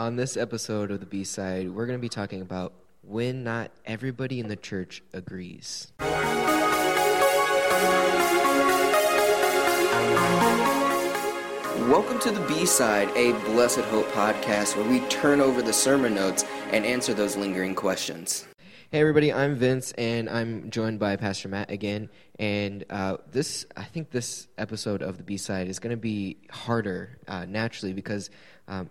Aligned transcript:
On 0.00 0.16
this 0.16 0.38
episode 0.38 0.90
of 0.90 1.00
the 1.00 1.04
B 1.04 1.24
side, 1.24 1.68
we're 1.68 1.84
going 1.84 1.98
to 1.98 2.00
be 2.00 2.08
talking 2.08 2.40
about 2.40 2.72
when 3.02 3.44
not 3.44 3.70
everybody 3.84 4.40
in 4.40 4.48
the 4.48 4.56
church 4.56 5.02
agrees. 5.12 5.92
Welcome 11.86 12.18
to 12.20 12.30
the 12.30 12.42
B 12.48 12.64
side, 12.64 13.10
a 13.14 13.32
Blessed 13.44 13.80
Hope 13.80 14.06
podcast 14.12 14.74
where 14.74 14.88
we 14.88 15.00
turn 15.08 15.38
over 15.38 15.60
the 15.60 15.74
sermon 15.74 16.14
notes 16.14 16.46
and 16.72 16.86
answer 16.86 17.12
those 17.12 17.36
lingering 17.36 17.74
questions. 17.74 18.46
Hey, 18.90 19.00
everybody, 19.00 19.30
I'm 19.30 19.54
Vince, 19.54 19.92
and 19.98 20.30
I'm 20.30 20.70
joined 20.70 20.98
by 20.98 21.16
Pastor 21.16 21.50
Matt 21.50 21.70
again. 21.70 22.08
And 22.38 22.86
uh, 22.88 23.18
this, 23.30 23.66
I 23.76 23.84
think 23.84 24.12
this 24.12 24.48
episode 24.56 25.02
of 25.02 25.18
the 25.18 25.24
B 25.24 25.36
side 25.36 25.68
is 25.68 25.78
going 25.78 25.90
to 25.90 25.98
be 26.00 26.38
harder 26.50 27.18
uh, 27.28 27.44
naturally 27.44 27.92
because 27.92 28.30
um, 28.66 28.88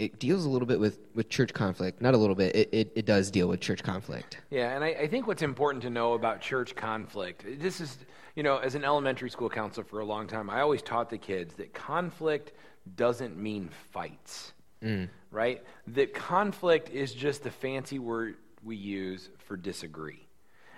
it 0.00 0.18
deals 0.18 0.46
a 0.46 0.48
little 0.48 0.66
bit 0.66 0.80
with, 0.80 0.98
with 1.14 1.28
church 1.28 1.52
conflict. 1.52 2.00
Not 2.00 2.14
a 2.14 2.16
little 2.16 2.34
bit, 2.34 2.56
it, 2.56 2.70
it, 2.72 2.92
it 2.96 3.04
does 3.04 3.30
deal 3.30 3.48
with 3.48 3.60
church 3.60 3.82
conflict. 3.82 4.38
Yeah, 4.48 4.74
and 4.74 4.82
I, 4.82 4.88
I, 4.88 5.06
think 5.06 5.26
what's 5.26 5.42
important 5.42 5.82
to 5.82 5.90
know 5.90 6.14
about 6.14 6.40
church 6.40 6.74
conflict, 6.74 7.44
this 7.60 7.82
is, 7.82 7.98
you 8.34 8.42
know, 8.42 8.56
as 8.56 8.74
an 8.74 8.82
elementary 8.82 9.28
school 9.28 9.50
counselor 9.50 9.84
for 9.84 10.00
a 10.00 10.04
long 10.04 10.26
time, 10.26 10.48
I 10.48 10.62
always 10.62 10.80
taught 10.80 11.10
the 11.10 11.18
kids 11.18 11.52
that 11.56 11.74
conflict 11.74 12.52
doesn't 12.96 13.36
mean 13.36 13.68
fights, 13.92 14.54
mm. 14.82 15.06
right? 15.30 15.62
That 15.88 16.14
conflict 16.14 16.88
is 16.88 17.12
just 17.12 17.42
the 17.42 17.50
fancy 17.50 17.98
word 17.98 18.36
we 18.64 18.76
use 18.76 19.28
for 19.36 19.58
disagree. 19.58 20.26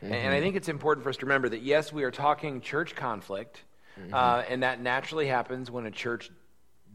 Mm-hmm. 0.03 0.15
And 0.15 0.35
I 0.35 0.41
think 0.41 0.57
it's 0.57 0.69
important 0.69 1.05
for 1.05 1.11
us 1.11 1.17
to 1.19 1.27
remember 1.27 1.49
that, 1.51 1.63
yes, 1.63 1.93
we 1.93 2.03
are 2.03 2.11
talking 2.11 2.61
church 2.61 2.97
conflict, 2.97 3.63
mm-hmm. 4.01 4.13
uh, 4.13 4.43
and 4.49 4.65
that 4.65 4.81
naturally 4.81 5.29
happens 5.29 5.71
when 5.71 5.87
a 5.87 5.93
church 5.93 6.29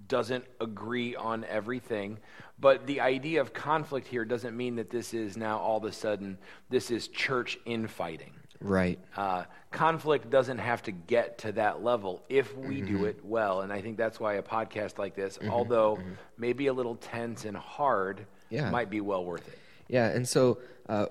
doesn't 0.08 0.46
agree 0.60 1.16
on 1.16 1.44
everything. 1.46 2.20
But 2.60 2.88
the 2.88 3.02
idea 3.02 3.42
of 3.42 3.54
conflict 3.54 4.08
here 4.08 4.26
doesn't 4.26 4.56
mean 4.56 4.78
that 4.78 4.90
this 4.90 5.14
is 5.14 5.38
now 5.38 5.60
all 5.60 5.78
of 5.78 5.84
a 5.84 5.92
sudden, 5.92 6.38
this 6.70 6.90
is 6.90 7.08
church 7.08 7.60
infighting. 7.66 8.34
Right. 8.60 9.00
Uh, 9.16 9.44
conflict 9.72 10.30
doesn't 10.30 10.58
have 10.58 10.82
to 10.84 10.92
get 10.92 11.38
to 11.40 11.52
that 11.54 11.84
level 11.84 12.24
if 12.30 12.58
we 12.58 12.78
mm-hmm. 12.78 12.98
do 12.98 13.06
it 13.06 13.24
well. 13.24 13.62
And 13.62 13.72
I 13.72 13.82
think 13.82 13.98
that's 13.98 14.20
why 14.20 14.36
a 14.36 14.44
podcast 14.44 14.98
like 14.98 15.16
this, 15.16 15.38
mm-hmm. 15.38 15.52
although 15.52 15.98
mm-hmm. 15.98 16.14
maybe 16.38 16.68
a 16.68 16.74
little 16.74 16.96
tense 16.96 17.46
and 17.46 17.56
hard, 17.56 18.26
yeah. 18.50 18.72
might 18.72 18.90
be 18.90 19.02
well 19.02 19.24
worth 19.24 19.48
it. 19.48 19.60
Yeah. 19.88 20.08
And 20.08 20.28
so, 20.28 20.58
uh, 20.90 21.08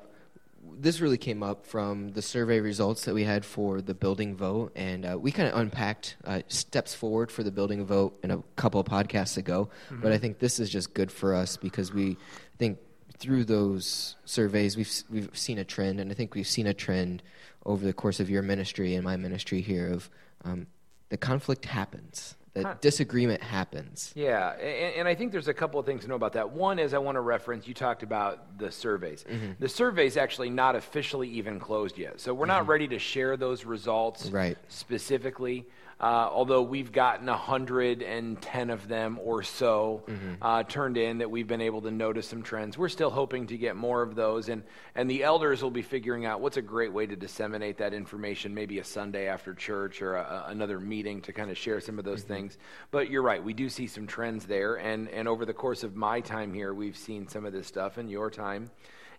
this 0.79 1.01
really 1.01 1.19
came 1.19 1.43
up 1.43 1.67
from 1.67 2.11
the 2.13 2.23
survey 2.23 2.61
results 2.61 3.05
that 3.07 3.15
we 3.15 3.25
had 3.25 3.45
for 3.45 3.81
the 3.81 3.95
building 3.95 4.37
vote, 4.37 4.73
and 4.77 5.07
uh, 5.07 5.19
we 5.19 5.33
kind 5.33 5.49
of 5.49 5.59
unpacked 5.59 6.17
uh, 6.25 6.43
steps 6.49 6.95
forward 6.95 7.31
for 7.31 7.43
the 7.43 7.51
building 7.51 7.85
vote 7.87 8.19
in 8.23 8.31
a 8.31 8.43
couple 8.57 8.81
of 8.81 8.87
podcasts 8.87 9.37
ago. 9.37 9.71
Mm-hmm. 9.87 10.03
But 10.03 10.13
I 10.13 10.19
think 10.19 10.39
this 10.39 10.61
is 10.61 10.69
just 10.69 10.95
good 10.95 11.11
for 11.11 11.35
us 11.35 11.57
because 11.57 11.93
we 11.93 12.17
think 12.59 12.79
through 13.19 13.45
those 13.45 14.17
surveys 14.25 14.77
we've 14.77 14.93
we've 15.11 15.31
seen 15.33 15.59
a 15.59 15.65
trend, 15.65 16.01
and 16.01 16.11
I 16.11 16.15
think 16.15 16.35
we've 16.35 16.47
seen 16.47 16.67
a 16.67 16.75
trend 16.75 17.23
over 17.65 17.85
the 17.85 17.95
course 17.95 18.21
of 18.21 18.29
your 18.29 18.43
ministry 18.43 18.95
and 18.95 19.05
my 19.05 19.17
ministry 19.17 19.61
here 19.61 19.89
of 19.89 20.11
um, 20.45 20.67
the 21.09 21.17
conflict 21.17 21.65
happens 21.65 22.37
that 22.63 22.83
disagreement 22.83 23.43
happens. 23.43 24.13
Yeah, 24.15 24.53
and, 24.53 24.95
and, 24.97 25.09
I 25.09 25.15
think 25.15 25.33
there's 25.33 25.49
a 25.49 25.55
couple 25.55 25.79
of 25.79 25.87
things 25.87 26.03
to 26.03 26.09
know 26.09 26.15
about 26.15 26.33
that. 26.35 26.51
One 26.51 26.79
is 26.79 26.95
I 26.95 26.99
want 26.99 27.17
to 27.17 27.21
reference, 27.21 27.67
you 27.67 27.75
talked 27.75 28.03
about 28.03 28.59
the 28.59 28.71
surveys. 28.71 29.25
Mm-hmm. 29.29 29.53
The 29.59 29.69
survey's 29.69 30.17
actually 30.17 30.51
not 30.51 30.77
officially 30.77 31.29
even 31.31 31.61
closed 31.61 31.99
yet. 31.99 32.21
So 32.21 32.33
we're 32.35 32.45
mm-hmm. 32.45 32.49
not 32.49 32.67
ready 32.67 32.89
to 32.89 32.99
share 32.99 33.37
those 33.37 33.65
results 33.65 34.27
right. 34.31 34.57
specifically. 34.69 35.67
Uh, 35.99 36.29
although 36.31 36.61
we've 36.61 36.93
gotten 36.93 37.27
110 37.27 38.71
of 38.71 38.87
them 38.87 39.19
or 39.23 39.43
so 39.43 40.05
mm-hmm. 40.07 40.35
uh, 40.43 40.63
turned 40.65 40.99
in 40.99 41.19
that 41.19 41.31
we've 41.31 41.47
been 41.47 41.63
able 41.63 41.81
to 41.81 41.91
notice 41.91 42.29
some 42.29 42.43
trends. 42.43 42.77
We're 42.77 42.91
still 42.91 43.09
hoping 43.09 43.47
to 43.47 43.57
get 43.57 43.77
more 43.77 44.03
of 44.03 44.15
those, 44.15 44.51
and, 44.51 44.63
and 44.95 45.11
the 45.11 45.25
elders 45.25 45.63
will 45.63 45.71
be 45.71 45.81
figuring 45.81 46.27
out 46.27 46.43
what's 46.43 46.59
a 46.59 46.63
great 46.63 46.93
way 46.93 47.07
to 47.07 47.17
disseminate 47.17 47.79
that 47.79 47.95
information, 47.95 48.53
maybe 48.53 48.79
a 48.79 48.85
Sunday 48.85 49.27
after 49.27 49.55
church 49.55 50.03
or 50.03 50.17
a, 50.17 50.45
another 50.49 50.79
meeting 50.79 51.23
to 51.23 51.33
kind 51.33 51.51
of 51.51 51.57
share 51.57 51.81
some 51.81 51.99
of 51.99 52.05
those 52.05 52.25
mm-hmm. 52.25 52.35
things. 52.35 52.59
But 52.91 53.09
you're 53.09 53.23
right, 53.23 53.43
we 53.43 53.55
do 53.55 53.71
see 53.71 53.87
some 53.87 54.07
trends 54.07 54.45
there, 54.45 54.75
and, 54.75 55.09
and 55.09 55.27
over 55.27 55.47
the 55.47 55.55
course 55.55 55.83
of 55.83 55.97
my 55.97 56.21
time 56.21 56.53
here, 56.53 56.75
we've 56.75 56.97
seen 56.97 57.27
some 57.27 57.47
of 57.47 57.55
this 57.55 57.67
stuff 57.67 57.97
in 57.97 58.11
your 58.11 58.31
time. 58.31 58.71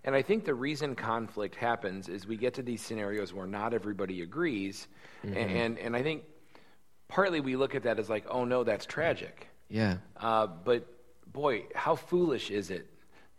And 0.03 0.13
I 0.13 0.21
think 0.21 0.45
the 0.45 0.53
reason 0.53 0.95
conflict 0.95 1.55
happens 1.55 2.07
is 2.07 2.27
we 2.27 2.37
get 2.37 2.53
to 2.53 2.61
these 2.61 2.83
scenarios 2.83 3.33
where 3.33 3.47
not 3.47 3.73
everybody 3.73 4.21
agrees. 4.21 4.87
Mm-hmm. 5.25 5.37
And, 5.37 5.51
and, 5.51 5.79
and 5.79 5.95
I 5.95 6.03
think 6.03 6.23
partly 7.07 7.39
we 7.39 7.55
look 7.55 7.75
at 7.75 7.83
that 7.83 7.99
as 7.99 8.09
like, 8.09 8.25
oh 8.29 8.45
no, 8.45 8.63
that's 8.63 8.85
tragic. 8.85 9.47
Yeah. 9.69 9.97
Uh, 10.15 10.47
but 10.47 10.87
boy, 11.31 11.65
how 11.75 11.95
foolish 11.95 12.51
is 12.51 12.69
it 12.69 12.87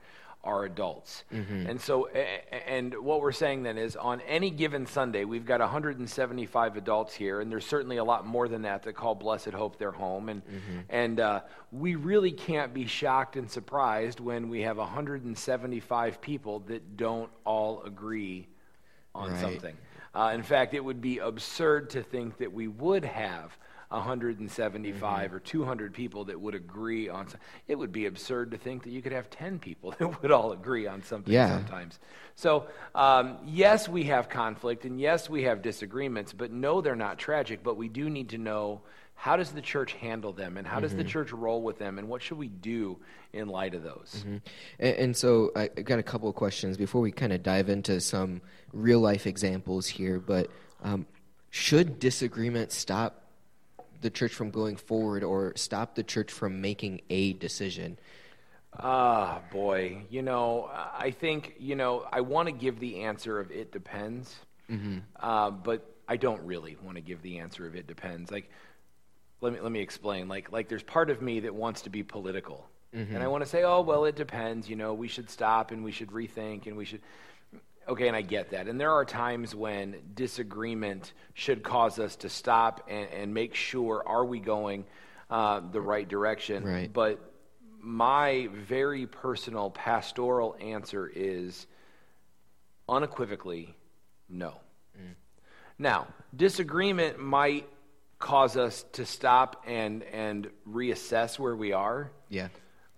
are 0.45 0.65
adults. 0.65 1.25
Mm-hmm. 1.33 1.67
And 1.67 1.81
so, 1.81 2.07
and 2.09 2.95
what 2.95 3.21
we're 3.21 3.33
saying 3.33 3.63
then 3.65 3.79
is 3.79 3.97
on 3.97 4.21
any 4.23 4.51
given 4.51 4.87
Sunday, 4.87 5.25
we've 5.25 5.47
got 5.47 5.61
175 5.61 6.77
adults 6.77 7.15
here, 7.15 7.41
and 7.41 7.51
there's 7.51 7.67
certainly 7.67 7.97
a 7.97 8.05
lot 8.05 8.27
more 8.27 8.47
than 8.47 8.63
that 8.63 8.83
that 8.85 8.93
call 8.93 9.15
Blessed 9.15 9.51
Hope 9.51 9.79
their 9.79 9.91
home. 9.91 10.29
And, 10.29 10.43
mm-hmm. 10.43 10.79
and 10.91 11.21
uh, 11.21 11.41
we 11.73 11.95
really 11.97 12.33
can't 12.33 12.73
be 12.73 12.87
shocked 12.87 13.37
and 13.37 13.51
surprised 13.51 14.21
when 14.21 14.49
we 14.49 14.61
have 14.63 14.77
175 14.77 16.21
people 16.21 16.61
that 16.61 16.97
don't 16.97 17.31
all 17.45 17.83
agree 17.83 18.47
on 19.15 19.31
right. 19.31 19.41
something. 19.41 19.77
Uh, 20.15 20.31
in 20.35 20.43
fact, 20.43 20.75
it 20.75 20.85
would 20.85 21.01
be 21.01 21.19
absurd 21.19 21.91
to 21.91 22.03
think 22.03 22.39
that 22.39 22.53
we 22.53 22.69
would 22.69 23.05
have 23.05 23.57
175 23.95 25.27
mm-hmm. 25.27 25.37
or 25.37 25.41
200 25.41 25.95
people 25.95 26.25
that 26.27 26.41
would 26.41 26.55
agree 26.55 27.09
on 27.09 27.27
something. 27.27 27.41
It 27.69 27.77
would 27.77 27.93
be 27.93 28.07
absurd 28.07 28.51
to 28.51 28.59
think 28.59 28.83
that 28.85 28.91
you 28.91 29.03
could 29.03 29.13
have 29.13 29.31
10 29.31 29.59
people 29.59 29.91
that 29.99 30.23
would 30.23 30.31
all 30.31 30.53
agree 30.53 30.87
on 30.87 31.03
something 31.03 31.33
yeah. 31.33 31.51
sometimes. 31.51 31.99
So, 32.35 32.67
um, 32.95 33.39
yes, 33.47 33.89
we 33.89 34.05
have 34.05 34.29
conflict, 34.29 34.85
and 34.85 35.01
yes, 35.01 35.31
we 35.31 35.45
have 35.45 35.63
disagreements, 35.63 36.33
but 36.33 36.51
no, 36.51 36.81
they're 36.81 36.97
not 36.97 37.19
tragic. 37.19 37.63
But 37.63 37.77
we 37.77 37.89
do 37.89 38.11
need 38.11 38.31
to 38.31 38.39
know 38.39 38.83
how 39.15 39.37
does 39.37 39.53
the 39.53 39.63
church 39.63 39.93
handle 39.95 40.33
them, 40.33 40.57
and 40.57 40.67
how 40.67 40.75
mm-hmm. 40.75 40.83
does 40.83 40.97
the 40.97 41.03
mm-hmm. 41.03 41.09
church 41.09 41.33
roll 41.33 41.63
with 41.63 41.79
them, 41.79 41.99
and 41.99 42.09
what 42.09 42.21
should 42.21 42.39
we 42.39 42.49
do 42.49 42.99
in 43.33 43.49
light 43.49 43.75
of 43.75 43.85
those? 43.85 44.17
Mm-hmm. 44.19 44.37
And, 44.81 44.97
and, 44.97 45.17
so, 45.17 45.53
I 45.55 45.69
got 45.69 46.01
a 46.01 46.03
couple 46.03 46.29
of 46.29 46.35
questions 46.35 46.77
before 46.77 47.01
we 47.01 47.13
kind 47.13 47.33
of 47.33 47.43
dive 47.43 47.69
into 47.69 48.01
some 48.01 48.43
real 48.73 48.99
life 48.99 49.27
examples 49.27 49.87
here. 49.87 50.19
But 50.19 50.51
um, 50.83 51.07
should 51.51 52.01
disagreement 52.01 52.73
stop 52.73 53.24
the 54.05 54.11
church 54.11 54.33
from 54.33 54.51
going 54.51 54.77
forward 54.77 55.25
or 55.25 55.55
stop 55.57 55.95
the 55.95 56.03
church 56.03 56.31
from 56.31 56.61
making 56.61 57.01
a 57.09 57.33
decision? 57.33 57.99
Ah, 58.79 59.41
boy. 59.51 60.03
You 60.11 60.21
know, 60.23 60.71
I 60.71 61.11
think, 61.11 61.55
you 61.59 61.75
know, 61.75 62.07
I 62.13 62.21
want 62.21 62.47
to 62.49 62.53
give 62.53 62.79
the 62.79 63.01
answer 63.01 63.41
of 63.41 63.51
it 63.51 63.73
depends, 63.73 64.37
mm-hmm. 64.71 64.99
uh, 65.19 65.51
but 65.51 65.91
I 66.07 66.19
don't 66.19 66.43
really 66.43 66.77
want 66.85 66.97
to 66.97 67.01
give 67.01 67.23
the 67.23 67.39
answer 67.39 67.67
of 67.67 67.75
it 67.75 67.87
depends. 67.87 68.31
Like, 68.31 68.51
let 69.41 69.55
me, 69.55 69.61
let 69.61 69.73
me 69.73 69.81
explain. 69.81 70.29
Like, 70.29 70.53
like, 70.53 70.69
there's 70.69 70.83
part 70.83 71.09
of 71.09 71.23
me 71.23 71.41
that 71.41 71.55
wants 71.55 71.83
to 71.83 71.91
be 71.91 72.03
political. 72.03 72.69
Mm-hmm. 72.95 73.15
And 73.15 73.25
I 73.25 73.29
want 73.29 73.43
to 73.43 73.49
say, 73.49 73.63
oh, 73.63 73.81
well, 73.81 74.05
it 74.05 74.17
depends. 74.17 74.69
You 74.69 74.77
know, 74.77 74.93
we 74.93 75.09
should 75.09 75.31
stop 75.31 75.71
and 75.71 75.83
we 75.83 75.93
should 75.93 76.11
rethink 76.11 76.67
and 76.67 76.77
we 76.77 76.85
should. 76.85 77.01
Okay, 77.89 78.09
and 78.09 78.17
I 78.17 78.23
get 78.23 78.51
that. 78.51 78.69
And 78.69 78.81
there 78.81 78.93
are 78.93 79.05
times 79.05 79.55
when 79.55 79.97
disagreement 80.15 81.13
should 81.35 81.63
cause 81.63 81.99
us 81.99 82.17
to 82.17 82.29
stop 82.29 82.89
and, 82.89 83.09
and 83.11 83.35
make 83.35 83.55
sure 83.55 84.03
are 84.07 84.25
we 84.25 84.41
going 84.41 84.85
uh, 85.31 85.61
the 85.73 85.81
right 85.81 86.09
direction. 86.09 86.65
Right. 86.65 86.93
But 86.93 87.21
my 87.81 88.49
very 88.67 89.07
personal 89.07 89.71
pastoral 89.71 90.57
answer 90.61 91.11
is 91.15 91.67
unequivocally 92.89 93.75
no. 94.29 94.55
Mm. 94.99 95.15
Now, 95.79 96.07
disagreement 96.35 97.19
might 97.19 97.69
cause 98.19 98.57
us 98.57 98.85
to 98.93 99.05
stop 99.05 99.65
and, 99.67 100.03
and 100.05 100.49
reassess 100.69 101.39
where 101.39 101.55
we 101.55 101.73
are. 101.73 102.11
Yeah. 102.29 102.49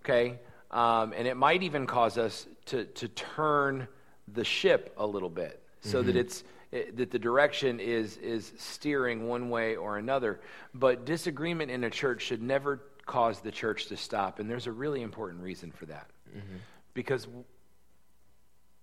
Okay? 0.03 0.39
Um, 0.71 1.13
and 1.15 1.27
it 1.27 1.35
might 1.35 1.63
even 1.63 1.85
cause 1.85 2.17
us 2.17 2.47
to, 2.67 2.85
to 2.85 3.07
turn 3.09 3.87
the 4.33 4.43
ship 4.43 4.93
a 4.97 5.05
little 5.05 5.29
bit 5.29 5.61
so 5.81 5.99
mm-hmm. 5.99 6.07
that 6.07 6.15
it's 6.15 6.43
it, 6.71 6.97
that 6.97 7.11
the 7.11 7.19
direction 7.19 7.79
is 7.79 8.17
is 8.17 8.51
steering 8.57 9.27
one 9.27 9.49
way 9.49 9.75
or 9.75 9.97
another 9.97 10.39
but 10.73 11.05
disagreement 11.05 11.71
in 11.71 11.83
a 11.83 11.89
church 11.89 12.21
should 12.21 12.41
never 12.41 12.81
cause 13.05 13.39
the 13.39 13.51
church 13.51 13.87
to 13.87 13.97
stop 13.97 14.39
and 14.39 14.49
there's 14.49 14.67
a 14.67 14.71
really 14.71 15.01
important 15.01 15.41
reason 15.41 15.71
for 15.71 15.85
that 15.85 16.07
mm-hmm. 16.35 16.57
because 16.93 17.27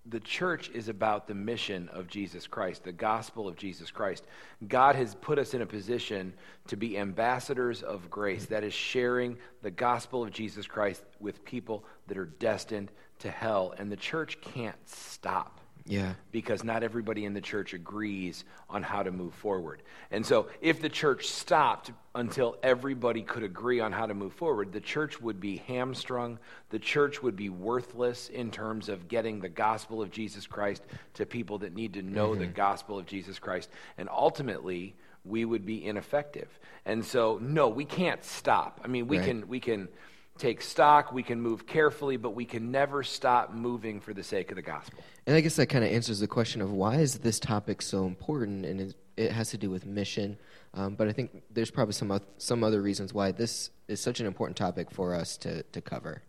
the 0.07 0.19
church 0.19 0.69
is 0.69 0.87
about 0.87 1.27
the 1.27 1.33
mission 1.33 1.89
of 1.91 2.07
Jesus 2.07 2.45
Christ, 2.45 2.83
the 2.83 2.91
gospel 2.91 3.47
of 3.47 3.55
Jesus 3.55 3.89
Christ. 3.89 4.23
God 4.67 4.95
has 4.95 5.15
put 5.15 5.39
us 5.39 5.53
in 5.53 5.61
a 5.61 5.65
position 5.65 6.33
to 6.67 6.77
be 6.77 6.97
ambassadors 6.97 7.81
of 7.81 8.09
grace, 8.09 8.45
that 8.45 8.63
is, 8.63 8.73
sharing 8.73 9.37
the 9.63 9.71
gospel 9.71 10.23
of 10.23 10.31
Jesus 10.31 10.67
Christ 10.67 11.03
with 11.19 11.43
people 11.43 11.83
that 12.07 12.17
are 12.17 12.25
destined 12.25 12.91
to 13.19 13.31
hell. 13.31 13.73
And 13.77 13.91
the 13.91 13.97
church 13.97 14.39
can't 14.41 14.77
stop. 14.87 15.59
Yeah. 15.87 16.13
Because 16.31 16.63
not 16.63 16.81
everybody 16.81 17.25
in 17.25 17.35
the 17.35 17.41
church 17.41 17.75
agrees 17.75 18.43
on 18.71 18.81
how 18.81 19.03
to 19.03 19.11
move 19.11 19.35
forward. 19.35 19.83
And 20.09 20.25
so, 20.25 20.47
if 20.59 20.81
the 20.81 20.89
church 20.89 21.27
stopped 21.27 21.91
until 22.15 22.57
everybody 22.63 23.21
could 23.21 23.43
agree 23.43 23.79
on 23.79 23.91
how 23.91 24.07
to 24.07 24.15
move 24.15 24.33
forward, 24.33 24.71
the 24.71 24.81
church 24.81 25.21
would 25.21 25.39
be 25.39 25.57
hamstrung. 25.57 26.39
The 26.71 26.79
church 26.79 27.21
would 27.21 27.35
be 27.35 27.49
worthless 27.49 28.29
in 28.29 28.49
terms 28.49 28.89
of 28.89 29.07
getting 29.07 29.39
the 29.39 29.49
gospel 29.49 30.01
of 30.01 30.09
Jesus 30.09 30.47
Christ 30.47 30.81
to 31.13 31.25
people 31.27 31.59
that 31.59 31.75
need 31.75 31.93
to 31.93 32.01
know 32.01 32.31
mm-hmm. 32.31 32.39
the 32.39 32.47
gospel 32.47 32.97
of 32.97 33.05
Jesus 33.05 33.37
Christ. 33.37 33.69
And 33.99 34.09
ultimately, 34.09 34.95
we 35.23 35.45
would 35.45 35.67
be 35.67 35.85
ineffective. 35.85 36.47
And 36.85 37.05
so, 37.05 37.39
no, 37.41 37.67
we 37.67 37.85
can't 37.85 38.23
stop. 38.23 38.81
I 38.83 38.87
mean, 38.87 39.07
we 39.07 39.17
right. 39.17 39.27
can, 39.27 39.47
we 39.47 39.59
can 39.59 39.87
take 40.37 40.61
stock, 40.61 41.11
we 41.11 41.23
can 41.23 41.39
move 41.39 41.65
carefully, 41.65 42.17
but 42.17 42.31
we 42.31 42.45
can 42.45 42.71
never 42.71 43.03
stop 43.03 43.53
moving 43.53 43.99
for 43.99 44.13
the 44.13 44.23
sake 44.23 44.51
of 44.51 44.55
the 44.55 44.61
gospel. 44.61 45.03
And 45.25 45.35
I 45.35 45.41
guess 45.41 45.55
that 45.55 45.67
kind 45.67 45.83
of 45.83 45.91
answers 45.91 46.19
the 46.19 46.27
question 46.27 46.61
of 46.61 46.71
why 46.71 46.95
is 46.97 47.19
this 47.19 47.39
topic 47.39 47.81
so 47.81 48.05
important, 48.05 48.65
and 48.65 48.93
it 49.17 49.31
has 49.31 49.49
to 49.51 49.57
do 49.57 49.69
with 49.69 49.85
mission. 49.85 50.37
Um, 50.73 50.95
but 50.95 51.07
I 51.07 51.13
think 51.13 51.43
there's 51.51 51.71
probably 51.71 51.93
some 51.93 52.19
some 52.37 52.63
other 52.63 52.81
reasons 52.81 53.13
why 53.13 53.31
this 53.31 53.69
is 53.87 54.01
such 54.01 54.19
an 54.19 54.25
important 54.25 54.57
topic 54.57 54.91
for 54.91 55.15
us 55.15 55.37
to 55.37 55.63
to 55.63 55.81
cover. 55.81 56.21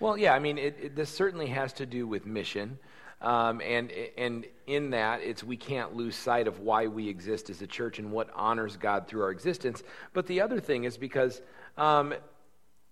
Well, 0.00 0.18
yeah, 0.18 0.34
I 0.34 0.40
mean, 0.40 0.58
it, 0.58 0.76
it, 0.82 0.96
this 0.96 1.08
certainly 1.08 1.46
has 1.46 1.72
to 1.74 1.86
do 1.86 2.06
with 2.06 2.26
mission. 2.26 2.78
Um, 3.20 3.60
and 3.60 3.92
and 4.18 4.44
in 4.66 4.90
that, 4.90 5.22
it's 5.22 5.44
we 5.44 5.56
can't 5.56 5.94
lose 5.94 6.16
sight 6.16 6.48
of 6.48 6.58
why 6.58 6.88
we 6.88 7.08
exist 7.08 7.50
as 7.50 7.62
a 7.62 7.66
church 7.68 8.00
and 8.00 8.10
what 8.10 8.28
honors 8.34 8.76
God 8.76 9.06
through 9.06 9.22
our 9.22 9.30
existence. 9.30 9.84
But 10.12 10.26
the 10.26 10.40
other 10.40 10.58
thing 10.58 10.82
is 10.82 10.96
because 10.96 11.40
um, 11.76 12.14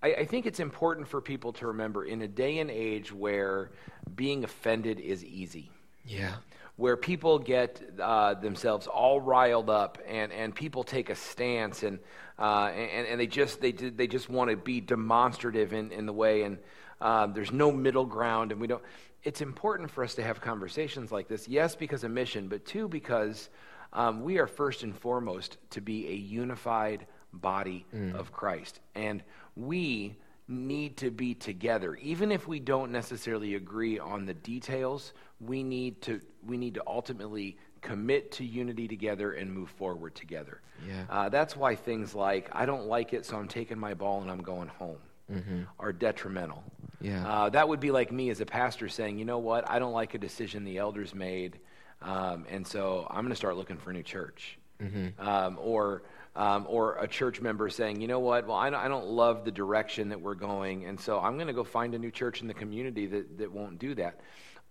I, 0.02 0.14
I 0.14 0.24
think 0.24 0.46
it's 0.46 0.60
important 0.60 1.08
for 1.08 1.20
people 1.20 1.52
to 1.54 1.68
remember 1.68 2.04
in 2.04 2.22
a 2.22 2.28
day 2.28 2.58
and 2.58 2.70
age 2.70 3.12
where 3.12 3.70
being 4.14 4.44
offended 4.44 5.00
is 5.00 5.24
easy. 5.24 5.70
Yeah. 6.04 6.34
Where 6.76 6.96
people 6.96 7.38
get 7.38 7.82
uh, 8.00 8.34
themselves 8.34 8.86
all 8.86 9.20
riled 9.20 9.68
up 9.68 9.98
and, 10.08 10.32
and 10.32 10.54
people 10.54 10.82
take 10.82 11.10
a 11.10 11.14
stance 11.14 11.82
and, 11.82 11.98
uh, 12.38 12.70
and, 12.74 13.06
and 13.06 13.20
they 13.20 13.26
just, 13.26 13.60
they, 13.60 13.72
they 13.72 14.06
just 14.06 14.30
want 14.30 14.50
to 14.50 14.56
be 14.56 14.80
demonstrative 14.80 15.72
in, 15.72 15.92
in 15.92 16.06
the 16.06 16.12
way 16.12 16.42
and 16.42 16.58
uh, 17.00 17.26
there's 17.26 17.52
no 17.52 17.70
middle 17.70 18.06
ground 18.06 18.52
and 18.52 18.60
we 18.60 18.66
don't. 18.66 18.82
It's 19.22 19.42
important 19.42 19.90
for 19.90 20.02
us 20.02 20.14
to 20.14 20.22
have 20.22 20.40
conversations 20.40 21.12
like 21.12 21.28
this, 21.28 21.46
yes, 21.46 21.74
because 21.74 22.04
of 22.04 22.10
mission, 22.10 22.48
but 22.48 22.64
two, 22.64 22.88
because 22.88 23.50
um, 23.92 24.22
we 24.22 24.38
are 24.38 24.46
first 24.46 24.82
and 24.82 24.96
foremost 24.96 25.58
to 25.70 25.82
be 25.82 26.08
a 26.08 26.14
unified 26.14 27.06
body 27.32 27.86
mm. 27.94 28.14
of 28.14 28.32
Christ. 28.32 28.80
And 28.94 29.22
we 29.56 30.16
need 30.48 30.96
to 30.96 31.10
be 31.10 31.34
together. 31.34 31.94
Even 31.96 32.32
if 32.32 32.48
we 32.48 32.58
don't 32.58 32.90
necessarily 32.90 33.54
agree 33.54 33.98
on 33.98 34.26
the 34.26 34.34
details, 34.34 35.12
we 35.40 35.62
need 35.62 36.02
to, 36.02 36.20
we 36.44 36.56
need 36.56 36.74
to 36.74 36.82
ultimately 36.86 37.56
commit 37.80 38.32
to 38.32 38.44
unity 38.44 38.88
together 38.88 39.32
and 39.32 39.52
move 39.52 39.70
forward 39.70 40.14
together. 40.14 40.60
Yeah. 40.86 41.04
Uh, 41.08 41.28
that's 41.28 41.56
why 41.56 41.74
things 41.74 42.14
like, 42.14 42.50
I 42.52 42.66
don't 42.66 42.86
like 42.86 43.12
it, 43.12 43.24
so 43.24 43.36
I'm 43.36 43.48
taking 43.48 43.78
my 43.78 43.94
ball 43.94 44.20
and 44.22 44.30
I'm 44.30 44.42
going 44.42 44.68
home, 44.68 44.98
mm-hmm. 45.32 45.62
are 45.78 45.92
detrimental. 45.92 46.62
Yeah. 47.00 47.26
Uh, 47.26 47.48
that 47.50 47.68
would 47.68 47.80
be 47.80 47.90
like 47.90 48.12
me 48.12 48.28
as 48.30 48.40
a 48.40 48.46
pastor 48.46 48.88
saying, 48.88 49.18
you 49.18 49.24
know 49.24 49.38
what, 49.38 49.70
I 49.70 49.78
don't 49.78 49.92
like 49.92 50.14
a 50.14 50.18
decision 50.18 50.64
the 50.64 50.78
elders 50.78 51.14
made, 51.14 51.58
um, 52.02 52.44
and 52.50 52.66
so 52.66 53.06
I'm 53.08 53.22
going 53.22 53.30
to 53.30 53.36
start 53.36 53.56
looking 53.56 53.76
for 53.76 53.90
a 53.90 53.94
new 53.94 54.02
church. 54.02 54.58
Mm-hmm. 54.82 55.26
Um, 55.26 55.58
or 55.60 56.02
um, 56.36 56.66
or 56.68 56.96
a 56.96 57.08
church 57.08 57.40
member 57.40 57.68
saying, 57.68 58.00
you 58.00 58.08
know 58.08 58.20
what, 58.20 58.46
well, 58.46 58.56
I 58.56 58.70
don't, 58.70 58.80
I 58.80 58.88
don't 58.88 59.08
love 59.08 59.44
the 59.44 59.50
direction 59.50 60.10
that 60.10 60.20
we're 60.20 60.34
going, 60.34 60.84
and 60.84 60.98
so 60.98 61.18
I'm 61.18 61.34
going 61.34 61.48
to 61.48 61.52
go 61.52 61.64
find 61.64 61.94
a 61.94 61.98
new 61.98 62.10
church 62.10 62.40
in 62.40 62.48
the 62.48 62.54
community 62.54 63.06
that, 63.06 63.38
that 63.38 63.52
won't 63.52 63.78
do 63.78 63.94
that. 63.96 64.20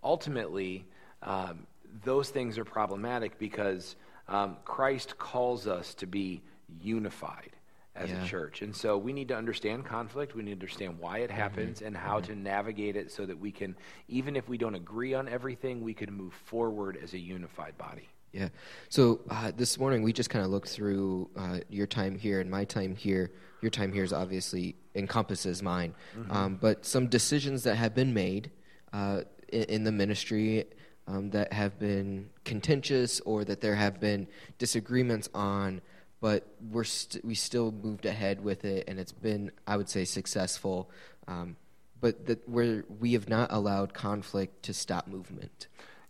Ultimately, 0.03 0.85
um, 1.21 1.67
those 2.03 2.29
things 2.29 2.57
are 2.57 2.65
problematic 2.65 3.37
because 3.37 3.95
um, 4.27 4.57
Christ 4.63 5.17
calls 5.17 5.67
us 5.67 5.93
to 5.95 6.07
be 6.07 6.41
unified 6.81 7.51
as 7.95 8.09
yeah. 8.09 8.23
a 8.23 8.27
church. 8.27 8.61
And 8.61 8.73
so 8.75 8.97
we 8.97 9.11
need 9.11 9.27
to 9.27 9.35
understand 9.35 9.85
conflict. 9.85 10.35
We 10.35 10.43
need 10.43 10.51
to 10.51 10.55
understand 10.55 10.99
why 10.99 11.19
it 11.19 11.29
mm-hmm. 11.29 11.39
happens 11.39 11.77
mm-hmm. 11.79 11.87
and 11.87 11.97
how 11.97 12.19
mm-hmm. 12.19 12.33
to 12.33 12.39
navigate 12.39 12.95
it 12.95 13.11
so 13.11 13.25
that 13.25 13.37
we 13.37 13.51
can, 13.51 13.75
even 14.07 14.35
if 14.35 14.47
we 14.47 14.57
don't 14.57 14.75
agree 14.75 15.13
on 15.13 15.27
everything, 15.27 15.81
we 15.81 15.93
can 15.93 16.13
move 16.13 16.33
forward 16.45 16.97
as 17.01 17.13
a 17.13 17.19
unified 17.19 17.77
body. 17.77 18.07
Yeah. 18.31 18.49
So 18.89 19.21
uh, 19.29 19.51
this 19.55 19.79
morning 19.79 20.03
we 20.03 20.13
just 20.13 20.29
kind 20.29 20.45
of 20.45 20.51
looked 20.51 20.69
through 20.69 21.29
uh, 21.35 21.59
your 21.69 21.87
time 21.87 22.17
here 22.17 22.39
and 22.39 22.49
my 22.49 22.63
time 22.63 22.95
here. 22.95 23.31
Your 23.61 23.71
time 23.71 23.91
here 23.91 24.03
is 24.03 24.13
obviously 24.13 24.75
encompasses 24.95 25.63
mine, 25.63 25.93
mm-hmm. 26.17 26.31
um, 26.31 26.55
but 26.61 26.85
some 26.85 27.07
decisions 27.07 27.63
that 27.63 27.75
have 27.75 27.93
been 27.93 28.13
made 28.13 28.51
uh, 28.93 29.21
in, 29.51 29.63
in, 29.63 29.83
the 29.83 29.91
ministry 29.91 30.65
um, 31.07 31.31
that 31.31 31.51
have 31.51 31.77
been 31.77 32.29
contentious 32.45 33.19
or 33.21 33.43
that 33.43 33.61
there 33.61 33.75
have 33.75 33.99
been 33.99 34.27
disagreements 34.57 35.27
on, 35.33 35.81
but 36.21 36.47
we're 36.71 36.85
st- 36.85 37.25
we 37.25 37.35
still 37.35 37.71
moved 37.71 38.05
ahead 38.05 38.41
with 38.41 38.63
it, 38.63 38.85
and 38.87 38.99
it's 38.99 39.11
been, 39.11 39.51
I 39.67 39.75
would 39.75 39.89
say, 39.89 40.05
successful. 40.05 40.89
Um, 41.27 41.57
but 41.99 42.27
that 42.27 42.47
where 42.47 42.85
we 42.99 43.13
have 43.13 43.27
not 43.27 43.51
allowed 43.51 43.93
conflict 43.93 44.63
to 44.63 44.73
stop 44.73 45.07
movement. 45.07 45.67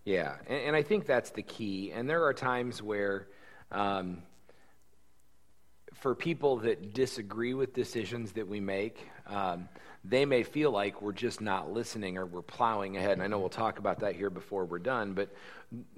Yeah, 0.10 0.38
and, 0.48 0.60
and, 0.60 0.76
I 0.76 0.82
think 0.82 1.06
that's 1.06 1.30
the 1.30 1.44
key. 1.44 1.92
And 1.92 2.10
there 2.10 2.24
are 2.24 2.34
times 2.34 2.82
where, 2.82 3.28
um, 3.72 4.24
for 5.94 6.16
people 6.16 6.58
that 6.58 6.96
disagree 6.96 7.54
with 7.54 7.76
decisions 7.76 8.32
that 8.32 8.48
we 8.48 8.60
make, 8.60 9.08
um, 9.28 9.70
they 10.04 10.26
may 10.26 10.42
feel 10.42 10.72
like 10.72 11.04
we're 11.04 11.12
just 11.12 11.42
not 11.42 11.72
listening 11.72 12.18
or 12.18 12.26
we're 12.26 12.42
plowing 12.42 12.98
ahead. 12.98 13.12
And 13.12 13.22
I 13.22 13.28
know 13.28 13.38
we'll 13.38 13.50
talk 13.50 13.78
about 13.78 14.00
that 14.00 14.16
here 14.16 14.32
before 14.32 14.66
we're 14.66 14.80
done, 14.80 15.14
but 15.14 15.30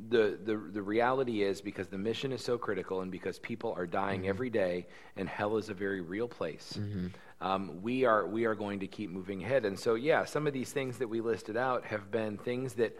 the, 0.09 0.37
the, 0.43 0.57
the 0.57 0.81
reality 0.81 1.43
is 1.43 1.61
because 1.61 1.87
the 1.87 1.97
mission 1.97 2.33
is 2.33 2.43
so 2.43 2.57
critical 2.57 2.99
and 3.01 3.11
because 3.11 3.39
people 3.39 3.73
are 3.77 3.87
dying 3.87 4.21
mm-hmm. 4.21 4.29
every 4.29 4.49
day 4.49 4.87
and 5.15 5.29
hell 5.29 5.55
is 5.55 5.69
a 5.69 5.73
very 5.73 6.01
real 6.01 6.27
place. 6.27 6.73
Mm-hmm. 6.77 7.07
Um, 7.41 7.81
we 7.81 8.05
are 8.05 8.27
we 8.27 8.45
are 8.45 8.53
going 8.53 8.81
to 8.81 8.87
keep 8.87 9.09
moving 9.09 9.43
ahead. 9.43 9.65
And 9.65 9.79
so, 9.79 9.95
yeah, 9.95 10.25
some 10.25 10.45
of 10.45 10.53
these 10.53 10.71
things 10.71 10.99
that 10.99 11.07
we 11.07 11.21
listed 11.21 11.57
out 11.57 11.85
have 11.85 12.11
been 12.11 12.37
things 12.37 12.73
that 12.75 12.95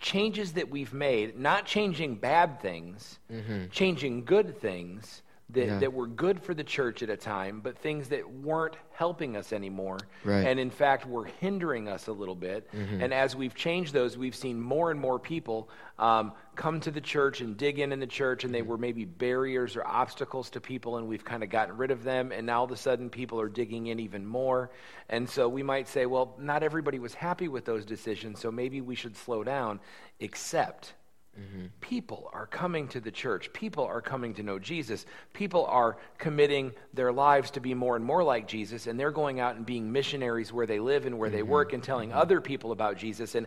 changes 0.00 0.52
that 0.54 0.70
we've 0.70 0.92
made, 0.94 1.38
not 1.38 1.66
changing 1.66 2.16
bad 2.16 2.60
things, 2.60 3.18
mm-hmm. 3.30 3.66
changing 3.70 4.24
good 4.24 4.60
things 4.60 5.22
that, 5.52 5.66
yeah. 5.66 5.78
that 5.78 5.92
were 5.92 6.06
good 6.06 6.42
for 6.42 6.54
the 6.54 6.64
church 6.64 7.02
at 7.02 7.10
a 7.10 7.16
time, 7.16 7.60
but 7.60 7.78
things 7.78 8.08
that 8.08 8.30
weren't 8.30 8.76
helping 8.92 9.36
us 9.36 9.52
anymore. 9.52 9.98
Right. 10.24 10.46
And 10.46 10.60
in 10.60 10.70
fact, 10.70 11.06
were 11.06 11.24
hindering 11.24 11.88
us 11.88 12.06
a 12.06 12.12
little 12.12 12.34
bit. 12.34 12.70
Mm-hmm. 12.72 13.02
And 13.02 13.14
as 13.14 13.34
we've 13.34 13.54
changed 13.54 13.92
those, 13.92 14.18
we've 14.18 14.34
seen 14.34 14.60
more 14.60 14.90
and 14.90 15.00
more 15.00 15.18
people 15.18 15.70
um, 15.98 16.32
come 16.56 16.80
to 16.80 16.90
the 16.90 17.00
church 17.00 17.40
and 17.40 17.56
dig 17.56 17.78
in 17.78 17.92
in 17.92 18.00
the 18.00 18.06
church, 18.06 18.44
and 18.44 18.54
they 18.54 18.60
mm-hmm. 18.60 18.68
were 18.68 18.78
maybe 18.78 19.04
barriers 19.04 19.76
or 19.76 19.86
obstacles 19.86 20.50
to 20.50 20.60
people, 20.60 20.96
and 20.98 21.06
we've 21.06 21.24
kind 21.24 21.42
of 21.42 21.50
gotten 21.50 21.76
rid 21.76 21.90
of 21.90 22.04
them. 22.04 22.32
And 22.32 22.46
now 22.46 22.60
all 22.60 22.64
of 22.64 22.72
a 22.72 22.76
sudden, 22.76 23.10
people 23.10 23.40
are 23.40 23.48
digging 23.48 23.86
in 23.86 24.00
even 24.00 24.26
more. 24.26 24.70
And 25.08 25.28
so 25.28 25.48
we 25.48 25.62
might 25.62 25.88
say, 25.88 26.06
well, 26.06 26.36
not 26.38 26.62
everybody 26.62 26.98
was 26.98 27.14
happy 27.14 27.48
with 27.48 27.64
those 27.64 27.84
decisions, 27.84 28.40
so 28.40 28.50
maybe 28.50 28.80
we 28.80 28.94
should 28.94 29.16
slow 29.16 29.44
down, 29.44 29.80
except 30.20 30.94
Mm-hmm. 31.38 31.66
People 31.80 32.28
are 32.32 32.46
coming 32.46 32.88
to 32.88 33.00
the 33.00 33.10
church. 33.10 33.52
People 33.52 33.84
are 33.84 34.00
coming 34.00 34.34
to 34.34 34.42
know 34.42 34.58
Jesus. 34.58 35.06
People 35.32 35.64
are 35.66 35.96
committing 36.18 36.72
their 36.92 37.12
lives 37.12 37.52
to 37.52 37.60
be 37.60 37.72
more 37.72 37.96
and 37.96 38.04
more 38.04 38.22
like 38.24 38.48
Jesus, 38.48 38.86
and 38.86 38.98
they're 38.98 39.12
going 39.12 39.40
out 39.40 39.56
and 39.56 39.64
being 39.64 39.92
missionaries 39.92 40.52
where 40.52 40.66
they 40.66 40.80
live 40.80 41.06
and 41.06 41.18
where 41.18 41.28
mm-hmm. 41.28 41.36
they 41.36 41.42
work 41.42 41.72
and 41.72 41.82
telling 41.82 42.10
mm-hmm. 42.10 42.18
other 42.18 42.40
people 42.40 42.72
about 42.72 42.96
Jesus. 42.96 43.34
And 43.34 43.46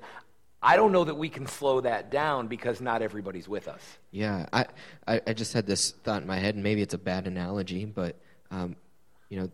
I 0.62 0.78
don't 0.78 0.94
know 0.94 1.04
that 1.04 1.16
we 1.16 1.28
can 1.28 1.46
slow 1.46 1.82
that 1.82 2.10
down 2.10 2.48
because 2.48 2.80
not 2.80 3.02
everybody's 3.02 3.50
with 3.50 3.68
us. 3.68 3.82
Yeah, 4.12 4.46
I, 4.54 4.66
I, 5.06 5.22
I 5.28 5.34
just 5.34 5.52
had 5.52 5.68
this 5.68 5.92
thought 5.92 6.22
in 6.22 6.28
my 6.28 6.40
head, 6.40 6.56
and 6.56 6.64
maybe 6.64 6.82
it's 6.82 6.94
a 6.94 6.98
bad 6.98 7.28
analogy, 7.28 7.84
but, 7.84 8.16
um, 8.50 8.78
you 9.30 9.42
know, 9.42 9.50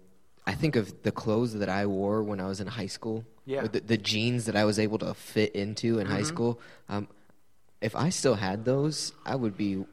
I 0.45 0.53
think 0.53 0.75
of 0.75 1.01
the 1.01 1.11
clothes 1.11 1.55
that 1.55 1.69
I 1.69 1.87
wore 1.87 2.23
when 2.23 2.39
I 2.39 2.45
was 2.45 2.59
in 2.59 2.67
high 2.67 2.87
school, 2.87 3.25
yeah. 3.45 3.65
the, 3.65 3.79
the 3.79 3.97
jeans 3.97 4.45
that 4.45 4.55
I 4.55 4.65
was 4.65 4.77
able 4.77 4.99
to 4.99 5.15
fit 5.15 5.55
into 5.55 5.97
in 5.97 6.05
mm-hmm. 6.05 6.15
high 6.15 6.23
school. 6.23 6.59
Um, 6.87 7.07
if 7.81 7.95
I 7.95 8.09
still 8.09 8.35
had 8.35 8.65
those, 8.65 9.13
I 9.25 9.35
would 9.35 9.57
be 9.57 9.85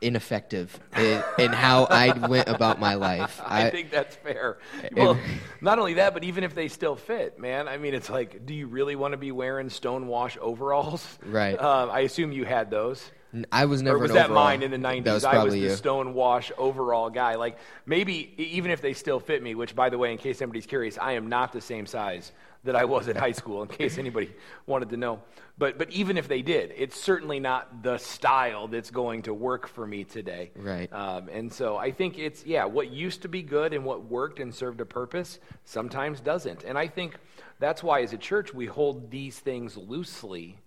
ineffective 0.00 0.78
in, 0.96 1.22
in 1.38 1.52
how 1.52 1.84
I 1.84 2.12
went 2.28 2.48
about 2.48 2.78
my 2.78 2.94
life. 2.94 3.40
I, 3.46 3.66
I 3.66 3.70
think 3.70 3.90
that's 3.90 4.14
fair. 4.16 4.58
Well, 4.92 5.18
not 5.60 5.78
only 5.78 5.94
that, 5.94 6.14
but 6.14 6.24
even 6.24 6.44
if 6.44 6.54
they 6.54 6.68
still 6.68 6.96
fit, 6.96 7.38
man. 7.38 7.66
I 7.68 7.78
mean, 7.78 7.94
it's 7.94 8.10
like, 8.10 8.46
do 8.46 8.54
you 8.54 8.66
really 8.66 8.96
want 8.96 9.12
to 9.12 9.18
be 9.18 9.32
wearing 9.32 9.68
stonewash 9.68 10.36
overalls? 10.38 11.18
Right. 11.24 11.58
Uh, 11.58 11.88
I 11.90 12.00
assume 12.00 12.32
you 12.32 12.44
had 12.44 12.70
those. 12.70 13.10
I 13.52 13.66
was 13.66 13.82
never 13.82 13.96
or 13.96 14.00
was 14.00 14.12
that 14.12 14.26
overall. 14.26 14.44
mine 14.44 14.62
in 14.62 14.70
the 14.70 14.76
90s? 14.78 15.04
Was 15.12 15.24
I 15.24 15.42
was 15.44 15.52
the 15.52 15.60
you. 15.60 15.70
stone 15.70 16.14
wash 16.14 16.52
overall 16.56 17.10
guy. 17.10 17.34
Like 17.34 17.58
maybe 17.84 18.32
even 18.38 18.70
if 18.70 18.80
they 18.80 18.92
still 18.94 19.20
fit 19.20 19.42
me, 19.42 19.54
which 19.54 19.74
by 19.74 19.90
the 19.90 19.98
way, 19.98 20.12
in 20.12 20.18
case 20.18 20.40
anybody's 20.40 20.66
curious, 20.66 20.96
I 20.96 21.12
am 21.12 21.28
not 21.28 21.52
the 21.52 21.60
same 21.60 21.86
size 21.86 22.32
that 22.66 22.76
I 22.76 22.84
was 22.84 23.08
at 23.08 23.16
high 23.16 23.32
school. 23.32 23.62
In 23.62 23.68
case 23.68 23.98
anybody 23.98 24.30
wanted 24.66 24.90
to 24.90 24.96
know, 24.96 25.20
but 25.58 25.78
but 25.78 25.90
even 25.90 26.16
if 26.16 26.28
they 26.28 26.42
did, 26.42 26.72
it's 26.76 27.00
certainly 27.00 27.40
not 27.40 27.82
the 27.82 27.98
style 27.98 28.68
that's 28.68 28.90
going 28.90 29.22
to 29.22 29.34
work 29.34 29.66
for 29.66 29.86
me 29.86 30.04
today. 30.04 30.50
Right. 30.54 30.92
Um, 30.92 31.28
and 31.32 31.52
so 31.52 31.76
I 31.76 31.90
think 31.90 32.18
it's 32.18 32.44
yeah, 32.44 32.64
what 32.64 32.90
used 32.90 33.22
to 33.22 33.28
be 33.28 33.42
good 33.42 33.72
and 33.72 33.84
what 33.84 34.04
worked 34.04 34.38
and 34.40 34.54
served 34.54 34.80
a 34.80 34.86
purpose 34.86 35.38
sometimes 35.64 36.20
doesn't. 36.20 36.64
And 36.64 36.78
I 36.78 36.86
think 36.86 37.16
that's 37.58 37.82
why 37.82 38.02
as 38.02 38.12
a 38.12 38.18
church 38.18 38.52
we 38.52 38.66
hold 38.66 39.10
these 39.10 39.38
things 39.38 39.76
loosely, 39.76 40.58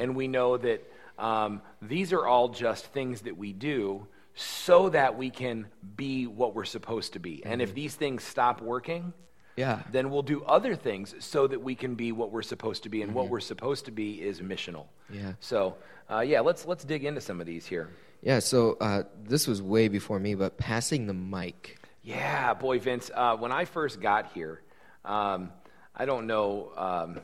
and 0.00 0.14
we 0.16 0.28
know 0.28 0.56
that 0.56 0.80
um, 1.18 1.62
these 1.82 2.12
are 2.12 2.26
all 2.26 2.48
just 2.48 2.86
things 2.86 3.22
that 3.22 3.36
we 3.36 3.52
do 3.52 4.06
so 4.34 4.88
that 4.90 5.18
we 5.18 5.30
can 5.30 5.66
be 5.96 6.28
what 6.28 6.54
we're 6.54 6.64
supposed 6.64 7.14
to 7.14 7.18
be. 7.18 7.42
And 7.44 7.60
if 7.60 7.74
these 7.74 7.96
things 7.96 8.22
stop 8.22 8.60
working, 8.62 9.12
Yeah. 9.58 9.82
then 9.90 10.10
we'll 10.10 10.22
do 10.22 10.42
other 10.44 10.74
things 10.76 11.14
so 11.18 11.46
that 11.46 11.60
we 11.60 11.74
can 11.74 11.94
be 11.96 12.12
what 12.12 12.30
we're 12.30 12.42
supposed 12.42 12.84
to 12.84 12.88
be. 12.88 13.02
And 13.02 13.12
what 13.14 13.28
we're 13.28 13.40
supposed 13.40 13.84
to 13.86 13.90
be 13.90 14.22
is 14.22 14.40
missional. 14.40 14.86
Yeah. 15.10 15.32
So 15.40 15.76
uh, 16.10 16.20
yeah, 16.20 16.40
let's 16.40 16.64
let's 16.64 16.84
dig 16.84 17.04
into 17.04 17.20
some 17.20 17.40
of 17.40 17.46
these 17.46 17.66
here. 17.66 17.88
Yeah. 18.22 18.38
So 18.38 18.76
uh, 18.80 19.02
this 19.24 19.46
was 19.46 19.60
way 19.60 19.88
before 19.88 20.18
me, 20.20 20.34
but 20.34 20.56
passing 20.58 21.06
the 21.06 21.14
mic. 21.14 21.78
Yeah, 22.02 22.54
boy, 22.54 22.78
Vince. 22.78 23.10
Uh, 23.14 23.36
when 23.36 23.52
I 23.52 23.64
first 23.64 24.00
got 24.00 24.32
here, 24.32 24.62
um, 25.04 25.50
I 25.94 26.04
don't 26.06 26.26
know. 26.26 26.72
Um, 26.76 27.20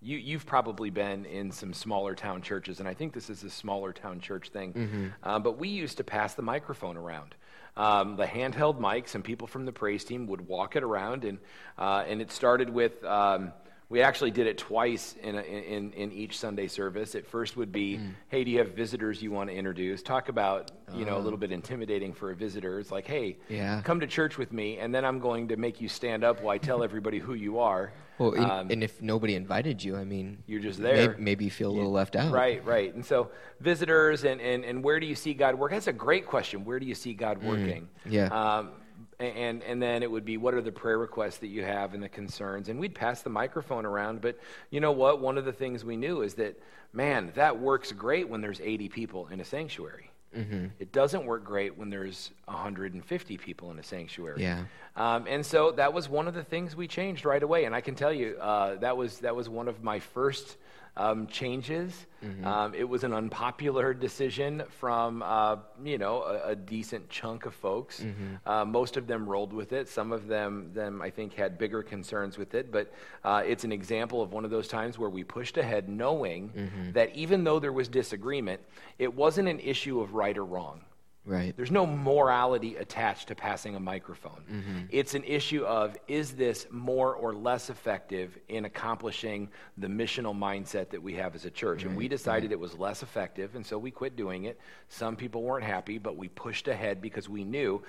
you, 0.00 0.18
you've 0.18 0.44
probably 0.44 0.90
been 0.90 1.24
in 1.26 1.52
some 1.52 1.72
smaller 1.72 2.14
town 2.16 2.42
churches, 2.42 2.80
and 2.80 2.88
I 2.88 2.94
think 2.94 3.14
this 3.14 3.30
is 3.30 3.44
a 3.44 3.50
smaller 3.50 3.92
town 3.92 4.18
church 4.20 4.48
thing. 4.50 5.12
Uh, 5.22 5.38
but 5.38 5.58
we 5.58 5.68
used 5.68 5.98
to 5.98 6.04
pass 6.04 6.34
the 6.34 6.42
microphone 6.42 6.96
around. 6.96 7.36
Um, 7.76 8.16
the 8.16 8.26
handheld 8.26 8.78
mics, 8.78 9.14
and 9.14 9.24
people 9.24 9.46
from 9.46 9.64
the 9.64 9.72
praise 9.72 10.04
team 10.04 10.26
would 10.26 10.46
walk 10.46 10.76
it 10.76 10.82
around, 10.82 11.24
and 11.24 11.38
uh, 11.78 12.04
and 12.06 12.20
it 12.20 12.30
started 12.30 12.68
with. 12.70 13.02
Um, 13.04 13.52
we 13.88 14.00
actually 14.00 14.30
did 14.30 14.46
it 14.46 14.56
twice 14.56 15.14
in, 15.22 15.36
a, 15.36 15.42
in, 15.42 15.92
in 15.92 16.12
each 16.12 16.38
Sunday 16.38 16.66
service. 16.66 17.14
It 17.14 17.26
first 17.26 17.58
would 17.58 17.72
be, 17.72 18.00
hey, 18.28 18.42
do 18.42 18.50
you 18.50 18.56
have 18.60 18.70
visitors 18.70 19.20
you 19.20 19.30
want 19.30 19.50
to 19.50 19.54
introduce? 19.54 20.02
Talk 20.02 20.30
about, 20.30 20.70
you 20.94 21.04
know, 21.04 21.18
a 21.18 21.20
little 21.20 21.38
bit 21.38 21.52
intimidating 21.52 22.14
for 22.14 22.30
a 22.30 22.34
visitor. 22.34 22.80
It's 22.80 22.90
like, 22.90 23.06
hey, 23.06 23.36
Yeah. 23.50 23.82
come 23.82 24.00
to 24.00 24.06
church 24.06 24.38
with 24.38 24.50
me, 24.50 24.78
and 24.78 24.94
then 24.94 25.04
I'm 25.04 25.18
going 25.18 25.48
to 25.48 25.58
make 25.58 25.82
you 25.82 25.90
stand 25.90 26.24
up 26.24 26.40
while 26.40 26.54
I 26.54 26.56
tell 26.58 26.82
everybody 26.82 27.18
who 27.18 27.34
you 27.34 27.58
are. 27.58 27.92
Well, 28.18 28.34
and, 28.34 28.44
Um, 28.44 28.70
and 28.70 28.84
if 28.84 29.00
nobody 29.02 29.34
invited 29.34 29.82
you, 29.82 29.96
I 29.96 30.04
mean, 30.04 30.42
you're 30.46 30.60
just 30.60 30.78
may- 30.78 30.94
there. 30.94 31.16
Maybe, 31.18 31.44
you 31.46 31.50
feel 31.50 31.70
a 31.70 31.72
little 31.72 31.92
left 31.92 32.14
out. 32.16 32.32
Right, 32.32 32.64
right. 32.64 32.94
And 32.94 33.04
so 33.04 33.30
visitors 33.60 34.24
and, 34.24 34.40
and, 34.40 34.64
and 34.64 34.84
where 34.84 35.00
do 35.00 35.06
you 35.06 35.14
see 35.14 35.34
God 35.34 35.54
work? 35.54 35.72
That's 35.72 35.86
a 35.86 35.92
great 35.92 36.26
question. 36.26 36.64
Where 36.64 36.78
do 36.78 36.86
you 36.86 36.94
see 36.94 37.14
God 37.14 37.42
working? 37.42 37.88
yeah. 38.06 38.26
Um, 38.26 38.70
and, 39.18 39.62
and 39.62 39.80
then 39.80 40.02
it 40.02 40.10
would 40.10 40.24
be 40.24 40.36
what 40.36 40.52
are 40.54 40.60
the 40.62 40.72
prayer 40.72 40.98
requests 40.98 41.38
that 41.38 41.46
you 41.46 41.64
have 41.64 41.94
and 41.94 42.02
the 42.02 42.08
concerns? 42.08 42.68
And 42.68 42.78
we'd 42.80 42.94
pass 42.94 43.22
the 43.22 43.30
microphone 43.30 43.86
around. 43.86 44.20
But 44.20 44.38
you 44.70 44.80
know 44.80 44.92
what? 44.92 45.20
One 45.20 45.38
of 45.38 45.44
the 45.44 45.52
things 45.52 45.84
we 45.84 45.96
knew 45.96 46.22
is 46.22 46.34
that, 46.34 46.58
man, 46.92 47.30
that 47.34 47.58
works 47.58 47.92
great 47.92 48.28
when 48.28 48.40
there's 48.40 48.60
80 48.60 48.88
people 48.88 49.28
in 49.30 49.40
a 49.40 49.44
sanctuary. 49.44 50.10
Mm-hmm. 50.36 50.66
It 50.78 50.92
doesn't 50.92 51.24
work 51.24 51.44
great 51.44 51.76
when 51.76 51.90
there's 51.90 52.30
150 52.46 53.36
people 53.38 53.70
in 53.70 53.78
a 53.78 53.82
sanctuary. 53.82 54.42
Yeah. 54.42 54.64
Um, 54.96 55.26
and 55.26 55.44
so 55.44 55.72
that 55.72 55.92
was 55.92 56.08
one 56.08 56.28
of 56.28 56.34
the 56.34 56.44
things 56.44 56.76
we 56.76 56.88
changed 56.88 57.24
right 57.24 57.42
away. 57.42 57.64
And 57.64 57.74
I 57.74 57.80
can 57.80 57.94
tell 57.94 58.12
you, 58.12 58.36
uh, 58.40 58.76
that, 58.76 58.96
was, 58.96 59.18
that 59.18 59.34
was 59.34 59.48
one 59.48 59.68
of 59.68 59.82
my 59.82 60.00
first 60.00 60.56
um, 60.96 61.26
changes. 61.26 62.06
Um, 62.44 62.74
it 62.74 62.84
was 62.88 63.02
an 63.02 63.12
unpopular 63.12 63.94
decision 63.94 64.62
from, 64.78 65.22
uh, 65.22 65.56
you 65.82 65.98
know, 65.98 66.22
a, 66.22 66.50
a 66.50 66.54
decent 66.56 67.08
chunk 67.08 67.46
of 67.46 67.54
folks. 67.54 68.04
Uh, 68.46 68.64
most 68.64 68.96
of 68.96 69.06
them 69.06 69.26
rolled 69.28 69.52
with 69.52 69.72
it. 69.72 69.88
Some 69.88 70.12
of 70.12 70.28
them, 70.28 70.70
them 70.74 71.02
I 71.02 71.10
think, 71.10 71.32
had 71.34 71.58
bigger 71.58 71.82
concerns 71.82 72.38
with 72.38 72.54
it. 72.54 72.70
But 72.70 72.92
uh, 73.24 73.42
it's 73.44 73.64
an 73.64 73.72
example 73.72 74.22
of 74.22 74.32
one 74.32 74.44
of 74.44 74.50
those 74.50 74.68
times 74.68 74.98
where 74.98 75.10
we 75.10 75.24
pushed 75.24 75.56
ahead 75.56 75.88
knowing 75.88 76.52
that 76.92 77.14
even 77.16 77.42
though 77.44 77.58
there 77.58 77.72
was 77.72 77.88
disagreement, 77.88 78.60
it 78.98 79.12
wasn't 79.14 79.48
an 79.48 79.58
issue 79.60 80.00
of 80.00 80.14
right 80.14 80.36
or 80.36 80.44
wrong. 80.44 80.80
Right. 81.24 81.56
There's 81.56 81.70
no 81.70 81.86
morality 81.86 82.76
attached 82.76 83.28
to 83.28 83.36
passing 83.36 83.76
a 83.76 83.80
microphone. 83.80 84.42
Mm-hmm. 84.50 84.78
It's 84.90 85.14
an 85.14 85.22
issue 85.22 85.64
of 85.64 85.96
is 86.08 86.32
this 86.32 86.66
more 86.70 87.14
or 87.14 87.32
less 87.32 87.70
effective 87.70 88.36
in 88.48 88.64
accomplishing 88.64 89.48
the 89.78 89.86
missional 89.86 90.36
mindset 90.36 90.90
that 90.90 91.00
we 91.00 91.14
have 91.14 91.36
as 91.36 91.44
a 91.44 91.50
church? 91.50 91.84
and 91.84 91.96
we 91.96 92.08
decided 92.08 92.50
it 92.50 92.58
was 92.58 92.74
less 92.74 93.02
effective, 93.02 93.54
and 93.54 93.64
so 93.64 93.78
we 93.78 93.90
quit 93.90 94.16
doing 94.16 94.44
it. 94.44 94.58
Some 94.88 95.14
people 95.14 95.42
weren't 95.42 95.64
happy, 95.64 95.98
but 95.98 96.16
we 96.16 96.28
pushed 96.28 96.66
ahead 96.66 97.00
because 97.00 97.28
we 97.28 97.44
knew 97.44 97.82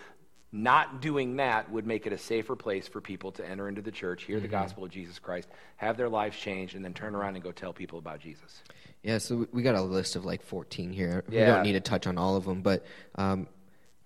not 0.53 1.01
doing 1.01 1.37
that 1.37 1.69
would 1.71 1.85
make 1.87 2.05
it 2.05 2.13
a 2.13 2.17
safer 2.17 2.55
place 2.55 2.87
for 2.87 3.01
people 3.01 3.31
to 3.33 3.45
enter 3.49 3.67
into 3.67 3.81
the 3.81 3.91
church, 3.91 4.23
hear 4.23 4.39
the 4.39 4.47
gospel 4.47 4.83
of 4.83 4.91
Jesus 4.91 5.17
Christ, 5.17 5.49
have 5.77 5.97
their 5.97 6.07
lives 6.09 6.37
changed, 6.37 6.75
and 6.75 6.85
then 6.85 6.93
turn 6.93 7.15
around 7.15 7.33
and 7.35 7.43
go 7.43 7.51
tell 7.51 7.73
people 7.73 7.97
about 7.97 8.19
Jesus. 8.19 8.61
Yeah, 9.01 9.17
so 9.17 9.47
we- 9.51 9.63
got 9.63 9.73
a 9.75 9.81
list 9.81 10.15
of 10.15 10.25
like 10.25 10.43
14 10.43 10.93
here. 10.93 11.23
We 11.27 11.35
don't 11.37 11.63
need 11.63 11.71
to 11.73 11.79
touch 11.81 12.05
on 12.05 12.17
all 12.19 12.35
of 12.35 12.45
them, 12.45 12.61
but 12.61 12.85
um, 13.15 13.47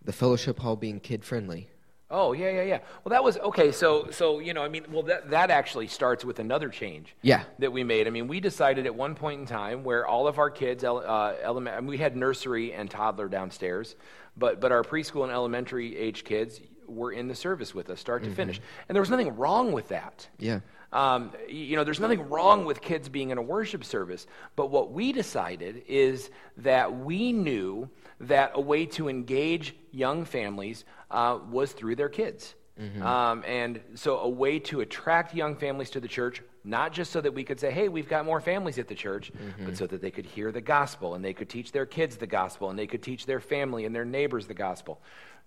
the 0.05 0.13
fellowship 0.13 0.57
hall 0.57 0.77
being 0.77 1.01
kid 1.01 1.25
friendly. 1.25 1.69
Oh 2.09 2.31
yeah, 2.31 2.49
yeah, 2.49 2.63
yeah. 2.63 2.79
Well, 3.03 3.09
that 3.09 3.23
was 3.23 3.37
okay. 3.37 3.71
So, 3.73 4.09
so 4.11 4.39
you 4.39 4.53
know, 4.53 4.63
I 4.63 4.69
mean, 4.69 4.85
well, 4.91 5.03
that 5.03 5.29
that 5.31 5.51
actually 5.51 5.87
starts 5.87 6.23
with 6.23 6.39
another 6.39 6.69
change. 6.69 7.13
Yeah. 7.21 7.43
That 7.59 7.73
we 7.73 7.83
made. 7.83 8.07
I 8.07 8.11
mean, 8.11 8.27
we 8.27 8.39
decided 8.39 8.85
at 8.85 8.95
one 8.95 9.13
point 9.13 9.41
in 9.41 9.45
time 9.45 9.83
where 9.83 10.07
all 10.07 10.27
of 10.27 10.39
our 10.39 10.49
kids, 10.49 10.85
uh, 10.85 11.35
element, 11.41 11.75
I 11.75 11.81
mean, 11.81 11.89
we 11.89 11.97
had 11.97 12.15
nursery 12.15 12.71
and 12.71 12.89
toddler 12.89 13.27
downstairs, 13.27 13.95
but 14.37 14.61
but 14.61 14.71
our 14.71 14.83
preschool 14.83 15.23
and 15.23 15.33
elementary 15.33 15.97
age 15.97 16.23
kids 16.23 16.61
were 16.87 17.11
in 17.11 17.27
the 17.27 17.35
service 17.35 17.75
with 17.75 17.89
us, 17.89 17.99
start 17.99 18.23
to 18.23 18.31
finish, 18.31 18.61
and 18.87 18.95
there 18.95 19.01
was 19.01 19.09
nothing 19.09 19.35
wrong 19.35 19.73
with 19.73 19.89
that. 19.89 20.25
Yeah. 20.39 20.61
Um, 20.93 21.31
you 21.49 21.75
know, 21.75 21.83
there's 21.83 21.99
nothing 21.99 22.29
wrong 22.29 22.63
with 22.63 22.79
kids 22.79 23.09
being 23.09 23.31
in 23.31 23.37
a 23.37 23.41
worship 23.41 23.83
service, 23.83 24.25
but 24.55 24.71
what 24.71 24.93
we 24.93 25.11
decided 25.11 25.83
is 25.87 26.29
that 26.55 26.97
we 26.99 27.33
knew 27.33 27.89
that 28.21 28.51
a 28.55 28.61
way 28.61 28.85
to 28.85 29.09
engage 29.09 29.75
young 29.91 30.25
families 30.25 30.85
uh, 31.11 31.39
was 31.49 31.71
through 31.71 31.95
their 31.95 32.09
kids. 32.09 32.55
Um, 33.01 33.43
and 33.47 33.79
so, 33.95 34.19
a 34.19 34.29
way 34.29 34.59
to 34.59 34.81
attract 34.81 35.33
young 35.33 35.55
families 35.55 35.89
to 35.91 35.99
the 35.99 36.07
church, 36.07 36.43
not 36.63 36.93
just 36.93 37.11
so 37.11 37.21
that 37.21 37.33
we 37.33 37.43
could 37.43 37.59
say, 37.59 37.71
hey, 37.71 37.89
we've 37.89 38.07
got 38.07 38.23
more 38.23 38.39
families 38.39 38.77
at 38.77 38.87
the 38.87 38.93
church, 38.93 39.31
but 39.65 39.75
so 39.77 39.87
that 39.87 39.99
they 39.99 40.11
could 40.11 40.27
hear 40.27 40.51
the 40.51 40.61
gospel 40.61 41.15
and 41.15 41.25
they 41.25 41.33
could 41.33 41.49
teach 41.49 41.71
their 41.71 41.87
kids 41.87 42.17
the 42.17 42.27
gospel 42.27 42.69
and 42.69 42.77
they 42.77 42.85
could 42.85 43.01
teach 43.01 43.25
their 43.25 43.39
family 43.39 43.85
and 43.85 43.95
their 43.95 44.05
neighbors 44.05 44.45
the 44.45 44.53
gospel, 44.53 45.01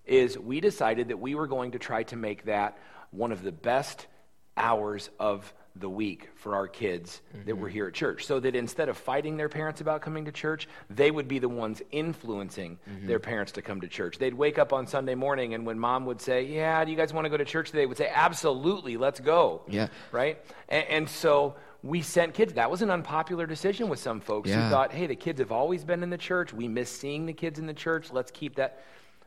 is 0.07 0.37
we 0.39 0.61
decided 0.61 1.09
that 1.09 1.21
we 1.21 1.37
were 1.37 1.47
going 1.47 1.71
to 1.71 1.79
try 1.79 2.03
to 2.03 2.17
make 2.17 2.47
that 2.47 2.77
one 3.13 3.31
of 3.31 3.45
the 3.45 3.53
best 3.53 4.09
hours 4.57 5.11
of 5.19 5.53
the 5.77 5.89
week 5.89 6.29
for 6.35 6.57
our 6.57 6.67
kids 6.67 7.23
that 7.47 7.57
were 7.57 7.69
mm-hmm. 7.69 7.75
here 7.75 7.87
at 7.87 7.95
church. 7.95 8.27
So 8.27 8.41
that 8.41 8.57
instead 8.57 8.89
of 8.89 8.97
fighting 8.97 9.37
their 9.37 9.49
parents 9.49 9.81
about 9.81 10.03
coming 10.03 10.25
to 10.25 10.33
church 10.33 10.69
they 10.89 11.11
would 11.11 11.29
be 11.29 11.39
the 11.39 11.49
ones 11.49 11.81
influencing 11.93 12.79
mm-hmm. 12.89 13.07
their 13.07 13.21
parents 13.21 13.53
to 13.53 13.63
come 13.63 13.81
to 13.81 13.89
church. 13.89 14.19
They'd 14.19 14.35
wake 14.35 14.59
up 14.59 14.73
on 14.73 14.87
sunday 14.87 15.15
morning 15.15 15.55
and 15.55 15.65
when 15.65 15.79
mom 15.79 16.07
would 16.07 16.21
say 16.21 16.45
yeah 16.45 16.85
do 16.85 16.91
you 16.91 16.97
guys 16.97 17.13
want 17.13 17.25
to 17.25 17.29
go 17.29 17.37
to 17.37 17.45
church 17.45 17.69
today? 17.71 17.83
they 17.83 17.87
would 17.87 17.97
say 17.97 18.11
absolutely 18.13 18.97
let's 18.97 19.21
go. 19.21 19.63
Yeah. 19.69 19.89
right? 20.11 20.39
And, 20.69 20.87
and 20.89 21.09
so 21.09 21.55
we 21.83 22.03
sent 22.03 22.35
kids. 22.35 22.55
That 22.55 22.71
was 22.71 22.83
an 22.83 22.91
unpopular 22.91 23.47
decision 23.47 23.89
with 23.89 24.01
some 24.01 24.21
folks 24.21 24.51
Yeah. 24.51 24.65
who 24.65 24.71
thought 24.71 24.93
hey 24.93 25.07
the 25.07 25.17
kids 25.17 25.39
have 25.39 25.53
always 25.53 25.85
been 25.85 26.03
in 26.03 26.11
the 26.11 26.19
church. 26.19 26.53
We 26.53 26.67
miss 26.67 26.91
seeing 26.91 27.27
the 27.27 27.33
kids 27.33 27.59
in 27.59 27.67
the 27.67 27.75
church. 27.75 28.13
Let's 28.13 28.33
keep 28.33 28.57
that. 28.57 28.83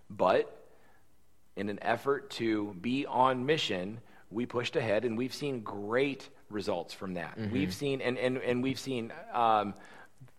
But 0.10 0.60
in 1.56 1.70
an 1.70 1.80
effort 1.82 2.32
to 2.32 2.76
be 2.82 3.06
on 3.06 3.46
mission, 3.46 4.00
we 4.34 4.46
pushed 4.46 4.76
ahead 4.76 5.06
and 5.06 5.18
we've 5.18 5.34
seen 5.34 5.62
great 5.62 6.30
results 6.50 6.94
from 6.94 7.14
that. 7.16 7.38
We've 7.52 7.74
seen, 7.74 8.02
and, 8.02 8.18
and, 8.18 8.38
and 8.38 8.64
we've 8.64 8.80
seen 8.80 9.14
um, 9.34 9.74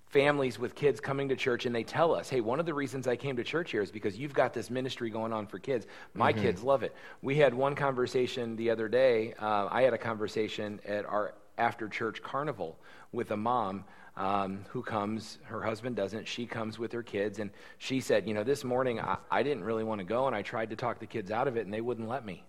families 0.08 0.58
with 0.58 0.74
kids 0.74 1.00
coming 1.00 1.28
to 1.28 1.36
church 1.36 1.66
and 1.66 1.74
they 1.74 1.82
tell 1.82 2.14
us, 2.14 2.28
hey, 2.28 2.40
one 2.40 2.60
of 2.60 2.66
the 2.66 2.74
reasons 2.74 3.08
I 3.08 3.16
came 3.16 3.36
to 3.36 3.44
church 3.44 3.70
here 3.72 3.82
is 3.82 3.90
because 3.90 4.16
you've 4.16 4.34
got 4.34 4.52
this 4.54 4.70
ministry 4.70 5.10
going 5.10 5.32
on 5.32 5.46
for 5.46 5.58
kids. 5.58 5.86
My 6.14 6.32
kids 6.32 6.62
love 6.62 6.82
it. 6.82 6.94
We 7.22 7.36
had 7.36 7.52
one 7.52 7.74
conversation 7.74 8.56
the 8.56 8.70
other 8.70 8.88
day. 8.88 9.34
Uh, 9.40 9.68
I 9.70 9.82
had 9.82 9.92
a 9.92 9.98
conversation 9.98 10.80
at 10.86 11.04
our 11.04 11.34
after 11.58 11.88
church 11.88 12.22
carnival 12.22 12.78
with 13.12 13.30
a 13.30 13.36
mom 13.36 13.84
um, 14.16 14.64
who 14.68 14.82
comes, 14.82 15.38
her 15.44 15.62
husband 15.62 15.96
doesn't, 15.96 16.28
she 16.28 16.46
comes 16.46 16.78
with 16.78 16.92
her 16.92 17.02
kids, 17.02 17.38
and 17.40 17.50
she 17.78 18.00
said, 18.00 18.28
You 18.28 18.34
know, 18.34 18.44
this 18.44 18.62
morning 18.62 19.00
I, 19.00 19.16
I 19.30 19.42
didn't 19.42 19.64
really 19.64 19.84
want 19.84 19.98
to 19.98 20.04
go, 20.04 20.26
and 20.26 20.36
I 20.36 20.42
tried 20.42 20.70
to 20.70 20.76
talk 20.76 21.00
the 21.00 21.06
kids 21.06 21.30
out 21.30 21.48
of 21.48 21.56
it, 21.56 21.64
and 21.64 21.74
they 21.74 21.80
wouldn't 21.80 22.08
let 22.08 22.24
me. 22.24 22.44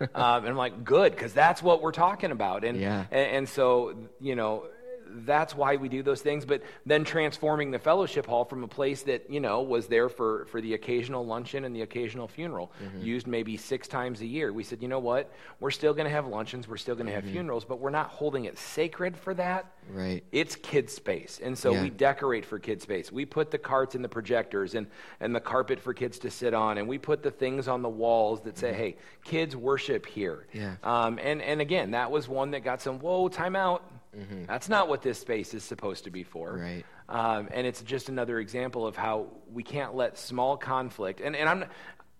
Um, 0.00 0.08
and 0.44 0.48
I'm 0.48 0.56
like, 0.56 0.84
Good, 0.84 1.12
because 1.12 1.32
that's 1.32 1.62
what 1.62 1.82
we're 1.82 1.92
talking 1.92 2.30
about. 2.30 2.64
And, 2.64 2.78
Yeah. 2.78 3.04
and, 3.10 3.36
and 3.36 3.48
so, 3.48 3.94
you 4.20 4.34
know, 4.36 4.64
that's 5.10 5.54
why 5.54 5.76
we 5.76 5.88
do 5.88 6.02
those 6.02 6.22
things. 6.22 6.44
But 6.44 6.62
then 6.86 7.04
transforming 7.04 7.70
the 7.70 7.78
fellowship 7.78 8.26
hall 8.26 8.44
from 8.44 8.64
a 8.64 8.68
place 8.68 9.02
that, 9.02 9.30
you 9.30 9.40
know, 9.40 9.62
was 9.62 9.86
there 9.86 10.08
for, 10.08 10.46
for 10.46 10.60
the 10.60 10.74
occasional 10.74 11.24
luncheon 11.24 11.64
and 11.64 11.74
the 11.74 11.82
occasional 11.82 12.28
funeral, 12.28 12.72
mm-hmm. 12.82 13.02
used 13.02 13.26
maybe 13.26 13.56
six 13.56 13.88
times 13.88 14.20
a 14.20 14.26
year. 14.26 14.52
We 14.52 14.64
said, 14.64 14.82
you 14.82 14.88
know 14.88 14.98
what? 14.98 15.32
We're 15.60 15.70
still 15.70 15.94
going 15.94 16.04
to 16.06 16.10
have 16.10 16.26
luncheons, 16.26 16.68
we're 16.68 16.76
still 16.76 16.94
going 16.94 17.06
to 17.06 17.12
have 17.12 17.24
mm-hmm. 17.24 17.32
funerals, 17.32 17.64
but 17.64 17.80
we're 17.80 17.90
not 17.90 18.08
holding 18.08 18.44
it 18.44 18.58
sacred 18.58 19.16
for 19.16 19.34
that. 19.34 19.72
Right. 19.90 20.22
It's 20.32 20.54
kid 20.56 20.90
space. 20.90 21.40
And 21.42 21.56
so 21.56 21.72
yeah. 21.72 21.82
we 21.82 21.90
decorate 21.90 22.44
for 22.44 22.58
kid 22.58 22.82
space. 22.82 23.10
We 23.10 23.24
put 23.24 23.50
the 23.50 23.58
carts 23.58 23.94
and 23.94 24.04
the 24.04 24.08
projectors 24.08 24.74
and, 24.74 24.86
and 25.20 25.34
the 25.34 25.40
carpet 25.40 25.80
for 25.80 25.94
kids 25.94 26.18
to 26.20 26.30
sit 26.30 26.52
on. 26.52 26.78
And 26.78 26.86
we 26.86 26.98
put 26.98 27.22
the 27.22 27.30
things 27.30 27.68
on 27.68 27.82
the 27.82 27.88
walls 27.88 28.42
that 28.42 28.58
say, 28.58 28.70
mm-hmm. 28.70 28.78
hey, 28.78 28.96
kids 29.24 29.56
worship 29.56 30.04
here. 30.04 30.46
Yeah. 30.52 30.74
Um, 30.82 31.18
and, 31.22 31.40
and 31.40 31.60
again, 31.60 31.92
that 31.92 32.10
was 32.10 32.28
one 32.28 32.50
that 32.50 32.64
got 32.64 32.82
some, 32.82 32.98
whoa, 32.98 33.28
time 33.28 33.56
out. 33.56 33.82
Mm-hmm. 34.16 34.44
That's 34.46 34.68
not 34.68 34.88
what 34.88 35.02
this 35.02 35.18
space 35.18 35.54
is 35.54 35.64
supposed 35.64 36.04
to 36.04 36.10
be 36.10 36.22
for. 36.22 36.56
Right. 36.56 36.84
Um, 37.08 37.48
and 37.52 37.66
it's 37.66 37.82
just 37.82 38.08
another 38.08 38.38
example 38.38 38.86
of 38.86 38.96
how 38.96 39.26
we 39.52 39.62
can't 39.62 39.94
let 39.94 40.18
small 40.18 40.56
conflict, 40.56 41.20
and, 41.20 41.34
and 41.34 41.48
I'm, 41.48 41.64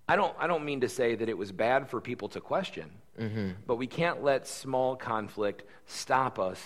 I 0.08 0.16
don't, 0.16 0.34
I 0.38 0.46
don't 0.46 0.64
mean 0.64 0.80
to 0.80 0.88
say 0.88 1.14
that 1.14 1.28
it 1.28 1.36
was 1.36 1.52
bad 1.52 1.90
for 1.90 2.00
people 2.00 2.28
to 2.30 2.40
question, 2.40 2.90
mm-hmm. 3.20 3.50
but 3.66 3.76
we 3.76 3.86
can't 3.86 4.22
let 4.22 4.46
small 4.46 4.96
conflict 4.96 5.64
stop 5.86 6.38
us 6.38 6.58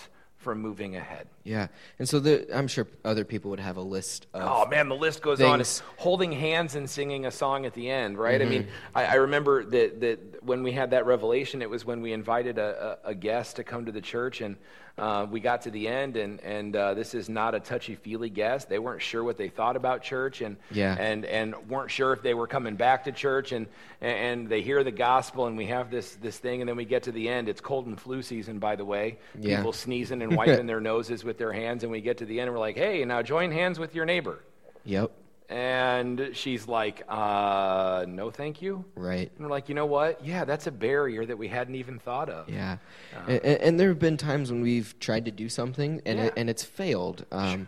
from 0.43 0.61
moving 0.61 0.95
ahead. 0.95 1.27
Yeah, 1.43 1.67
and 1.97 2.07
so 2.07 2.19
the, 2.19 2.45
I'm 2.55 2.67
sure 2.67 2.87
other 3.03 3.23
people 3.23 3.49
would 3.51 3.59
have 3.59 3.77
a 3.77 3.81
list. 3.81 4.27
of 4.33 4.41
Oh 4.43 4.69
man, 4.69 4.89
the 4.89 4.95
list 4.95 5.21
goes 5.21 5.39
things. 5.39 5.81
on. 5.81 5.87
Holding 5.97 6.31
hands 6.31 6.75
and 6.75 6.87
singing 6.89 7.25
a 7.25 7.31
song 7.31 7.65
at 7.65 7.73
the 7.73 7.89
end, 7.89 8.17
right? 8.17 8.39
Mm-hmm. 8.39 8.47
I 8.47 8.51
mean, 8.51 8.67
I, 8.93 9.05
I, 9.05 9.13
remember 9.15 9.63
that 9.65 10.01
that 10.01 10.32
when 10.45 10.63
we 10.63 10.71
had 10.71 10.91
that 10.91 11.05
revelation, 11.05 11.61
it 11.61 11.69
was 11.69 11.85
when 11.85 12.01
we 12.01 12.13
invited 12.13 12.57
a, 12.57 12.97
a, 13.03 13.09
a 13.09 13.15
guest 13.15 13.55
to 13.57 13.63
come 13.63 13.85
to 13.85 13.91
the 13.91 14.01
church, 14.01 14.41
and 14.41 14.57
uh, 14.97 15.25
we 15.29 15.39
got 15.39 15.61
to 15.63 15.71
the 15.71 15.87
end, 15.87 16.17
and 16.17 16.39
and 16.41 16.75
uh, 16.75 16.93
this 16.93 17.15
is 17.15 17.29
not 17.29 17.55
a 17.55 17.59
touchy 17.59 17.95
feely 17.95 18.29
guest. 18.29 18.69
They 18.69 18.79
weren't 18.79 19.01
sure 19.01 19.23
what 19.23 19.37
they 19.37 19.49
thought 19.49 19.75
about 19.75 20.03
church, 20.03 20.41
and 20.41 20.57
yeah. 20.71 20.95
and 20.99 21.25
and 21.25 21.55
weren't 21.69 21.89
sure 21.89 22.13
if 22.13 22.21
they 22.21 22.33
were 22.33 22.47
coming 22.47 22.75
back 22.75 23.05
to 23.05 23.11
church, 23.11 23.51
and 23.51 23.67
and 24.01 24.47
they 24.47 24.61
hear 24.61 24.83
the 24.83 24.91
gospel, 24.91 25.47
and 25.47 25.57
we 25.57 25.65
have 25.67 25.89
this 25.89 26.15
this 26.15 26.37
thing, 26.37 26.61
and 26.61 26.69
then 26.69 26.75
we 26.75 26.85
get 26.85 27.03
to 27.03 27.11
the 27.11 27.27
end. 27.27 27.49
It's 27.49 27.61
cold 27.61 27.87
and 27.87 27.99
flu 27.99 28.21
season, 28.21 28.59
by 28.59 28.75
the 28.75 28.85
way. 28.85 29.17
Yeah. 29.39 29.57
People 29.57 29.73
sneezing 29.73 30.21
and 30.21 30.35
wiping 30.37 30.67
their 30.67 30.81
noses 30.81 31.23
with 31.23 31.37
their 31.37 31.53
hands, 31.53 31.83
and 31.83 31.91
we 31.91 32.01
get 32.01 32.19
to 32.19 32.25
the 32.25 32.39
end, 32.39 32.49
and 32.49 32.53
we're 32.53 32.59
like, 32.59 32.77
hey, 32.77 33.03
now 33.05 33.21
join 33.21 33.51
hands 33.51 33.79
with 33.79 33.95
your 33.95 34.05
neighbor. 34.05 34.43
Yep. 34.85 35.11
And 35.49 36.31
she's 36.33 36.67
like, 36.67 37.03
uh, 37.07 38.05
no, 38.07 38.31
thank 38.31 38.61
you. 38.61 38.85
Right. 38.95 39.31
And 39.35 39.45
we're 39.45 39.51
like, 39.51 39.69
you 39.69 39.75
know 39.75 39.85
what? 39.85 40.25
Yeah, 40.25 40.45
that's 40.45 40.67
a 40.67 40.71
barrier 40.71 41.25
that 41.25 41.37
we 41.37 41.47
hadn't 41.47 41.75
even 41.75 41.99
thought 41.99 42.29
of. 42.29 42.49
Yeah. 42.49 42.77
Uh, 43.15 43.31
and, 43.31 43.43
and, 43.45 43.79
there 43.79 43.89
have 43.89 43.99
been 43.99 44.17
times 44.17 44.51
when 44.51 44.61
we've 44.61 44.97
tried 44.99 45.25
to 45.25 45.31
do 45.31 45.49
something 45.49 46.01
and, 46.05 46.17
yeah. 46.17 46.25
it, 46.25 46.33
and 46.37 46.49
it's 46.49 46.63
failed. 46.63 47.25
Um, 47.31 47.67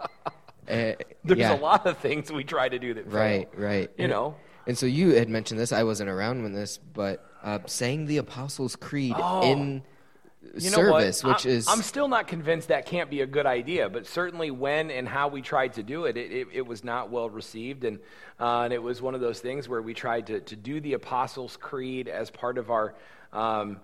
uh, 0.00 0.06
There's 1.24 1.38
yeah. 1.38 1.54
a 1.54 1.60
lot 1.60 1.86
of 1.86 1.98
things 1.98 2.30
we 2.32 2.44
try 2.44 2.68
to 2.68 2.78
do 2.78 2.94
that 2.94 3.10
fail. 3.10 3.20
Right, 3.20 3.48
right. 3.54 3.90
You 3.98 4.04
and, 4.04 4.10
know. 4.10 4.36
And 4.66 4.78
so 4.78 4.86
you 4.86 5.14
had 5.14 5.28
mentioned 5.28 5.58
this. 5.58 5.72
I 5.72 5.82
wasn't 5.82 6.10
around 6.10 6.42
when 6.42 6.52
this, 6.52 6.78
but 6.78 7.26
uh, 7.42 7.58
saying 7.66 8.06
the 8.06 8.18
Apostles' 8.18 8.76
Creed 8.76 9.14
oh. 9.16 9.42
in 9.42 9.82
you 10.54 10.70
service, 10.70 11.22
which 11.22 11.46
I'm, 11.46 11.52
is. 11.52 11.68
I'm 11.68 11.82
still 11.82 12.08
not 12.08 12.28
convinced 12.28 12.68
that 12.68 12.86
can't 12.86 13.10
be 13.10 13.20
a 13.20 13.26
good 13.26 13.46
idea, 13.46 13.88
but 13.88 14.06
certainly 14.06 14.50
when 14.50 14.90
and 14.90 15.08
how 15.08 15.28
we 15.28 15.42
tried 15.42 15.74
to 15.74 15.82
do 15.82 16.04
it, 16.04 16.16
it, 16.16 16.32
it, 16.32 16.48
it 16.52 16.66
was 16.66 16.84
not 16.84 17.10
well 17.10 17.30
received. 17.30 17.84
And, 17.84 17.98
uh, 18.38 18.62
and 18.62 18.72
it 18.72 18.82
was 18.82 19.00
one 19.02 19.14
of 19.14 19.20
those 19.20 19.40
things 19.40 19.68
where 19.68 19.82
we 19.82 19.94
tried 19.94 20.26
to, 20.28 20.40
to 20.40 20.56
do 20.56 20.80
the 20.80 20.94
Apostles' 20.94 21.56
Creed 21.56 22.08
as 22.08 22.30
part 22.30 22.58
of 22.58 22.70
our. 22.70 22.94
Um, 23.32 23.80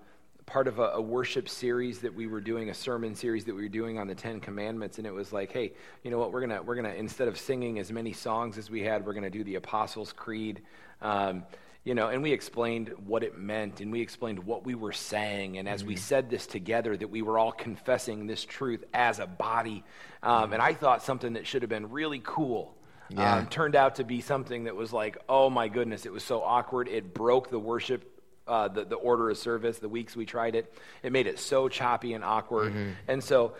part 0.46 0.68
of 0.68 0.78
a, 0.78 0.90
a, 0.90 1.00
worship 1.00 1.48
series 1.48 1.98
that 1.98 2.14
we 2.14 2.28
were 2.28 2.40
doing, 2.40 2.70
a 2.70 2.74
sermon 2.74 3.16
series 3.16 3.44
that 3.44 3.54
we 3.54 3.62
were 3.62 3.68
doing 3.68 3.98
on 3.98 4.06
the 4.06 4.14
Ten 4.14 4.38
Commandments, 4.38 4.98
and 4.98 5.06
it 5.06 5.12
was 5.12 5.32
like, 5.32 5.50
hey, 5.50 5.72
you 6.04 6.10
know 6.12 6.18
what? 6.18 6.32
We're 6.32 6.40
gonna 6.40 6.62
we're 6.62 6.76
gonna 6.76 6.94
instead 6.94 7.26
of 7.26 7.36
singing 7.36 7.80
as 7.80 7.90
many 7.90 8.12
songs 8.12 8.56
as 8.56 8.70
we 8.70 8.82
had, 8.82 9.04
we're 9.04 9.12
gonna 9.12 9.28
do 9.28 9.42
the 9.42 9.56
Apostles' 9.56 10.12
Creed. 10.12 10.62
Um, 11.02 11.42
you 11.86 11.94
know, 11.94 12.08
and 12.08 12.20
we 12.20 12.32
explained 12.32 12.92
what 13.06 13.22
it 13.22 13.38
meant 13.38 13.80
and 13.80 13.92
we 13.92 14.00
explained 14.00 14.40
what 14.40 14.66
we 14.66 14.74
were 14.74 14.92
saying. 14.92 15.56
And 15.56 15.68
as 15.68 15.82
mm-hmm. 15.82 15.90
we 15.90 15.96
said 15.96 16.28
this 16.28 16.44
together, 16.48 16.96
that 16.96 17.08
we 17.08 17.22
were 17.22 17.38
all 17.38 17.52
confessing 17.52 18.26
this 18.26 18.44
truth 18.44 18.82
as 18.92 19.20
a 19.20 19.26
body. 19.26 19.84
Um, 20.20 20.52
and 20.52 20.60
I 20.60 20.74
thought 20.74 21.04
something 21.04 21.34
that 21.34 21.46
should 21.46 21.62
have 21.62 21.68
been 21.68 21.92
really 21.92 22.20
cool 22.24 22.76
yeah. 23.08 23.36
um, 23.36 23.46
turned 23.46 23.76
out 23.76 23.94
to 23.94 24.04
be 24.04 24.20
something 24.20 24.64
that 24.64 24.74
was 24.74 24.92
like, 24.92 25.16
oh 25.28 25.48
my 25.48 25.68
goodness, 25.68 26.06
it 26.06 26.12
was 26.12 26.24
so 26.24 26.42
awkward. 26.42 26.88
It 26.88 27.14
broke 27.14 27.50
the 27.50 27.58
worship. 27.58 28.12
Uh, 28.48 28.68
the, 28.68 28.84
the 28.84 28.94
order 28.94 29.28
of 29.28 29.36
service, 29.36 29.80
the 29.80 29.88
weeks 29.88 30.14
we 30.14 30.24
tried 30.24 30.54
it, 30.54 30.72
it 31.02 31.10
made 31.10 31.26
it 31.26 31.36
so 31.36 31.68
choppy 31.68 32.12
and 32.12 32.22
awkward. 32.22 32.72
Mm-hmm. 32.72 32.90
And 33.08 33.24
so 33.24 33.56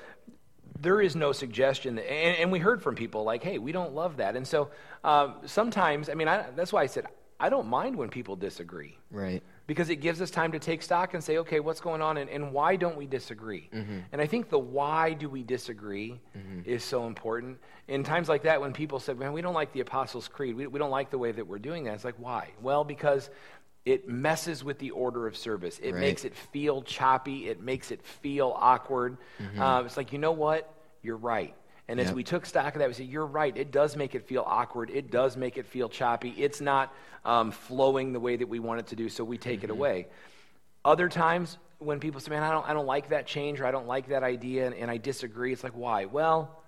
there 0.79 1.01
is 1.01 1.17
no 1.17 1.33
suggestion, 1.33 1.97
that, 1.97 2.09
and, 2.09 2.39
and, 2.39 2.53
we 2.53 2.61
heard 2.61 2.81
from 2.81 2.95
people 2.95 3.25
like, 3.25 3.43
hey, 3.43 3.59
we 3.59 3.73
don't 3.73 3.95
love 3.95 4.19
that. 4.19 4.37
And 4.37 4.47
so 4.47 4.71
um, 5.03 5.39
sometimes, 5.45 6.09
I 6.09 6.15
mean, 6.15 6.29
I, 6.29 6.45
that's 6.55 6.73
why 6.73 6.85
I 6.85 6.87
said 6.87 7.09
I 7.39 7.49
don't 7.49 7.69
mind 7.69 7.97
when 7.97 8.09
people 8.09 8.37
disagree. 8.37 8.97
Right. 9.11 9.43
Because 9.67 9.91
it 9.91 9.97
gives 9.97 10.23
us 10.23 10.31
time 10.31 10.53
to 10.53 10.59
take 10.59 10.81
stock 10.81 11.15
and 11.15 11.23
say, 11.23 11.39
okay, 11.39 11.61
what's 11.61 11.81
going 11.81 12.01
on 12.01 12.17
and, 12.17 12.31
and 12.31 12.53
why 12.53 12.77
don't 12.77 12.97
we 12.97 13.07
disagree? 13.07 13.69
Mm-hmm. 13.75 13.99
And 14.13 14.23
I 14.23 14.27
think 14.27 14.49
the 14.49 14.59
why 14.59 15.13
do 15.13 15.29
we 15.29 15.43
disagree 15.43 16.21
mm-hmm. 16.37 16.61
is 16.65 16.85
so 16.85 17.07
important. 17.07 17.59
In 17.89 18.05
times 18.05 18.29
like 18.29 18.45
that, 18.45 18.61
when 18.61 18.73
people 18.73 19.01
said, 19.01 19.19
man, 19.19 19.33
we 19.33 19.43
don't 19.43 19.55
like 19.55 19.73
the 19.73 19.81
Apostles' 19.81 20.29
Creed, 20.29 20.57
we, 20.57 20.67
we 20.67 20.79
don't 20.79 20.91
like 20.91 21.11
the 21.11 21.19
way 21.19 21.33
that 21.33 21.47
we're 21.47 21.59
doing 21.59 21.85
that, 21.85 21.95
it's 21.95 22.05
like, 22.05 22.19
why? 22.19 22.51
Well, 22.63 22.85
because 22.85 23.29
it 23.85 24.09
messes 24.09 24.65
with 24.65 24.79
the 24.79 24.91
order 24.91 25.27
of 25.27 25.37
service. 25.37 25.79
It 25.81 25.93
right. 25.93 26.01
makes 26.01 26.25
it 26.25 26.35
feel 26.35 26.83
choppy, 26.83 27.49
it 27.49 27.61
makes 27.61 27.91
it 27.91 28.05
feel 28.05 28.53
awkward. 28.57 29.17
Mm-hmm. 29.41 29.61
Uh, 29.61 29.83
it's 29.83 29.97
like, 29.97 30.13
you 30.13 30.19
know 30.19 30.33
what? 30.33 30.73
You're 31.03 31.17
right. 31.17 31.55
And 31.89 32.01
as 32.01 32.09
yep. 32.09 32.17
we 32.17 32.25
took 32.25 32.47
stock 32.47 32.75
of 32.75 32.81
that, 32.81 32.89
we 32.89 32.95
said, 32.95 33.07
You're 33.07 33.27
right. 33.27 33.57
It 33.57 33.71
does 33.71 33.97
make 33.97 34.15
it 34.15 34.27
feel 34.27 34.45
awkward. 34.47 34.91
It 34.91 35.11
does 35.11 35.37
make 35.37 35.57
it 35.57 35.67
feel 35.67 35.89
choppy. 35.89 36.35
It's 36.37 36.61
not 36.61 36.93
um, 37.25 37.51
flowing 37.53 38.13
the 38.13 38.21
way 38.21 38.37
that 38.37 38.49
we 38.49 38.59
want 38.59 38.81
it 38.81 38.87
to 38.89 38.97
do, 38.97 39.09
so 39.09 39.23
we 39.25 39.39
take 39.39 39.59
mm-hmm. 39.61 39.65
it 39.67 39.71
away. 39.71 40.07
Other 40.85 41.09
times, 41.09 41.59
when 41.79 42.01
people 42.01 42.21
say, 42.21 42.31
Man, 42.31 42.43
I 42.43 42.51
don't, 42.51 42.69
I 42.69 42.73
don't 42.73 42.87
like 42.87 43.11
that 43.11 43.27
change 43.27 43.61
or 43.61 43.67
I 43.67 43.71
don't 43.71 43.87
like 43.87 44.09
that 44.09 44.23
idea 44.23 44.67
and, 44.67 44.75
and 44.75 44.91
I 44.91 44.97
disagree, 44.97 45.53
it's 45.53 45.65
like, 45.65 45.77
Why? 45.77 46.07
Well, 46.07 46.63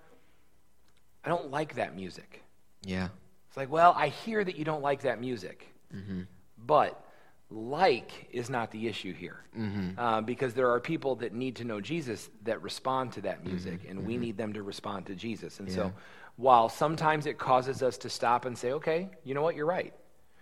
I 1.23 1.29
don't 1.29 1.51
like 1.51 1.75
that 1.75 1.95
music. 1.95 2.43
Yeah. 2.83 3.09
It's 3.47 3.57
like, 3.57 3.69
Well, 3.69 3.93
I 3.97 4.09
hear 4.09 4.43
that 4.43 4.55
you 4.55 4.65
don't 4.65 4.81
like 4.81 5.01
that 5.01 5.19
music, 5.19 5.67
mm-hmm. 5.93 6.21
but 6.65 7.03
like 7.51 8.27
is 8.31 8.49
not 8.49 8.69
the 8.71 8.87
issue 8.87 9.13
here 9.13 9.43
mm-hmm. 9.57 9.97
uh, 9.99 10.21
because 10.21 10.53
there 10.53 10.71
are 10.71 10.79
people 10.79 11.15
that 11.15 11.33
need 11.33 11.55
to 11.55 11.63
know 11.63 11.81
jesus 11.81 12.29
that 12.43 12.61
respond 12.61 13.11
to 13.11 13.21
that 13.21 13.43
music 13.43 13.81
mm-hmm. 13.81 13.91
and 13.91 14.05
we 14.05 14.13
mm-hmm. 14.13 14.23
need 14.23 14.37
them 14.37 14.53
to 14.53 14.61
respond 14.61 15.05
to 15.05 15.15
jesus 15.15 15.59
and 15.59 15.67
yeah. 15.67 15.75
so 15.75 15.93
while 16.35 16.69
sometimes 16.69 17.25
it 17.25 17.39
causes 17.39 17.81
us 17.81 17.97
to 17.97 18.09
stop 18.09 18.45
and 18.45 18.55
say 18.55 18.71
okay 18.71 19.09
you 19.23 19.33
know 19.33 19.41
what 19.41 19.55
you're 19.55 19.65
right 19.65 19.93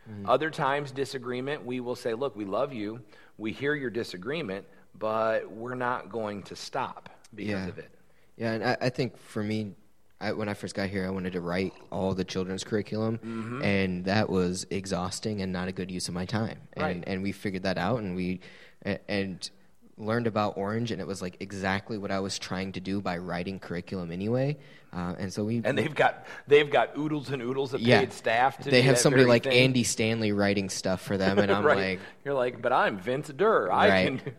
mm-hmm. 0.09 0.27
other 0.29 0.49
times 0.49 0.91
disagreement 0.91 1.65
we 1.65 1.79
will 1.79 1.95
say 1.95 2.13
look 2.13 2.35
we 2.35 2.43
love 2.43 2.73
you 2.73 2.99
we 3.37 3.53
hear 3.53 3.73
your 3.73 3.89
disagreement 3.89 4.65
but 4.99 5.49
we're 5.49 5.75
not 5.75 6.09
going 6.09 6.43
to 6.43 6.57
stop 6.57 7.09
because 7.33 7.51
yeah. 7.51 7.67
of 7.67 7.77
it 7.77 7.91
yeah 8.35 8.51
and 8.51 8.63
I, 8.65 8.77
I 8.81 8.89
think 8.89 9.17
for 9.17 9.43
me 9.43 9.75
I, 10.19 10.31
when 10.33 10.49
I 10.49 10.55
first 10.55 10.73
got 10.73 10.89
here, 10.89 11.05
I 11.05 11.09
wanted 11.09 11.33
to 11.33 11.41
write 11.41 11.73
all 11.91 12.13
the 12.13 12.23
children's 12.23 12.63
curriculum, 12.63 13.19
mm-hmm. 13.19 13.61
and 13.61 14.05
that 14.05 14.29
was 14.29 14.65
exhausting 14.71 15.41
and 15.41 15.53
not 15.53 15.67
a 15.67 15.71
good 15.71 15.91
use 15.91 16.07
of 16.07 16.13
my 16.13 16.25
time. 16.25 16.59
And, 16.73 16.83
right. 16.83 17.03
and 17.05 17.21
we 17.21 17.31
figured 17.31 17.63
that 17.63 17.77
out, 17.77 17.99
and 17.99 18.15
we 18.15 18.39
and 18.81 19.49
learned 19.97 20.27
about 20.27 20.57
Orange, 20.57 20.91
and 20.91 21.01
it 21.01 21.07
was 21.07 21.21
like 21.21 21.37
exactly 21.39 21.97
what 21.97 22.11
I 22.11 22.19
was 22.19 22.39
trying 22.39 22.71
to 22.73 22.79
do 22.79 23.01
by 23.01 23.17
writing 23.17 23.59
curriculum 23.59 24.11
anyway. 24.11 24.57
Uh, 24.93 25.13
and 25.19 25.33
so 25.33 25.43
we 25.43 25.61
and 25.63 25.77
they've 25.77 25.93
got 25.93 26.25
they've 26.47 26.69
got 26.69 26.97
oodles 26.97 27.29
and 27.29 27.41
oodles 27.41 27.73
of 27.73 27.81
yeah, 27.81 27.99
paid 27.99 28.13
staff. 28.13 28.63
they 28.63 28.81
have 28.81 28.97
somebody 28.97 29.25
like 29.25 29.43
thing. 29.43 29.53
Andy 29.53 29.83
Stanley 29.83 30.31
writing 30.31 30.69
stuff 30.69 31.01
for 31.01 31.17
them, 31.17 31.39
and 31.39 31.51
I'm 31.51 31.65
right. 31.65 31.77
like, 31.77 31.99
you're 32.23 32.33
like, 32.33 32.61
but 32.61 32.71
I'm 32.71 32.97
Vince 32.97 33.29
Durr. 33.29 33.71
I 33.71 33.89
right. 33.89 34.23
can. 34.23 34.33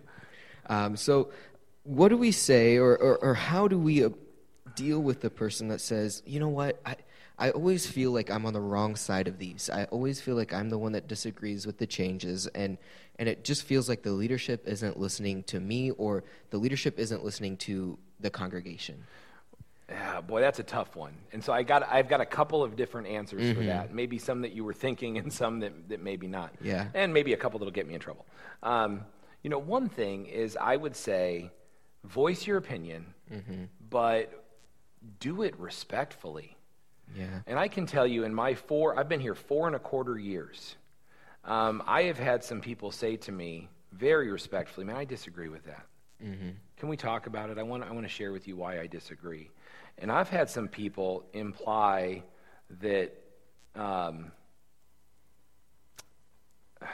Um, 0.70 0.96
so, 0.96 1.30
what 1.84 2.08
do 2.08 2.16
we 2.16 2.30
say, 2.30 2.76
or, 2.76 2.96
or, 2.96 3.16
or 3.24 3.34
how 3.34 3.68
do 3.68 3.78
we? 3.78 4.06
Deal 4.78 5.00
with 5.00 5.20
the 5.20 5.30
person 5.30 5.68
that 5.68 5.80
says, 5.80 6.22
you 6.24 6.38
know 6.38 6.48
what, 6.48 6.80
I, 6.86 6.96
I 7.38 7.50
always 7.50 7.86
feel 7.86 8.12
like 8.12 8.30
I'm 8.30 8.46
on 8.46 8.52
the 8.52 8.60
wrong 8.60 8.96
side 8.96 9.28
of 9.28 9.38
these. 9.38 9.70
I 9.70 9.84
always 9.84 10.20
feel 10.20 10.34
like 10.34 10.52
I'm 10.52 10.70
the 10.70 10.78
one 10.78 10.92
that 10.92 11.08
disagrees 11.08 11.66
with 11.66 11.78
the 11.78 11.86
changes, 11.86 12.46
and 12.48 12.78
and 13.18 13.28
it 13.28 13.44
just 13.44 13.64
feels 13.64 13.88
like 13.88 14.02
the 14.02 14.12
leadership 14.12 14.66
isn't 14.66 14.98
listening 14.98 15.42
to 15.44 15.60
me, 15.60 15.90
or 15.92 16.24
the 16.50 16.58
leadership 16.58 16.98
isn't 16.98 17.24
listening 17.24 17.56
to 17.58 17.98
the 18.20 18.30
congregation. 18.30 19.04
Yeah, 19.88 20.20
boy, 20.20 20.40
that's 20.40 20.58
a 20.58 20.64
tough 20.64 20.96
one. 20.96 21.14
And 21.32 21.42
so 21.42 21.52
I 21.52 21.62
got 21.62 21.88
I've 21.88 22.08
got 22.08 22.20
a 22.20 22.26
couple 22.26 22.62
of 22.62 22.76
different 22.76 23.06
answers 23.08 23.42
mm-hmm. 23.42 23.58
for 23.58 23.66
that. 23.66 23.94
Maybe 23.94 24.18
some 24.18 24.42
that 24.42 24.52
you 24.52 24.64
were 24.64 24.74
thinking, 24.74 25.18
and 25.18 25.32
some 25.32 25.60
that 25.60 25.88
that 25.88 26.02
maybe 26.02 26.26
not. 26.26 26.54
Yeah, 26.60 26.88
and 26.94 27.14
maybe 27.14 27.32
a 27.32 27.36
couple 27.36 27.58
that'll 27.58 27.72
get 27.72 27.86
me 27.86 27.94
in 27.94 28.00
trouble. 28.00 28.26
Um, 28.62 29.02
you 29.42 29.50
know, 29.50 29.58
one 29.58 29.88
thing 29.88 30.26
is 30.26 30.56
I 30.56 30.76
would 30.76 30.96
say, 30.96 31.52
voice 32.04 32.46
your 32.46 32.56
opinion, 32.56 33.14
mm-hmm. 33.32 33.64
but 33.88 34.44
do 35.20 35.42
it 35.42 35.58
respectfully. 35.58 36.56
Yeah. 37.16 37.40
And 37.46 37.58
I 37.58 37.68
can 37.68 37.86
tell 37.86 38.06
you, 38.06 38.24
in 38.24 38.34
my 38.34 38.54
four, 38.54 38.98
I've 38.98 39.08
been 39.08 39.20
here 39.20 39.34
four 39.34 39.66
and 39.66 39.76
a 39.76 39.78
quarter 39.78 40.18
years. 40.18 40.76
Um, 41.44 41.82
I 41.86 42.02
have 42.02 42.18
had 42.18 42.44
some 42.44 42.60
people 42.60 42.90
say 42.90 43.16
to 43.16 43.32
me 43.32 43.68
very 43.92 44.30
respectfully, 44.30 44.84
man, 44.84 44.96
I 44.96 45.04
disagree 45.04 45.48
with 45.48 45.64
that. 45.64 45.86
Can 46.76 46.88
we 46.88 46.96
talk 46.96 47.26
about 47.26 47.50
it? 47.50 47.58
I 47.58 47.62
want, 47.62 47.84
I 47.84 47.92
want 47.92 48.04
to 48.04 48.12
share 48.12 48.32
with 48.32 48.46
you 48.46 48.56
why 48.56 48.80
I 48.80 48.86
disagree. 48.86 49.50
And 49.98 50.12
I've 50.12 50.28
had 50.28 50.50
some 50.50 50.68
people 50.68 51.24
imply 51.32 52.22
that, 52.80 53.12
um, 53.74 54.32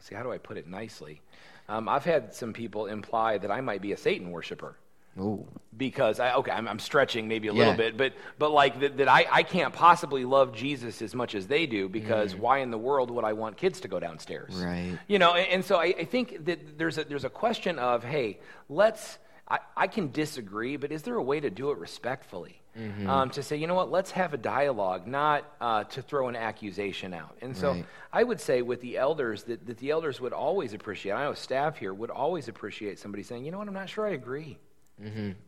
see, 0.00 0.14
how 0.14 0.22
do 0.22 0.32
I 0.32 0.38
put 0.38 0.56
it 0.56 0.66
nicely? 0.66 1.20
Um, 1.68 1.88
I've 1.88 2.04
had 2.04 2.34
some 2.34 2.52
people 2.52 2.86
imply 2.86 3.38
that 3.38 3.50
I 3.50 3.60
might 3.60 3.82
be 3.82 3.92
a 3.92 3.96
Satan 3.96 4.30
worshiper 4.30 4.76
Oh, 5.20 5.46
because 5.76 6.18
I 6.20 6.34
okay, 6.34 6.50
I'm, 6.50 6.66
I'm 6.66 6.78
stretching 6.78 7.28
maybe 7.28 7.48
a 7.48 7.52
Yeah. 7.52 7.58
little 7.58 7.74
bit, 7.74 7.96
but 7.96 8.14
but 8.38 8.50
like 8.52 8.80
that, 8.80 8.96
that 8.98 9.08
I, 9.08 9.26
I 9.30 9.42
can't 9.42 9.72
possibly 9.74 10.24
love 10.24 10.54
Jesus 10.54 11.02
as 11.02 11.14
much 11.14 11.34
as 11.34 11.46
they 11.46 11.66
do 11.66 11.88
because 11.88 12.34
why 12.34 12.58
in 12.58 12.70
the 12.70 12.78
world 12.78 13.10
would 13.10 13.24
I 13.24 13.32
want 13.34 13.56
kids 13.56 13.80
to 13.80 13.88
go 13.88 14.00
downstairs? 14.00 14.54
Right. 14.54 14.98
You 15.08 15.18
know, 15.18 15.34
and, 15.34 15.46
and 15.48 15.64
so 15.64 15.76
I, 15.76 15.94
I 15.98 16.04
think 16.04 16.44
that 16.46 16.78
there's 16.78 16.98
a 16.98 17.04
there's 17.04 17.24
a 17.24 17.30
question 17.30 17.78
of 17.78 18.02
hey, 18.04 18.38
let's 18.68 19.18
I, 19.48 19.58
I 19.76 19.86
can 19.88 20.10
disagree, 20.12 20.76
but 20.76 20.92
is 20.92 21.02
there 21.02 21.16
a 21.16 21.22
way 21.22 21.40
to 21.40 21.50
do 21.50 21.70
it 21.70 21.78
respectfully? 21.78 22.56
Um, 23.04 23.30
to 23.30 23.42
say, 23.42 23.56
you 23.56 23.66
know 23.66 23.74
what, 23.74 23.90
let's 23.90 24.12
have 24.12 24.32
a 24.32 24.36
dialogue, 24.38 25.06
not 25.08 25.44
uh, 25.60 25.84
to 25.84 26.02
throw 26.02 26.28
an 26.28 26.36
accusation 26.36 27.12
out. 27.12 27.36
And 27.42 27.54
so 27.56 27.72
Right. 27.72 27.84
I 28.12 28.22
would 28.22 28.40
say 28.40 28.62
with 28.62 28.80
the 28.80 28.96
elders 28.96 29.42
that, 29.44 29.66
that 29.66 29.78
the 29.78 29.90
elders 29.90 30.20
would 30.20 30.32
always 30.32 30.72
appreciate, 30.72 31.12
I 31.12 31.24
know 31.24 31.34
staff 31.34 31.78
here 31.78 31.92
would 31.92 32.10
always 32.10 32.46
appreciate 32.46 32.98
somebody 33.00 33.24
saying, 33.24 33.44
you 33.44 33.50
know 33.50 33.58
what, 33.58 33.66
I'm 33.66 33.74
not 33.74 33.88
sure 33.88 34.06
I 34.06 34.10
agree. 34.12 34.56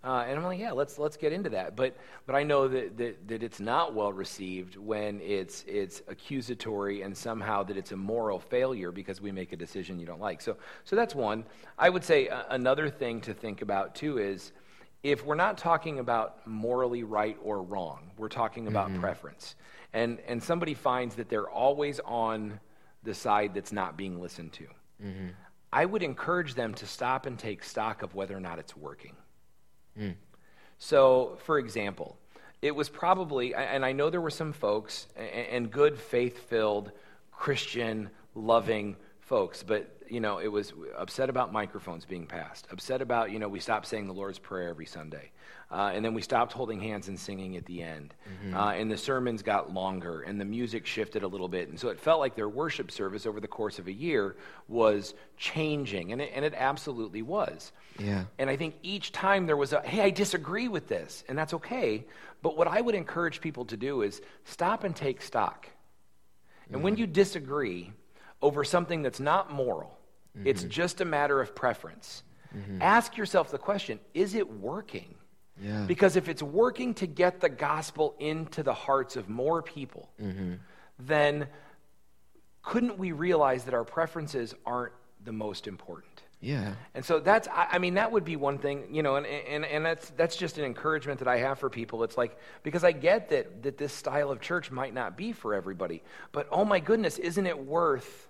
Uh, 0.05 0.25
and 0.27 0.39
I'm 0.39 0.45
like, 0.45 0.59
yeah, 0.59 0.73
let's 0.73 0.99
let's 0.99 1.17
get 1.17 1.33
into 1.33 1.51
that. 1.51 1.77
But 1.77 1.97
but 2.27 2.35
I 2.35 2.43
know 2.43 2.69
that, 2.69 2.97
that, 2.97 3.29
that 3.29 3.43
it's 3.43 3.61
not 3.61 3.95
well 3.95 4.13
received 4.13 4.77
when 4.77 5.21
it's 5.21 5.65
it's 5.67 6.03
accusatory 6.09 7.03
and 7.03 7.17
somehow 7.17 7.63
that 7.65 7.77
it's 7.77 7.93
a 7.93 7.97
moral 7.97 8.39
failure 8.39 8.93
because 8.93 9.21
we 9.21 9.33
make 9.33 9.53
a 9.53 9.57
decision 9.57 9.99
you 9.99 10.07
don't 10.07 10.21
like. 10.21 10.41
So 10.41 10.57
so 10.85 10.97
that's 10.97 11.15
one. 11.15 11.45
I 11.79 11.89
would 11.91 12.05
say 12.05 12.29
uh, 12.29 12.45
another 12.51 12.89
thing 12.89 13.21
to 13.23 13.35
think 13.35 13.63
about 13.63 13.95
too 13.95 14.19
is 14.19 14.53
if 15.03 15.25
we're 15.25 15.35
not 15.35 15.59
talking 15.59 15.99
about 15.99 16.47
morally 16.47 17.03
right 17.03 17.37
or 17.43 17.63
wrong, 17.63 18.11
we're 18.17 18.29
talking 18.29 18.69
about 18.69 18.91
preference. 19.01 19.57
And 19.93 20.19
and 20.27 20.43
somebody 20.43 20.75
finds 20.75 21.15
that 21.17 21.29
they're 21.29 21.51
always 21.51 22.01
on 22.01 22.59
the 23.03 23.13
side 23.15 23.53
that's 23.55 23.73
not 23.73 23.97
being 23.97 24.21
listened 24.21 24.53
to. 24.55 24.67
I 25.73 25.85
would 25.87 26.03
encourage 26.03 26.55
them 26.55 26.75
to 26.75 26.87
stop 26.87 27.27
and 27.27 27.39
take 27.39 27.65
stock 27.65 28.03
of 28.03 28.15
whether 28.15 28.37
or 28.37 28.41
not 28.41 28.59
it's 28.59 28.77
working. 28.77 29.17
Mm. 29.99 30.15
So, 30.79 31.39
for 31.45 31.59
example, 31.59 32.17
it 32.61 32.75
was 32.75 32.89
probably, 32.89 33.55
and 33.55 33.85
I 33.85 33.93
know 33.93 34.11
there 34.11 34.21
were 34.21 34.31
some 34.31 34.53
folks, 34.53 35.07
and 35.17 35.71
good, 35.71 35.99
faith 35.99 36.49
filled, 36.49 36.93
Christian, 37.31 38.11
loving 38.35 38.97
folks, 39.33 39.63
but, 39.63 39.89
you 40.11 40.21
know, 40.21 40.37
it 40.37 40.49
was 40.49 40.75
upset 40.95 41.31
about 41.31 41.55
microphones 41.55 42.05
being 42.05 42.27
passed, 42.27 42.67
upset 42.71 43.01
about, 43.01 43.31
you 43.31 43.39
know, 43.39 43.49
we 43.49 43.59
stopped 43.59 43.87
saying 43.87 44.07
the 44.07 44.13
Lord's 44.13 44.39
Prayer 44.39 44.69
every 44.69 44.85
Sunday. 44.85 45.31
Uh, 45.71 45.91
and 45.95 46.05
then 46.05 46.13
we 46.13 46.21
stopped 46.21 46.53
holding 46.53 46.79
hands 46.79 47.09
and 47.09 47.19
singing 47.19 47.57
at 47.57 47.65
the 47.65 47.83
end. 47.83 48.13
Uh, 48.55 48.73
and 48.73 48.91
the 48.91 48.99
sermons 48.99 49.43
got 49.43 49.73
longer, 49.73 50.21
and 50.21 50.39
the 50.39 50.45
music 50.45 50.85
shifted 50.85 51.23
a 51.23 51.27
little 51.27 51.49
bit. 51.49 51.71
And 51.71 51.81
so 51.81 51.89
it 51.89 51.99
felt 51.99 52.21
like 52.21 52.35
their 52.35 52.47
worship 52.47 52.91
service 52.91 53.25
over 53.25 53.41
the 53.41 53.49
course 53.49 53.79
of 53.79 53.87
a 53.87 53.93
year 53.93 54.37
was 54.69 55.15
changing, 55.39 56.13
and 56.13 56.21
it, 56.21 56.31
and 56.35 56.45
it 56.45 56.53
absolutely 56.55 57.23
was. 57.23 57.73
Yeah. 57.99 58.25
And 58.39 58.51
I 58.51 58.57
think 58.57 58.75
each 58.83 59.13
time 59.13 59.47
there 59.47 59.57
was 59.57 59.73
a, 59.73 59.81
hey, 59.81 60.03
I 60.03 60.11
disagree 60.11 60.69
with 60.69 60.89
this, 60.89 61.25
and 61.27 61.39
that's 61.39 61.55
okay. 61.55 62.05
But 62.43 62.59
what 62.59 62.69
I 62.69 62.83
would 62.83 62.95
encourage 62.95 63.41
people 63.41 63.65
to 63.65 63.79
do 63.79 64.03
is 64.03 64.21
stop 64.45 64.85
and 64.85 64.95
take 64.95 65.23
stock. 65.23 65.69
And 66.71 66.83
when 66.83 66.99
you 66.99 67.07
disagree 67.07 67.93
over 68.43 68.65
something 68.65 69.03
that's 69.03 69.21
not 69.21 69.53
moral, 69.53 69.99
mm-hmm. 70.37 70.47
it's 70.47 70.65
just 70.65 71.01
a 71.01 71.05
matter 71.05 71.41
of 71.41 71.55
preference, 71.55 72.23
mm-hmm. 72.55 72.83
ask 72.83 73.17
yourself 73.17 73.51
the 73.51 73.59
question 73.59 73.99
is 74.15 74.35
it 74.35 74.51
working? 74.51 75.15
Yeah. 75.63 75.85
Because 75.87 76.17
if 76.17 76.29
it's 76.29 76.43
working 76.43 76.95
to 76.95 77.07
get 77.07 77.41
the 77.41 77.49
gospel 77.49 78.15
into 78.19 78.63
the 78.63 78.75
hearts 78.75 79.17
of 79.17 79.29
more 79.29 79.63
people, 79.63 80.11
mm-hmm. 80.21 80.55
then 80.99 81.47
couldn't 82.63 82.99
we 82.99 83.13
realize 83.13 83.65
that 83.65 83.75
our 83.75 83.85
preferences 83.85 84.55
aren't 84.65 84.93
the 85.25 85.33
most 85.33 85.67
important? 85.67 86.23
Yeah. 86.41 86.75
And 86.95 87.05
so 87.05 87.21
that's, 87.21 87.47
I, 87.49 87.69
I 87.73 87.79
mean, 87.79 87.95
that 87.95 88.11
would 88.11 88.25
be 88.25 88.35
one 88.35 88.59
thing, 88.59 88.93
you 88.93 89.03
know, 89.03 89.15
and, 89.17 89.27
and, 89.27 89.65
and 89.65 89.87
that's, 89.87 90.11
that's 90.17 90.37
just 90.37 90.59
an 90.59 90.65
encouragement 90.65 91.21
that 91.21 91.29
I 91.29 91.39
have 91.39 91.61
for 91.61 91.71
people. 91.71 92.03
It's 92.03 92.19
like, 92.19 92.37
because 92.65 92.83
I 92.83 92.91
get 92.91 93.29
that, 93.29 93.63
that 93.63 93.79
this 93.79 93.93
style 93.93 94.31
of 94.31 94.41
church 94.41 94.71
might 94.71 94.93
not 94.93 95.17
be 95.17 95.33
for 95.33 95.55
everybody, 95.55 96.03
but 96.33 96.49
oh 96.51 96.65
my 96.65 96.81
goodness, 96.81 97.19
isn't 97.19 97.47
it 97.47 97.65
worth 97.65 98.29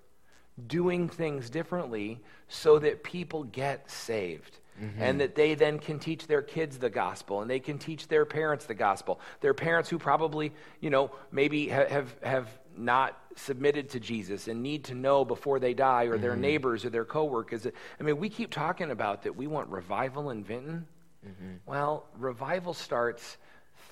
doing 0.67 1.09
things 1.09 1.51
differently 1.51 2.21
so 2.49 2.79
that 2.79 3.03
people 3.03 3.45
get 3.45 3.91
saved? 3.91 4.59
Mm-hmm. 4.83 5.03
And 5.03 5.21
that 5.21 5.35
they 5.35 5.55
then 5.55 5.79
can 5.79 5.99
teach 5.99 6.27
their 6.27 6.41
kids 6.41 6.79
the 6.79 6.89
gospel 6.89 7.43
and 7.43 7.51
they 7.51 7.61
can 7.61 7.79
teach 7.79 8.09
their 8.09 8.25
parents 8.25 8.65
the 8.65 8.75
gospel. 8.75 9.21
Their 9.43 9.53
parents 9.53 9.91
who 9.91 9.99
probably, 9.99 10.51
you 10.81 10.89
know, 10.89 11.11
maybe 11.31 11.69
ha- 11.69 11.87
have, 11.89 12.17
have 12.23 12.49
not 12.77 13.19
submitted 13.37 13.91
to 13.91 14.01
Jesus 14.01 14.49
and 14.49 14.63
need 14.63 14.85
to 14.85 14.95
know 14.95 15.25
before 15.25 15.59
they 15.59 15.75
die, 15.75 16.05
or 16.05 16.19
their 16.19 16.33
mm-hmm. 16.33 16.41
neighbors 16.41 16.85
or 16.85 16.91
their 16.91 17.05
coworkers. 17.05 17.67
I 17.67 18.03
mean, 18.03 18.19
we 18.19 18.29
keep 18.29 18.51
talking 18.51 18.91
about 18.91 19.23
that 19.23 19.37
we 19.37 19.47
want 19.47 19.69
revival 19.69 20.31
in 20.31 20.43
Vinton. 20.43 20.87
Mm-hmm. 21.27 21.57
Well, 21.67 22.07
revival 22.19 22.75
starts 22.75 23.37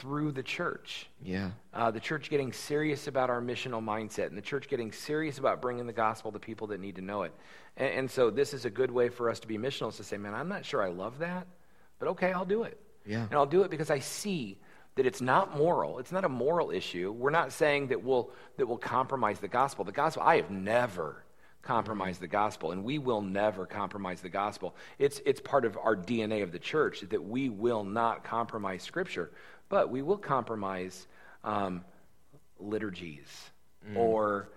through 0.00 0.32
the 0.32 0.42
church. 0.42 1.08
Yeah. 1.22 1.50
Uh, 1.72 1.90
the 1.90 2.00
church 2.00 2.30
getting 2.30 2.52
serious 2.52 3.06
about 3.06 3.30
our 3.30 3.40
missional 3.40 3.84
mindset, 3.84 4.26
and 4.26 4.36
the 4.36 4.42
church 4.42 4.68
getting 4.68 4.90
serious 4.90 5.38
about 5.38 5.60
bringing 5.60 5.86
the 5.86 5.92
gospel 5.92 6.32
to 6.32 6.38
people 6.38 6.66
that 6.68 6.80
need 6.80 6.96
to 6.96 7.02
know 7.02 7.22
it. 7.22 7.32
And, 7.76 7.90
and 7.90 8.10
so, 8.10 8.30
this 8.30 8.54
is 8.54 8.64
a 8.64 8.70
good 8.70 8.90
way 8.90 9.10
for 9.10 9.30
us 9.30 9.38
to 9.40 9.46
be 9.46 9.58
missional 9.58 9.90
is 9.90 9.96
to 9.98 10.04
say, 10.04 10.16
man, 10.16 10.34
I'm 10.34 10.48
not 10.48 10.64
sure 10.64 10.82
I 10.82 10.88
love 10.88 11.18
that, 11.18 11.46
but 11.98 12.08
okay, 12.08 12.32
I'll 12.32 12.44
do 12.44 12.62
it. 12.62 12.80
Yeah. 13.06 13.24
And 13.24 13.34
I'll 13.34 13.46
do 13.46 13.62
it 13.62 13.70
because 13.70 13.90
I 13.90 13.98
see 13.98 14.58
that 14.96 15.06
it's 15.06 15.20
not 15.20 15.56
moral. 15.56 15.98
It's 15.98 16.12
not 16.12 16.24
a 16.24 16.28
moral 16.28 16.70
issue. 16.70 17.12
We're 17.12 17.30
not 17.30 17.52
saying 17.52 17.88
that 17.88 18.02
we'll, 18.02 18.30
that 18.56 18.66
we'll 18.66 18.78
compromise 18.78 19.38
the 19.38 19.48
gospel. 19.48 19.84
The 19.84 19.92
gospel, 19.92 20.22
I 20.22 20.36
have 20.36 20.50
never 20.50 21.24
compromised 21.62 22.20
the 22.20 22.26
gospel, 22.26 22.72
and 22.72 22.84
we 22.84 22.98
will 22.98 23.20
never 23.20 23.66
compromise 23.66 24.20
the 24.20 24.28
gospel. 24.28 24.74
It's, 24.98 25.20
it's 25.26 25.40
part 25.40 25.64
of 25.64 25.76
our 25.76 25.94
DNA 25.94 26.42
of 26.42 26.52
the 26.52 26.58
church 26.58 27.02
that 27.10 27.22
we 27.22 27.48
will 27.48 27.84
not 27.84 28.24
compromise 28.24 28.82
Scripture, 28.82 29.30
but 29.70 29.90
we 29.90 30.02
will 30.02 30.18
compromise 30.18 31.06
um, 31.42 31.83
liturgies 32.59 33.50
mm. 33.88 33.96
or 33.96 34.50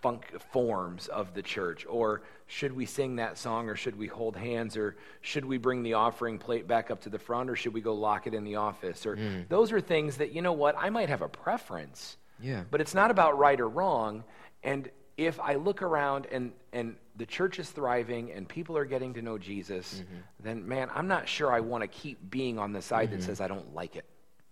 funk 0.00 0.32
forms 0.52 1.08
of 1.08 1.34
the 1.34 1.42
church. 1.42 1.84
Or 1.86 2.22
should 2.46 2.72
we 2.72 2.86
sing 2.86 3.16
that 3.16 3.36
song 3.36 3.68
or 3.68 3.76
should 3.76 3.98
we 3.98 4.06
hold 4.06 4.36
hands 4.36 4.76
or 4.76 4.96
should 5.20 5.44
we 5.44 5.58
bring 5.58 5.82
the 5.82 5.94
offering 5.94 6.38
plate 6.38 6.66
back 6.66 6.90
up 6.90 7.02
to 7.02 7.10
the 7.10 7.18
front 7.18 7.50
or 7.50 7.56
should 7.56 7.74
we 7.74 7.80
go 7.80 7.94
lock 7.94 8.26
it 8.26 8.32
in 8.32 8.44
the 8.44 8.56
office? 8.56 9.04
Or 9.04 9.16
mm. 9.16 9.46
those 9.48 9.72
are 9.72 9.80
things 9.80 10.16
that 10.16 10.32
you 10.32 10.40
know 10.40 10.52
what 10.52 10.76
i 10.78 10.88
might 10.88 11.08
have 11.08 11.20
a 11.20 11.28
preference 11.28 12.16
Yeah. 12.40 12.62
but 12.70 12.80
it's 12.80 12.94
not 12.94 13.10
about 13.10 13.36
right 13.38 13.60
or 13.60 13.68
wrong. 13.68 14.24
And 14.62 14.88
if 15.18 15.38
i 15.40 15.56
look 15.56 15.82
around 15.82 16.26
and 16.30 16.52
and 16.72 16.96
the 17.16 17.26
church 17.26 17.58
is 17.58 17.68
thriving 17.68 18.30
and 18.30 18.48
people 18.48 18.78
are 18.78 18.84
getting 18.84 19.12
to 19.14 19.20
know 19.20 19.36
jesus 19.36 20.02
mm-hmm. 20.02 20.20
then 20.40 20.66
man 20.66 20.88
i'm 20.94 21.08
not 21.08 21.28
sure 21.28 21.52
i 21.52 21.60
want 21.60 21.82
to 21.82 21.88
keep 21.88 22.30
being 22.30 22.58
on 22.58 22.72
the 22.72 22.80
side 22.80 23.10
that 23.10 23.16
mm-hmm. 23.16 23.26
says 23.26 23.40
i 23.40 23.48
don't 23.48 23.74
like 23.74 23.96
it 23.96 24.04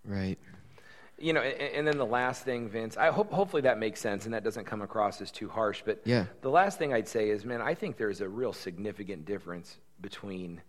Right. 0.07 0.37
you 1.19 1.33
know, 1.33 1.41
and, 1.41 1.61
and 1.75 1.87
then 1.87 1.97
the 1.97 2.05
last 2.05 2.43
thing, 2.45 2.69
Vince, 2.69 2.95
I 2.97 3.11
hope 3.11 3.31
hopefully 3.31 3.61
that 3.63 3.77
makes 3.77 3.99
sense 3.99 4.25
and 4.25 4.33
that 4.33 4.43
doesn't 4.43 4.65
come 4.65 4.81
across 4.81 5.19
as 5.21 5.31
too 5.31 5.49
harsh. 5.49 5.81
But 5.85 6.01
Yeah. 6.05 6.25
the 6.41 6.49
last 6.49 6.77
thing 6.79 6.93
I'd 6.93 7.07
say 7.07 7.29
is, 7.29 7.43
man, 7.45 7.61
I 7.61 7.73
think 7.73 7.97
there's 7.97 8.21
a 8.21 8.29
real 8.29 8.53
significant 8.53 9.25
difference 9.25 9.77
between 10.01 10.61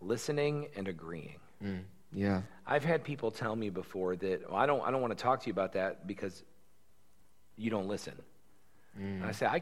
listening 0.00 0.68
and 0.76 0.88
agreeing. 0.88 1.38
Mm. 1.62 1.82
Yeah. 2.12 2.42
I've 2.66 2.84
had 2.84 3.04
people 3.04 3.30
tell 3.30 3.54
me 3.54 3.70
before 3.70 4.16
that 4.16 4.48
well, 4.50 4.56
I 4.58 4.66
don't 4.66 4.80
I 4.82 4.90
don't 4.90 5.00
want 5.02 5.16
to 5.16 5.22
talk 5.22 5.40
to 5.42 5.46
you 5.46 5.52
about 5.52 5.72
that 5.74 6.06
because 6.06 6.42
you 7.56 7.70
don't 7.70 7.86
listen. 7.86 8.14
And 8.96 9.24
I 9.24 9.30
say 9.32 9.46
I, 9.46 9.60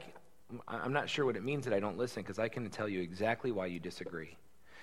I'm 0.67 0.93
not 0.95 1.11
sure 1.11 1.27
what 1.27 1.37
it 1.37 1.45
means 1.45 1.65
that 1.67 1.75
I 1.75 1.81
don't 1.81 1.99
listen 1.99 2.23
because 2.23 2.39
I 2.39 2.49
can 2.49 2.69
tell 2.71 2.89
you 2.89 3.01
exactly 3.03 3.51
why 3.53 3.67
you 3.67 3.79
disagree. 3.81 4.37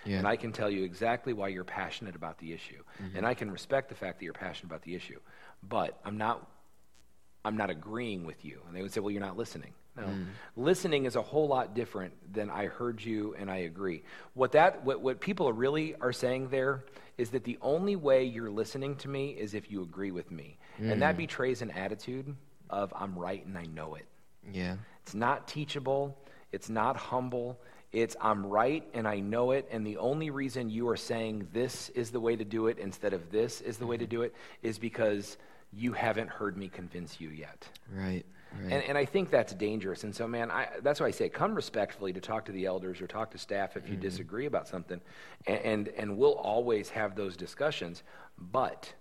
Yeah. 0.06 0.18
And 0.20 0.28
I 0.28 0.36
can 0.36 0.52
tell 0.52 0.70
you 0.70 0.84
exactly 0.84 1.34
why 1.34 1.48
you're 1.50 1.64
passionate 1.64 2.16
about 2.16 2.38
the 2.38 2.54
issue. 2.54 2.84
Mm-hmm. 3.02 3.18
And 3.18 3.26
I 3.26 3.34
can 3.34 3.50
respect 3.52 3.90
the 3.90 3.96
fact 3.96 4.20
that 4.20 4.26
you're 4.26 4.34
passionate 4.34 4.70
about 4.70 4.84
the 4.84 4.96
issue. 4.96 5.20
But 5.68 6.00
I'm 6.06 6.18
not 6.18 6.48
I'm 7.44 7.58
not 7.58 7.70
agreeing 7.70 8.26
with 8.26 8.44
you. 8.44 8.60
And 8.68 8.76
they 8.76 8.82
would 8.82 8.92
say, 8.92 9.00
well, 9.00 9.12
you're 9.12 9.22
not 9.22 9.38
listening. 9.38 9.74
No. 9.96 10.04
Mm. 10.04 10.26
Listening 10.58 11.06
is 11.06 11.16
a 11.16 11.22
whole 11.22 11.48
lot 11.48 11.74
different 11.74 12.14
than 12.34 12.50
I 12.50 12.66
heard 12.66 13.02
you 13.02 13.36
and 13.38 13.50
I 13.50 13.58
agree. 13.58 14.04
What 14.34 14.52
that 14.54 14.84
what, 14.84 15.00
what 15.02 15.22
people 15.22 15.48
are 15.48 15.54
really 15.54 15.96
are 16.02 16.12
saying 16.12 16.50
there 16.50 16.84
is 17.18 17.30
that 17.30 17.44
the 17.46 17.58
only 17.62 17.96
way 17.96 18.26
you're 18.26 18.50
listening 18.50 18.96
to 18.98 19.08
me 19.08 19.30
is 19.30 19.54
if 19.54 19.72
you 19.72 19.84
agree 19.84 20.12
with 20.12 20.32
me. 20.32 20.58
And 20.80 21.02
that 21.02 21.16
mm. 21.16 21.20
betrays 21.20 21.62
an 21.62 21.72
attitude 21.72 22.36
of 22.70 22.94
I'm 22.94 23.18
right 23.18 23.46
and 23.46 23.58
I 23.58 23.66
know 23.68 23.96
it. 23.96 24.06
Yeah. 24.52 24.76
It's 25.04 25.14
not 25.14 25.48
teachable. 25.48 26.18
It's 26.52 26.70
not 26.70 26.98
humble. 26.98 27.60
It's 27.92 28.16
I'm 28.22 28.46
right 28.46 28.84
and 28.94 29.08
I 29.08 29.20
know 29.20 29.52
it. 29.52 29.68
And 29.72 29.86
the 29.86 29.98
only 29.98 30.30
reason 30.30 30.70
you 30.70 30.90
are 30.90 30.98
saying 30.98 31.48
this 31.54 31.90
is 31.90 32.12
the 32.12 32.20
way 32.20 32.36
to 32.36 32.46
do 32.46 32.68
it 32.68 32.78
instead 32.80 33.14
of 33.14 33.32
this 33.32 33.62
is 33.62 33.78
the 33.78 33.88
way 33.88 33.98
to 33.98 34.08
do 34.08 34.22
it 34.24 34.34
is 34.62 34.78
because 34.78 35.38
you 35.72 35.94
haven't 35.94 36.30
heard 36.30 36.58
me 36.58 36.68
convince 36.68 37.20
you 37.20 37.30
yet. 37.30 37.68
Right. 37.94 38.26
And, 38.64 38.84
and 38.84 38.98
I 38.98 39.06
think 39.06 39.30
that's 39.30 39.54
dangerous. 39.54 40.06
And 40.06 40.16
so, 40.16 40.28
man, 40.28 40.50
I, 40.50 40.68
that's 40.82 41.00
why 41.00 41.08
I 41.08 41.12
say 41.12 41.28
come 41.28 41.56
respectfully 41.56 42.14
to 42.14 42.22
talk 42.22 42.46
to 42.46 42.52
the 42.52 42.66
elders 42.66 43.02
or 43.02 43.08
talk 43.08 43.32
to 43.32 43.38
staff 43.38 43.76
if 43.76 43.88
you 43.88 43.94
mm-hmm. 43.94 44.02
disagree 44.02 44.46
about 44.46 44.68
something. 44.68 45.02
And, 45.46 45.60
and, 45.60 45.88
and 45.90 46.18
we'll 46.18 46.36
always 46.36 46.90
have 46.90 47.16
those 47.16 47.36
discussions. 47.36 48.04
But 48.38 48.94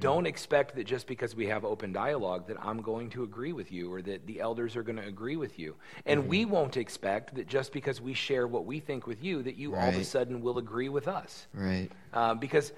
don't 0.00 0.26
expect 0.26 0.74
that 0.76 0.84
just 0.84 1.06
because 1.06 1.34
we 1.34 1.46
have 1.46 1.64
open 1.64 1.92
dialogue 1.92 2.48
that 2.48 2.56
I'm 2.60 2.82
going 2.82 3.10
to 3.10 3.22
agree 3.22 3.52
with 3.52 3.70
you 3.72 3.92
or 3.92 4.02
that 4.02 4.26
the 4.26 4.40
elders 4.40 4.76
are 4.76 4.82
going 4.82 4.96
to 4.96 5.06
agree 5.06 5.36
with 5.36 5.58
you. 5.58 5.76
And 6.04 6.28
we 6.28 6.44
won't 6.44 6.76
expect 6.76 7.34
that 7.36 7.46
just 7.46 7.72
because 7.72 8.00
we 8.00 8.14
share 8.14 8.46
what 8.46 8.66
we 8.66 8.80
think 8.80 9.06
with 9.06 9.22
you 9.22 9.42
that 9.42 9.56
you 9.56 9.74
all 9.74 9.88
of 9.88 9.96
a 9.96 10.04
sudden 10.04 10.42
will 10.42 10.58
agree 10.58 10.88
with 10.88 11.08
us. 11.08 11.46
Right. 11.54 11.90
Uh, 12.12 12.34
because 12.34 12.72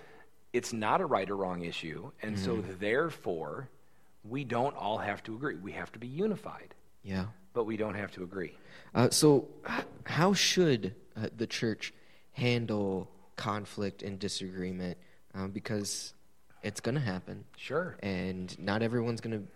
it's 0.52 0.72
not 0.72 1.00
a 1.00 1.06
right 1.06 1.28
or 1.28 1.36
wrong 1.36 1.62
issue. 1.64 2.10
And 2.22 2.38
so, 2.38 2.62
therefore, 2.80 3.68
we 4.24 4.44
don't 4.44 4.76
all 4.76 4.98
have 4.98 5.22
to 5.24 5.34
agree. 5.34 5.56
We 5.56 5.72
have 5.72 5.92
to 5.92 5.98
be 5.98 6.06
unified, 6.08 6.74
Yeah. 7.02 7.26
but 7.52 7.64
we 7.64 7.76
don't 7.76 7.94
have 7.94 8.12
to 8.12 8.22
agree. 8.22 8.56
Uh, 8.94 9.10
so, 9.10 9.48
how 10.04 10.32
should 10.32 10.94
uh, 11.16 11.28
the 11.36 11.46
church 11.46 11.92
handle 12.32 13.10
conflict 13.36 14.02
and 14.02 14.18
disagreement? 14.18 14.96
Um, 15.34 15.50
because 15.50 16.14
it's 16.62 16.80
going 16.80 16.94
to 16.94 17.00
happen, 17.00 17.44
Sure. 17.56 17.96
and 18.02 18.58
not 18.58 18.82
everyone's 18.82 19.20
going 19.20 19.38
to. 19.40 19.46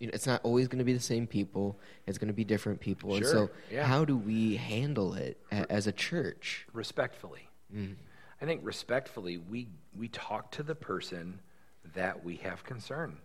You 0.00 0.06
know, 0.06 0.12
it's 0.14 0.28
not 0.28 0.40
always 0.44 0.68
going 0.68 0.78
to 0.78 0.84
be 0.84 0.92
the 0.92 1.00
same 1.00 1.26
people. 1.26 1.76
It's 2.06 2.18
going 2.18 2.28
to 2.28 2.34
be 2.34 2.44
different 2.44 2.78
people. 2.78 3.14
And 3.16 3.24
Sure, 3.24 3.32
so, 3.32 3.50
yeah. 3.68 3.84
how 3.84 4.04
do 4.04 4.16
we 4.16 4.54
handle 4.54 5.14
it 5.14 5.38
a- 5.50 5.70
as 5.72 5.88
a 5.88 5.92
church? 5.92 6.68
Respectfully. 6.72 7.48
Mm. 7.74 7.96
I 8.40 8.44
think 8.44 8.60
respectfully, 8.62 9.38
we, 9.38 9.66
we 9.96 10.06
talk 10.06 10.52
to 10.52 10.62
the 10.62 10.76
person 10.76 11.40
that 11.94 12.22
we 12.24 12.36
have 12.36 12.62
concern. 12.62 13.16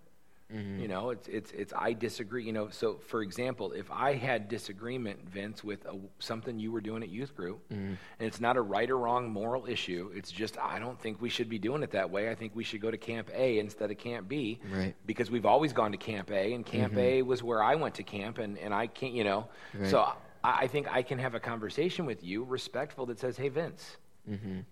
Mm-hmm. 0.51 0.81
You 0.81 0.87
know, 0.87 1.09
it's, 1.09 1.27
it's, 1.27 1.51
it's, 1.51 1.73
I 1.75 1.93
disagree. 1.93 2.43
You 2.43 2.53
know, 2.53 2.69
so 2.69 2.99
for 3.07 3.21
example, 3.21 3.71
if 3.71 3.89
I 3.91 4.13
had 4.13 4.49
disagreement, 4.49 5.27
Vince, 5.29 5.63
with 5.63 5.85
a, 5.85 5.97
something 6.19 6.59
you 6.59 6.71
were 6.71 6.81
doing 6.81 7.01
at 7.01 7.09
youth 7.09 7.35
group, 7.35 7.67
mm-hmm. 7.69 7.85
and 7.85 7.97
it's 8.19 8.39
not 8.39 8.57
a 8.57 8.61
right 8.61 8.89
or 8.89 8.97
wrong 8.97 9.31
moral 9.31 9.65
issue, 9.65 10.11
it's 10.13 10.31
just, 10.31 10.57
I 10.59 10.79
don't 10.79 10.99
think 10.99 11.21
we 11.21 11.29
should 11.29 11.49
be 11.49 11.59
doing 11.59 11.81
it 11.83 11.91
that 11.91 12.11
way. 12.11 12.29
I 12.29 12.35
think 12.35 12.55
we 12.55 12.63
should 12.63 12.81
go 12.81 12.91
to 12.91 12.97
Camp 12.97 13.29
A 13.33 13.59
instead 13.59 13.89
of 13.89 13.97
Camp 13.97 14.27
B. 14.27 14.59
Right. 14.71 14.95
Because 15.05 15.31
we've 15.31 15.45
always 15.45 15.73
gone 15.73 15.91
to 15.91 15.97
Camp 15.97 16.29
A, 16.31 16.53
and 16.53 16.65
Camp 16.65 16.93
mm-hmm. 16.93 16.99
A 16.99 17.21
was 17.23 17.41
where 17.41 17.63
I 17.63 17.75
went 17.75 17.95
to 17.95 18.03
camp, 18.03 18.37
and, 18.37 18.57
and 18.59 18.73
I 18.73 18.87
can't, 18.87 19.13
you 19.13 19.23
know. 19.23 19.47
Right. 19.73 19.89
So 19.89 20.01
I, 20.43 20.63
I 20.63 20.67
think 20.67 20.87
I 20.91 21.01
can 21.01 21.17
have 21.19 21.35
a 21.35 21.39
conversation 21.39 22.05
with 22.05 22.23
you, 22.23 22.43
respectful, 22.43 23.05
that 23.07 23.19
says, 23.19 23.37
hey, 23.37 23.49
Vince, 23.49 23.97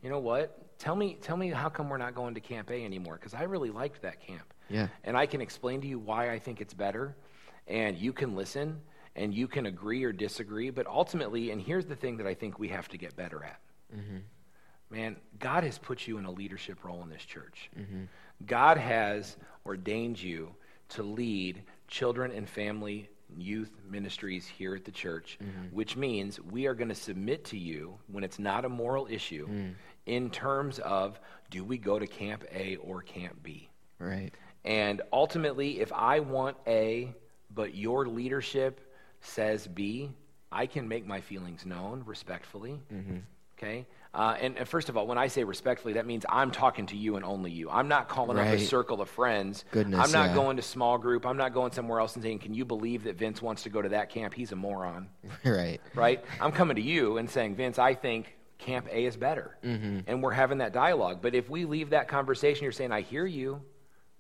you 0.04 0.10
know 0.10 0.20
what? 0.20 0.58
Tell 0.82 0.96
me, 0.96 1.16
tell 1.22 1.38
me 1.38 1.50
how 1.50 1.70
come 1.70 1.90
we're 1.90 1.98
not 1.98 2.16
going 2.16 2.34
to 2.34 2.40
Camp 2.40 2.72
A 2.72 2.84
anymore? 2.84 3.14
Because 3.14 3.36
I 3.36 3.44
really 3.44 3.70
liked 3.70 4.02
that 4.02 4.20
camp. 4.20 4.52
Yeah. 4.68 4.88
And 5.04 5.16
I 5.16 5.28
can 5.28 5.40
explain 5.40 5.80
to 5.82 5.88
you 5.88 6.00
why 6.00 6.32
I 6.32 6.40
think 6.40 6.60
it's 6.60 6.74
better, 6.74 7.16
and 7.68 7.96
you 7.96 8.12
can 8.12 8.36
listen, 8.36 8.82
and 9.16 9.32
you 9.32 9.48
can 9.48 9.68
agree 9.68 10.04
or 10.04 10.12
disagree. 10.12 10.72
But 10.72 10.88
ultimately, 10.88 11.52
and 11.52 11.62
here's 11.62 11.86
the 11.86 11.96
thing 11.96 12.18
that 12.18 12.26
I 12.26 12.34
think 12.34 12.58
we 12.58 12.70
have 12.70 12.88
to 12.90 12.98
get 12.98 13.16
better 13.16 13.44
at. 13.44 13.60
Mm-hmm. 13.96 14.18
Man, 14.90 15.18
God 15.38 15.64
has 15.66 15.78
put 15.78 16.08
you 16.08 16.18
in 16.18 16.26
a 16.26 16.32
leadership 16.32 16.84
role 16.84 17.04
in 17.04 17.10
this 17.10 17.26
church. 17.26 17.70
Mm-hmm. 17.80 18.06
God 18.48 18.80
has 18.80 19.38
ordained 19.68 20.20
you 20.20 20.56
to 20.90 21.04
lead 21.04 21.62
children 21.90 22.32
and 22.32 22.50
family 22.50 23.08
youth 23.38 23.72
ministries 23.88 24.48
here 24.48 24.76
at 24.76 24.84
the 24.84 24.92
church, 24.92 25.38
mm-hmm. 25.42 25.76
which 25.76 25.96
means 25.96 26.40
we 26.42 26.66
are 26.66 26.74
going 26.74 26.90
to 26.90 26.96
submit 26.96 27.46
to 27.46 27.58
you 27.58 27.94
when 28.08 28.24
it's 28.24 28.40
not 28.40 28.66
a 28.66 28.70
moral 28.70 29.08
issue 29.10 29.48
mm. 29.48 29.74
In 30.06 30.30
terms 30.30 30.80
of 30.80 31.20
do 31.50 31.64
we 31.64 31.78
go 31.78 32.00
to 32.00 32.08
Camp 32.08 32.44
A 32.54 32.78
or 32.78 33.02
Camp 33.02 33.42
B? 33.44 33.70
Right. 34.00 34.32
And 34.64 35.02
ultimately, 35.12 35.80
if 35.80 35.92
I 35.94 36.20
want 36.20 36.58
A, 36.68 37.14
but 37.54 37.76
your 37.76 38.08
leadership 38.08 38.94
says 39.22 39.68
B, 39.68 40.12
I 40.52 40.66
can 40.66 40.88
make 40.88 41.06
my 41.06 41.22
feelings 41.22 41.66
known 41.66 42.04
respectfully. 42.06 42.80
Okay? 43.58 43.86
Uh, 44.14 44.36
and, 44.42 44.58
and 44.58 44.68
first 44.68 44.90
of 44.90 44.98
all, 44.98 45.08
when 45.08 45.18
I 45.18 45.28
say 45.28 45.44
respectfully, 45.44 45.94
that 45.94 46.06
means 46.06 46.26
I'm 46.28 46.52
talking 46.52 46.86
to 46.88 46.98
you 46.98 47.16
and 47.16 47.24
only 47.24 47.52
you. 47.52 47.70
I'm 47.70 47.88
not 47.88 48.10
calling 48.10 48.38
up 48.38 48.48
a 48.48 48.60
circle 48.60 49.02
of 49.02 49.10
friends. 49.10 49.64
Goodness, 49.72 50.00
I'm 50.04 50.12
not 50.12 50.30
yeah. 50.30 50.36
going 50.36 50.58
to 50.58 50.64
small 50.64 50.98
group. 50.98 51.26
I'm 51.26 51.38
not 51.38 51.54
going 51.54 51.72
somewhere 51.72 52.00
else 52.00 52.16
and 52.16 52.24
saying, 52.24 52.40
Can 52.40 52.54
you 52.54 52.66
believe 52.66 53.04
that 53.04 53.18
Vince 53.18 53.42
wants 53.42 53.64
to 53.64 53.70
go 53.70 53.82
to 53.82 53.90
that 53.90 54.10
camp? 54.10 54.34
He's 54.34 54.52
a 54.52 54.56
moron 54.56 55.08
right. 55.46 55.80
right? 55.96 56.24
I'm 56.42 56.52
coming 56.52 56.76
to 56.76 56.82
you 56.82 57.18
and 57.20 57.30
saying, 57.30 57.56
Vince, 57.56 57.80
I 57.80 57.94
think 57.94 58.36
Camp 58.62 58.88
A 58.90 59.06
is 59.06 59.18
better. 59.18 59.58
Mm-hmm. 59.64 60.00
And 60.08 60.24
we're 60.24 60.32
having 60.32 60.60
that 60.60 60.72
dialogue. 60.72 61.20
But 61.22 61.36
if 61.36 61.50
we 61.50 61.66
leave 61.66 61.90
that 61.90 62.08
conversation, 62.08 62.64
you're 62.64 62.72
saying, 62.72 62.94
I 62.94 63.02
hear 63.02 63.26
you, 63.26 63.62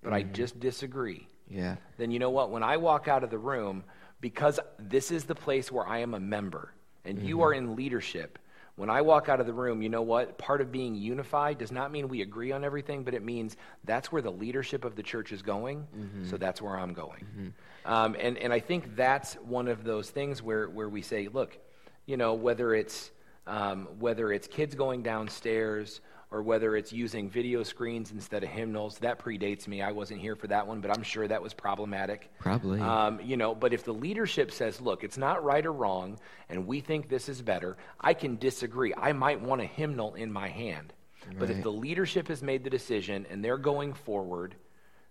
but 0.03 0.11
I 0.11 0.23
mm-hmm. 0.23 0.33
just 0.33 0.59
disagree. 0.59 1.27
Yeah. 1.49 1.77
Then 1.97 2.11
you 2.11 2.19
know 2.19 2.29
what? 2.29 2.51
When 2.51 2.63
I 2.63 2.77
walk 2.77 3.07
out 3.07 3.23
of 3.23 3.29
the 3.29 3.37
room, 3.37 3.83
because 4.19 4.59
this 4.77 5.11
is 5.11 5.23
the 5.23 5.35
place 5.35 5.71
where 5.71 5.87
I 5.87 5.99
am 5.99 6.13
a 6.13 6.19
member 6.19 6.73
and 7.05 7.19
you 7.19 7.35
mm-hmm. 7.35 7.43
are 7.43 7.53
in 7.53 7.75
leadership, 7.75 8.37
when 8.75 8.89
I 8.89 9.01
walk 9.01 9.29
out 9.29 9.39
of 9.39 9.45
the 9.45 9.53
room, 9.53 9.81
you 9.81 9.89
know 9.89 10.01
what? 10.01 10.37
Part 10.37 10.61
of 10.61 10.71
being 10.71 10.95
unified 10.95 11.57
does 11.57 11.71
not 11.71 11.91
mean 11.91 12.07
we 12.07 12.21
agree 12.21 12.51
on 12.51 12.63
everything, 12.63 13.03
but 13.03 13.13
it 13.13 13.23
means 13.23 13.57
that's 13.83 14.11
where 14.11 14.21
the 14.21 14.31
leadership 14.31 14.85
of 14.85 14.95
the 14.95 15.03
church 15.03 15.31
is 15.31 15.41
going, 15.41 15.85
so 16.27 16.37
that's 16.37 16.61
where 16.61 16.79
I'm 16.79 16.93
going. 16.93 17.53
Um, 17.85 18.15
and, 18.19 18.37
and 18.37 18.53
I 18.53 18.59
think 18.59 18.95
that's 18.95 19.33
one 19.35 19.67
of 19.67 19.83
those 19.83 20.09
things 20.09 20.41
where, 20.41 20.69
where 20.69 20.89
we 20.89 21.01
say, 21.01 21.27
look, 21.27 21.59
you 22.05 22.17
know, 22.17 22.33
whether 22.33 22.73
it's, 22.73 23.11
um, 23.51 23.87
whether 23.99 24.31
it's 24.31 24.47
kids 24.47 24.75
going 24.75 25.03
downstairs 25.03 25.99
or 26.31 26.41
whether 26.41 26.77
it's 26.77 26.93
using 26.93 27.29
video 27.29 27.61
screens 27.61 28.11
instead 28.11 28.41
of 28.43 28.49
hymnals, 28.49 28.97
that 28.99 29.19
predates 29.19 29.67
me. 29.67 29.81
I 29.81 29.91
wasn't 29.91 30.21
here 30.21 30.37
for 30.37 30.47
that 30.47 30.65
one, 30.65 30.79
but 30.79 30.89
I'm 30.89 31.03
sure 31.03 31.27
that 31.27 31.41
was 31.41 31.53
problematic. 31.53 32.31
Probably. 32.39 32.79
Um, 32.79 33.19
you 33.21 33.35
know, 33.35 33.53
but 33.53 33.73
if 33.73 33.83
the 33.83 33.93
leadership 33.93 34.53
says, 34.53 34.79
look, 34.79 35.03
it's 35.03 35.17
not 35.17 35.43
right 35.43 35.65
or 35.65 35.73
wrong, 35.73 36.17
and 36.47 36.65
we 36.65 36.79
think 36.79 37.09
this 37.09 37.27
is 37.27 37.41
better, 37.41 37.75
I 37.99 38.13
can 38.13 38.37
disagree. 38.37 38.93
I 38.95 39.11
might 39.11 39.41
want 39.41 39.59
a 39.59 39.65
hymnal 39.65 40.13
in 40.15 40.31
my 40.31 40.47
hand. 40.47 40.93
But 41.37 41.49
if 41.49 41.61
the 41.61 41.71
leadership 41.71 42.29
has 42.29 42.41
made 42.41 42.63
the 42.63 42.69
decision 42.69 43.27
and 43.29 43.43
they're 43.43 43.57
going 43.57 43.93
forward, 43.93 44.55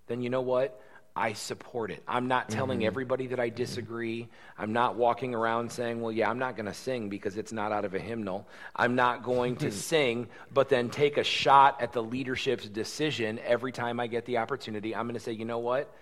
then 0.06 0.22
you 0.22 0.30
know 0.30 0.40
what? 0.40 0.80
I 1.16 1.32
support 1.32 1.90
it. 1.90 2.02
I'm 2.06 2.28
not 2.28 2.48
telling 2.48 2.80
mm-hmm. 2.80 2.86
everybody 2.86 3.26
that 3.28 3.40
I 3.40 3.48
disagree. 3.48 4.28
I'm 4.56 4.72
not 4.72 4.94
walking 4.94 5.34
around 5.34 5.70
saying, 5.72 6.00
well, 6.00 6.12
yeah, 6.12 6.30
I'm 6.30 6.38
not 6.38 6.56
going 6.56 6.66
to 6.66 6.74
sing 6.74 7.08
because 7.08 7.36
it's 7.36 7.52
not 7.52 7.72
out 7.72 7.84
of 7.84 7.94
a 7.94 7.98
hymnal. 7.98 8.46
I'm 8.76 8.94
not 8.94 9.22
going 9.22 9.56
to 9.56 9.72
sing, 9.90 10.28
but 10.52 10.68
then 10.68 10.88
take 10.88 11.18
a 11.18 11.24
shot 11.24 11.80
at 11.80 11.92
the 11.92 12.02
leadership's 12.02 12.68
decision 12.68 13.40
every 13.44 13.72
time 13.72 13.98
I 13.98 14.06
get 14.06 14.24
the 14.24 14.38
opportunity. 14.38 14.94
I'm 14.94 15.06
going 15.06 15.14
to 15.14 15.20
say, 15.20 15.32
you 15.32 15.44
know 15.44 15.58
what? 15.58 15.92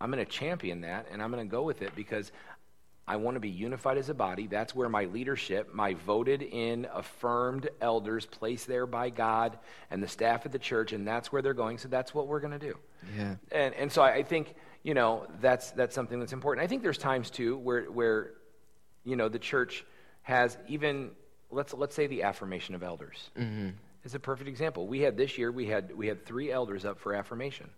I'm 0.00 0.10
going 0.10 0.24
to 0.24 0.30
champion 0.30 0.80
that 0.80 1.06
and 1.12 1.22
I'm 1.22 1.30
going 1.30 1.46
to 1.46 1.50
go 1.50 1.62
with 1.62 1.80
it 1.80 1.94
because 1.94 2.32
I 3.06 3.16
want 3.16 3.34
to 3.34 3.40
be 3.40 3.48
unified 3.50 3.98
as 3.98 4.08
a 4.08 4.14
body. 4.14 4.46
That's 4.46 4.74
where 4.74 4.88
my 4.88 5.06
leadership, 5.06 5.74
my 5.74 5.94
voted 5.94 6.42
in, 6.42 6.86
affirmed 6.92 7.68
elders 7.80 8.26
placed 8.26 8.66
there 8.66 8.86
by 8.86 9.10
God 9.10 9.58
and 9.90 10.02
the 10.02 10.08
staff 10.08 10.46
of 10.46 10.52
the 10.52 10.58
church, 10.58 10.92
and 10.92 11.06
that's 11.06 11.32
where 11.32 11.42
they're 11.42 11.54
going. 11.54 11.78
So 11.78 11.88
that's 11.88 12.14
what 12.14 12.28
we're 12.28 12.40
going 12.40 12.58
to 12.58 12.66
do. 12.70 12.76
Yeah. 13.16 13.34
And, 13.50 13.74
and 13.74 13.90
so 13.90 14.02
I, 14.02 14.14
I 14.14 14.22
think, 14.22 14.54
you 14.82 14.94
know, 14.94 15.26
that's, 15.40 15.72
that's 15.72 15.94
something 15.94 16.20
that's 16.20 16.32
important. 16.32 16.64
I 16.64 16.68
think 16.68 16.82
there's 16.82 16.98
times, 16.98 17.30
too, 17.30 17.58
where, 17.58 17.84
where 17.90 18.30
you 19.04 19.16
know, 19.16 19.28
the 19.28 19.38
church 19.40 19.84
has 20.22 20.56
even, 20.68 21.10
let's, 21.50 21.74
let's 21.74 21.96
say 21.96 22.06
the 22.06 22.22
affirmation 22.22 22.74
of 22.74 22.82
elders. 22.82 23.30
Mm-hmm. 23.36 23.70
Is 24.04 24.16
a 24.16 24.18
perfect 24.18 24.48
example. 24.48 24.88
We 24.88 25.00
had 25.00 25.16
this 25.16 25.38
year, 25.38 25.52
we 25.52 25.66
had, 25.66 25.96
we 25.96 26.08
had 26.08 26.26
three 26.26 26.50
elders 26.50 26.84
up 26.84 26.98
for 26.98 27.14
affirmation. 27.14 27.70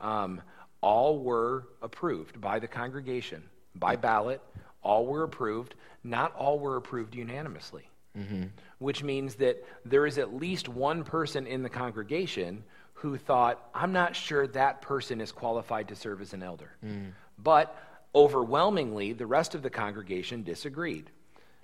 Um, 0.00 0.40
all 0.80 1.18
were 1.18 1.66
approved 1.82 2.40
by 2.40 2.60
the 2.60 2.68
congregation, 2.68 3.42
by 3.78 3.96
ballot. 3.96 4.40
All 4.82 5.06
were 5.06 5.22
approved. 5.22 5.74
Not 6.04 6.34
all 6.34 6.58
were 6.58 6.76
approved 6.76 7.14
unanimously, 7.14 7.88
mm-hmm. 8.16 8.44
which 8.78 9.02
means 9.02 9.34
that 9.36 9.64
there 9.84 10.06
is 10.06 10.18
at 10.18 10.34
least 10.34 10.68
one 10.68 11.04
person 11.04 11.46
in 11.46 11.62
the 11.62 11.68
congregation 11.68 12.64
who 12.94 13.16
thought, 13.16 13.68
I'm 13.74 13.92
not 13.92 14.16
sure 14.16 14.46
that 14.48 14.82
person 14.82 15.20
is 15.20 15.30
qualified 15.30 15.88
to 15.88 15.96
serve 15.96 16.20
as 16.20 16.32
an 16.32 16.42
elder. 16.42 16.70
Mm. 16.84 17.12
But 17.38 17.76
overwhelmingly, 18.14 19.12
the 19.12 19.26
rest 19.26 19.54
of 19.54 19.62
the 19.62 19.70
congregation 19.70 20.42
disagreed. 20.42 21.10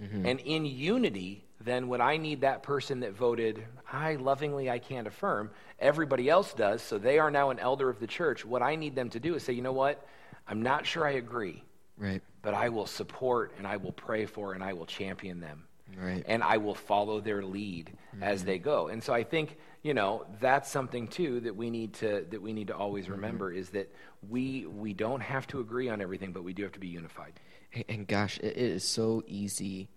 Mm-hmm. 0.03 0.27
And 0.27 0.41
in 0.41 0.65
unity, 0.65 1.45
then 1.61 1.89
when 1.89 2.01
I 2.01 2.17
need 2.19 2.43
that 2.43 2.63
person 2.63 3.01
that 3.01 3.15
voted, 3.15 3.65
I 3.91 4.17
lovingly 4.17 4.71
I 4.71 4.79
can't 4.79 5.07
affirm, 5.07 5.51
everybody 5.79 6.29
else 6.29 6.53
does, 6.53 6.83
so 6.83 6.99
they 6.99 7.19
are 7.19 7.31
now 7.31 7.51
an 7.51 7.59
elder 7.59 7.89
of 7.89 7.99
the 7.99 8.07
church. 8.07 8.45
What 8.45 8.63
I 8.63 8.77
need 8.77 8.95
them 8.95 9.11
to 9.11 9.21
do 9.21 9.35
is 9.35 9.43
say, 9.43 9.53
you 9.53 9.63
know 9.63 9.73
what? 9.73 10.07
I'm 10.47 10.63
not 10.63 10.87
sure 10.87 11.07
I 11.07 11.13
agree, 11.13 11.65
Right. 11.97 12.23
but 12.43 12.55
I 12.55 12.69
will 12.71 12.87
support 12.87 13.55
and 13.59 13.67
I 13.67 13.77
will 13.77 13.93
pray 13.93 14.27
for 14.27 14.53
and 14.53 14.63
I 14.65 14.73
will 14.73 14.87
champion 14.87 15.41
them. 15.41 15.65
Right. 15.97 16.25
And 16.27 16.43
I 16.43 16.57
will 16.57 16.75
follow 16.75 17.21
their 17.21 17.45
lead 17.45 17.93
as 18.21 18.43
they 18.43 18.59
go. 18.59 18.89
And 18.89 19.01
so 19.03 19.13
I 19.15 19.23
think, 19.23 19.59
you 19.83 19.95
know, 19.95 20.27
that's 20.41 20.69
something 20.71 21.07
too 21.07 21.41
that 21.41 21.55
we 21.55 21.71
need 21.71 21.93
to 21.95 22.27
that 22.31 22.43
we 22.43 22.53
need 22.53 22.67
to 22.69 22.77
always 22.77 23.09
remember 23.09 23.53
is 23.53 23.69
that 23.71 23.95
we 24.29 24.67
we 24.67 24.93
don't 24.93 25.21
have 25.21 25.47
to 25.49 25.61
agree 25.61 25.89
on 25.89 26.01
everything, 26.01 26.33
but 26.33 26.43
we 26.43 26.53
do 26.53 26.63
have 26.65 26.73
to 26.73 26.81
be 26.81 26.89
unified. 26.89 27.35
And, 27.75 27.85
and 27.89 28.09
gosh, 28.09 28.39
it, 28.39 28.57
it 28.57 28.57
is 28.57 28.83
so 28.83 29.23
easy 29.29 29.89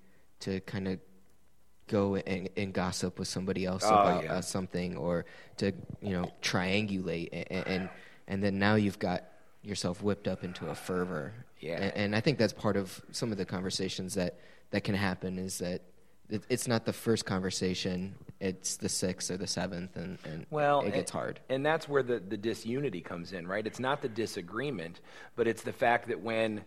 to 0.41 0.59
kind 0.61 0.87
of 0.87 0.99
go 1.87 2.15
and, 2.17 2.49
and 2.57 2.73
gossip 2.73 3.17
with 3.17 3.29
somebody 3.29 3.65
else 3.65 3.83
Oh, 3.85 3.89
about 3.95 4.23
yeah. 4.25 4.33
uh, 4.35 4.41
something, 4.41 4.97
or 4.97 5.25
to 5.57 5.71
you 6.01 6.11
know 6.11 6.31
triangulate, 6.43 7.29
and, 7.49 7.67
and 7.67 7.89
and 8.27 8.43
then 8.43 8.59
now 8.59 8.75
you've 8.75 8.99
got 8.99 9.23
yourself 9.67 10.01
whipped 10.01 10.27
up 10.27 10.43
into 10.43 10.67
a 10.69 10.75
fervor. 10.75 11.33
Yeah. 11.59 11.81
And, 11.81 11.93
and 11.95 12.15
I 12.15 12.21
think 12.21 12.37
that's 12.37 12.53
part 12.53 12.77
of 12.77 13.01
some 13.11 13.31
of 13.31 13.37
the 13.37 13.45
conversations 13.45 14.15
that, 14.15 14.39
that 14.71 14.83
can 14.83 14.95
happen 14.95 15.37
is 15.37 15.59
that 15.59 15.81
it, 16.29 16.43
it's 16.49 16.67
not 16.67 16.85
the 16.85 16.93
first 16.93 17.25
conversation, 17.25 18.15
it's 18.39 18.77
the 18.77 18.89
sixth 18.89 19.31
or 19.31 19.37
the 19.37 19.47
seventh, 19.47 19.95
and, 19.95 20.17
and 20.25 20.45
Well, 20.49 20.81
it 20.81 20.93
gets 20.93 21.11
and, 21.11 21.19
hard. 21.19 21.39
And 21.49 21.65
that's 21.65 21.87
where 21.87 22.03
the, 22.03 22.19
the 22.19 22.37
disunity 22.37 23.01
comes 23.01 23.33
in, 23.33 23.47
right? 23.47 23.65
It's 23.65 23.79
not 23.79 24.01
the 24.01 24.09
disagreement, 24.09 24.99
but 25.35 25.47
it's 25.47 25.61
the 25.63 25.73
fact 25.73 26.07
that 26.09 26.19
when 26.21 26.63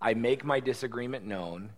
I 0.00 0.14
make 0.14 0.44
my 0.44 0.60
disagreement 0.60 1.26
known 1.26 1.70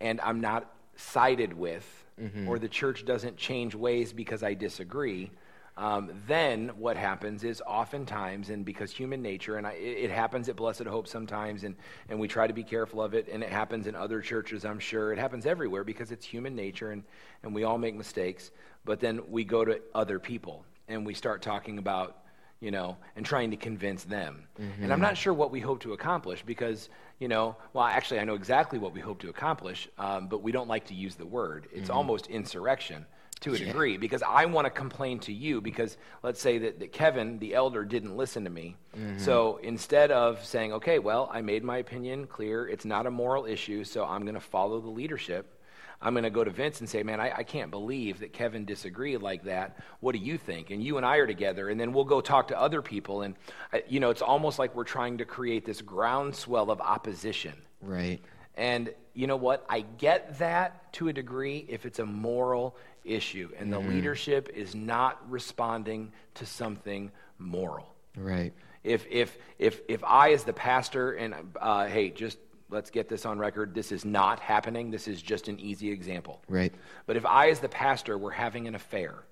and 0.00 0.20
I'm 0.20 0.40
not 0.40 0.72
sided 0.96 1.52
with, 1.52 1.86
Mm-hmm. 2.20 2.48
or 2.48 2.58
the 2.58 2.68
church 2.68 3.04
doesn't 3.04 3.36
change 3.36 3.76
ways 3.76 4.12
because 4.12 4.42
I 4.42 4.52
disagree, 4.54 5.30
um, 5.78 6.10
then 6.26 6.70
what 6.76 6.96
happens 6.96 7.44
is 7.44 7.62
oftentimes, 7.64 8.50
and 8.50 8.64
because 8.64 8.90
human 8.90 9.22
nature, 9.22 9.58
and 9.58 9.66
I, 9.66 9.72
it, 9.74 10.04
it 10.04 10.10
happens 10.10 10.48
at 10.48 10.56
Blessed 10.56 10.82
Hope 10.82 11.06
sometimes, 11.06 11.62
and, 11.62 11.76
and 12.08 12.18
we 12.18 12.26
try 12.26 12.48
to 12.48 12.52
be 12.52 12.64
careful 12.64 13.00
of 13.00 13.14
it, 13.14 13.28
and 13.30 13.44
it 13.44 13.50
happens 13.50 13.86
in 13.86 13.94
other 13.94 14.20
churches, 14.20 14.64
I'm 14.64 14.80
sure. 14.80 15.12
It 15.12 15.20
happens 15.20 15.46
everywhere 15.46 15.84
because 15.84 16.10
it's 16.10 16.26
human 16.26 16.56
nature, 16.56 16.90
and, 16.90 17.04
and 17.44 17.54
we 17.54 17.62
all 17.62 17.78
make 17.78 17.94
mistakes. 17.94 18.50
But 18.84 18.98
then 18.98 19.20
we 19.30 19.44
go 19.44 19.64
to 19.64 19.80
other 19.94 20.18
people, 20.18 20.64
and 20.88 21.06
we 21.06 21.14
start 21.14 21.42
talking 21.42 21.78
about, 21.78 22.24
you 22.58 22.72
know, 22.72 22.96
and 23.14 23.24
trying 23.24 23.52
to 23.52 23.56
convince 23.56 24.02
them. 24.02 24.48
And 24.82 24.92
I'm 24.92 25.00
not 25.00 25.16
sure 25.16 25.32
what 25.32 25.52
we 25.52 25.60
hope 25.60 25.78
to 25.82 25.92
accomplish 25.92 26.42
because, 26.44 26.88
you 27.20 27.28
know, 27.28 27.54
well, 27.72 27.84
actually, 27.84 28.18
I 28.18 28.24
know 28.24 28.34
exactly 28.34 28.80
what 28.80 28.92
we 28.92 29.00
hope 29.00 29.20
to 29.20 29.28
accomplish, 29.28 29.88
um, 29.96 30.26
but 30.26 30.42
we 30.42 30.50
don't 30.50 30.66
like 30.66 30.86
to 30.86 30.94
use 30.94 31.14
the 31.14 31.26
word. 31.26 31.68
It's 31.72 31.88
almost 31.88 32.26
insurrection 32.26 33.06
to 33.40 33.54
a 33.54 33.58
degree 33.58 33.96
because 33.96 34.22
I 34.22 34.46
want 34.46 34.66
to 34.66 34.70
complain 34.70 35.18
to 35.20 35.32
you 35.32 35.60
because 35.60 35.96
let's 36.22 36.40
say 36.40 36.58
that, 36.58 36.80
that 36.80 36.92
Kevin, 36.92 37.38
the 37.38 37.54
elder, 37.54 37.84
didn't 37.84 38.16
listen 38.16 38.44
to 38.44 38.50
me. 38.50 38.76
So 39.18 39.60
instead 39.62 40.10
of 40.10 40.44
saying, 40.44 40.72
okay, 40.74 40.98
well, 40.98 41.30
I 41.32 41.40
made 41.40 41.62
my 41.62 41.78
opinion 41.78 42.26
clear, 42.26 42.66
it's 42.66 42.84
not 42.84 43.06
a 43.06 43.10
moral 43.10 43.46
issue, 43.46 43.84
so 43.84 44.04
I'm 44.04 44.22
going 44.22 44.34
to 44.34 44.40
follow 44.40 44.80
the 44.80 44.90
leadership. 44.90 45.54
I'm 46.00 46.14
going 46.14 46.24
to 46.24 46.30
go 46.30 46.44
to 46.44 46.50
Vince 46.50 46.80
and 46.80 46.88
say, 46.88 47.02
man, 47.02 47.20
I, 47.20 47.38
I 47.38 47.42
can't 47.42 47.72
believe 47.72 48.20
that 48.20 48.32
Kevin 48.32 48.64
disagreed 48.64 49.20
like 49.20 49.44
that. 49.44 49.78
What 50.00 50.12
do 50.12 50.18
you 50.18 50.38
think? 50.38 50.70
And 50.70 50.82
you 50.82 50.96
and 50.96 51.04
I 51.04 51.16
are 51.16 51.26
together, 51.26 51.68
and 51.68 51.80
then 51.80 51.92
we'll 51.92 52.04
go 52.04 52.20
talk 52.20 52.48
to 52.48 52.60
other 52.60 52.82
people. 52.82 53.22
And, 53.22 53.34
uh, 53.72 53.78
you 53.88 53.98
know, 53.98 54.10
it's 54.10 54.22
almost 54.22 54.60
like 54.60 54.76
we're 54.76 54.84
trying 54.84 55.18
to 55.18 55.24
create 55.24 55.64
this 55.64 55.82
groundswell 55.82 56.70
of 56.70 56.80
opposition. 56.80 57.54
Right. 57.82 58.20
And 58.54 58.92
you 59.14 59.26
know 59.26 59.36
what? 59.36 59.64
I 59.68 59.80
get 59.80 60.38
that 60.38 60.92
to 60.94 61.08
a 61.08 61.12
degree 61.12 61.64
if 61.68 61.84
it's 61.84 61.98
a 61.98 62.06
moral 62.06 62.76
issue 63.04 63.50
and 63.58 63.72
the 63.72 63.78
leadership 63.78 64.50
is 64.54 64.74
not 64.74 65.18
responding 65.30 66.12
to 66.34 66.46
something 66.46 67.10
moral. 67.38 67.94
Right. 68.16 68.52
If, 68.84 69.06
if, 69.10 69.36
if, 69.58 69.80
if 69.88 70.04
I, 70.04 70.32
as 70.32 70.44
the 70.44 70.52
pastor, 70.52 71.12
and 71.12 71.34
uh, 71.60 71.86
hey, 71.86 72.10
just 72.10 72.38
let's 72.70 72.90
get 72.90 73.08
this 73.08 73.24
on 73.24 73.38
record, 73.38 73.74
this 73.74 73.92
is 73.92 74.04
not 74.04 74.40
happening. 74.40 74.90
This 74.90 75.08
is 75.08 75.22
just 75.22 75.48
an 75.48 75.58
easy 75.58 75.90
example. 75.90 76.42
Right. 76.48 76.72
But 77.06 77.16
if 77.16 77.26
I, 77.26 77.50
as 77.50 77.60
the 77.60 77.68
pastor, 77.68 78.18
were 78.18 78.30
having 78.30 78.66
an 78.66 78.74
affair 78.74 79.24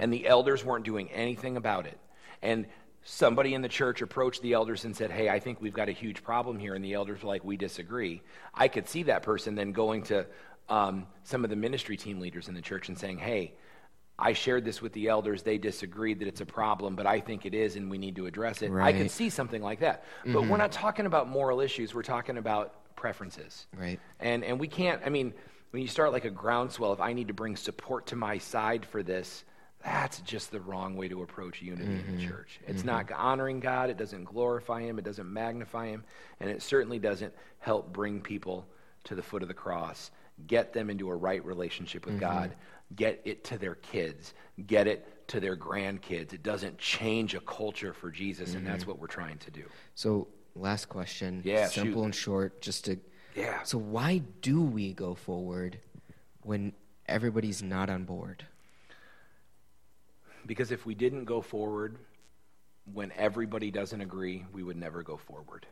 and 0.00 0.12
the 0.12 0.26
elders 0.26 0.64
weren't 0.64 0.84
doing 0.84 1.10
anything 1.10 1.56
about 1.56 1.86
it, 1.86 1.98
and 2.42 2.66
somebody 3.04 3.54
in 3.54 3.62
the 3.62 3.68
church 3.68 4.00
approached 4.02 4.42
the 4.42 4.52
elders 4.54 4.84
and 4.84 4.96
said, 4.96 5.10
Hey, 5.10 5.28
I 5.28 5.38
think 5.38 5.60
we've 5.60 5.74
got 5.74 5.88
a 5.88 5.92
huge 5.92 6.22
problem 6.22 6.58
here, 6.58 6.74
and 6.74 6.84
the 6.84 6.94
elders 6.94 7.22
were 7.22 7.28
like, 7.28 7.44
We 7.44 7.56
disagree, 7.56 8.22
I 8.54 8.68
could 8.68 8.88
see 8.88 9.04
that 9.04 9.22
person 9.22 9.54
then 9.54 9.72
going 9.72 10.04
to 10.04 10.26
um, 10.68 11.06
some 11.24 11.44
of 11.44 11.50
the 11.50 11.56
ministry 11.56 11.96
team 11.96 12.20
leaders 12.20 12.48
in 12.48 12.54
the 12.54 12.62
church 12.62 12.88
and 12.88 12.98
saying, 12.98 13.18
Hey, 13.18 13.54
I 14.18 14.32
shared 14.32 14.64
this 14.64 14.80
with 14.80 14.92
the 14.92 15.08
elders. 15.08 15.42
They 15.42 15.58
disagreed 15.58 16.20
that 16.20 16.28
it's 16.28 16.40
a 16.40 16.46
problem, 16.46 16.94
but 16.94 17.06
I 17.06 17.20
think 17.20 17.46
it 17.46 17.54
is, 17.54 17.76
and 17.76 17.90
we 17.90 17.98
need 17.98 18.16
to 18.16 18.26
address 18.26 18.62
it. 18.62 18.66
I 18.66 18.74
Right. 18.74 18.96
could 18.96 19.10
see 19.10 19.28
something 19.28 19.60
like 19.60 19.80
that. 19.80 20.04
But 20.24 20.34
we're 20.34 20.40
mm-hmm. 20.42 20.58
not 20.58 20.72
talking 20.72 21.06
about 21.06 21.28
moral 21.28 21.60
issues, 21.60 21.94
we're 21.94 22.02
talking 22.02 22.38
about 22.38 22.94
preferences. 22.94 23.66
Right. 23.76 23.98
And, 24.20 24.44
and 24.44 24.60
we 24.60 24.68
can't, 24.68 25.02
I 25.04 25.08
mean, 25.08 25.34
when 25.72 25.82
you 25.82 25.88
start 25.88 26.12
like 26.12 26.24
a 26.24 26.30
groundswell, 26.30 26.92
if 26.92 27.00
I 27.00 27.12
need 27.12 27.28
to 27.28 27.34
bring 27.34 27.56
support 27.56 28.06
to 28.06 28.16
my 28.16 28.38
side 28.38 28.86
for 28.86 29.02
this, 29.02 29.44
that's 29.82 30.20
just 30.20 30.52
the 30.52 30.60
wrong 30.60 30.96
way 30.96 31.08
to 31.08 31.22
approach 31.22 31.60
unity 31.60 31.84
in 31.84 32.06
the 32.06 32.12
mm-hmm. 32.12 32.28
church. 32.28 32.60
It's 32.66 32.78
mm-hmm. 32.78 32.86
not 32.86 33.12
honoring 33.12 33.60
God, 33.60 33.90
it 33.90 33.98
doesn't 33.98 34.24
glorify 34.24 34.82
Him, 34.82 34.98
it 34.98 35.04
doesn't 35.04 35.30
magnify 35.30 35.88
Him, 35.88 36.04
and 36.40 36.48
it 36.48 36.62
certainly 36.62 36.98
doesn't 36.98 37.34
help 37.58 37.92
bring 37.92 38.20
people 38.20 38.66
to 39.04 39.14
the 39.14 39.22
foot 39.22 39.42
of 39.42 39.48
the 39.48 39.54
cross, 39.54 40.10
get 40.46 40.72
them 40.72 40.90
into 40.90 41.10
a 41.10 41.14
right 41.14 41.44
relationship 41.44 42.06
with 42.06 42.18
God, 42.18 42.50
mm-hmm. 42.50 42.94
get 42.96 43.20
it 43.24 43.44
to 43.44 43.58
their 43.58 43.76
kids, 43.76 44.34
get 44.66 44.86
it 44.86 45.28
to 45.28 45.40
their 45.40 45.56
grandkids. 45.56 46.32
It 46.32 46.42
doesn't 46.42 46.78
change 46.78 47.34
a 47.34 47.40
culture 47.40 47.92
for 47.92 48.10
Jesus, 48.10 48.54
and 48.54 48.66
that's 48.66 48.82
mm-hmm. 48.82 48.90
what 48.90 49.00
we're 49.00 49.06
trying 49.06 49.38
to 49.38 49.50
do. 49.50 49.64
So, 49.94 50.28
last 50.54 50.88
question. 50.88 51.42
Yeah, 51.44 51.66
Simple 51.66 52.02
shoot. 52.02 52.04
and 52.04 52.14
short, 52.14 52.60
just 52.60 52.84
to. 52.86 52.98
Yeah. 53.34 53.62
So, 53.62 53.78
why 53.78 54.22
do 54.42 54.60
we 54.60 54.92
go 54.92 55.14
forward 55.14 55.78
when 56.42 56.72
everybody's 57.06 57.62
not 57.62 57.90
on 57.90 58.04
board? 58.04 58.44
Because 60.46 60.70
if 60.70 60.84
we 60.84 60.94
didn't 60.94 61.24
go 61.24 61.40
forward 61.40 61.98
when 62.92 63.12
everybody 63.16 63.70
doesn't 63.70 64.00
agree, 64.00 64.44
we 64.52 64.62
would 64.62 64.76
never 64.76 65.02
go 65.02 65.16
forward. 65.16 65.66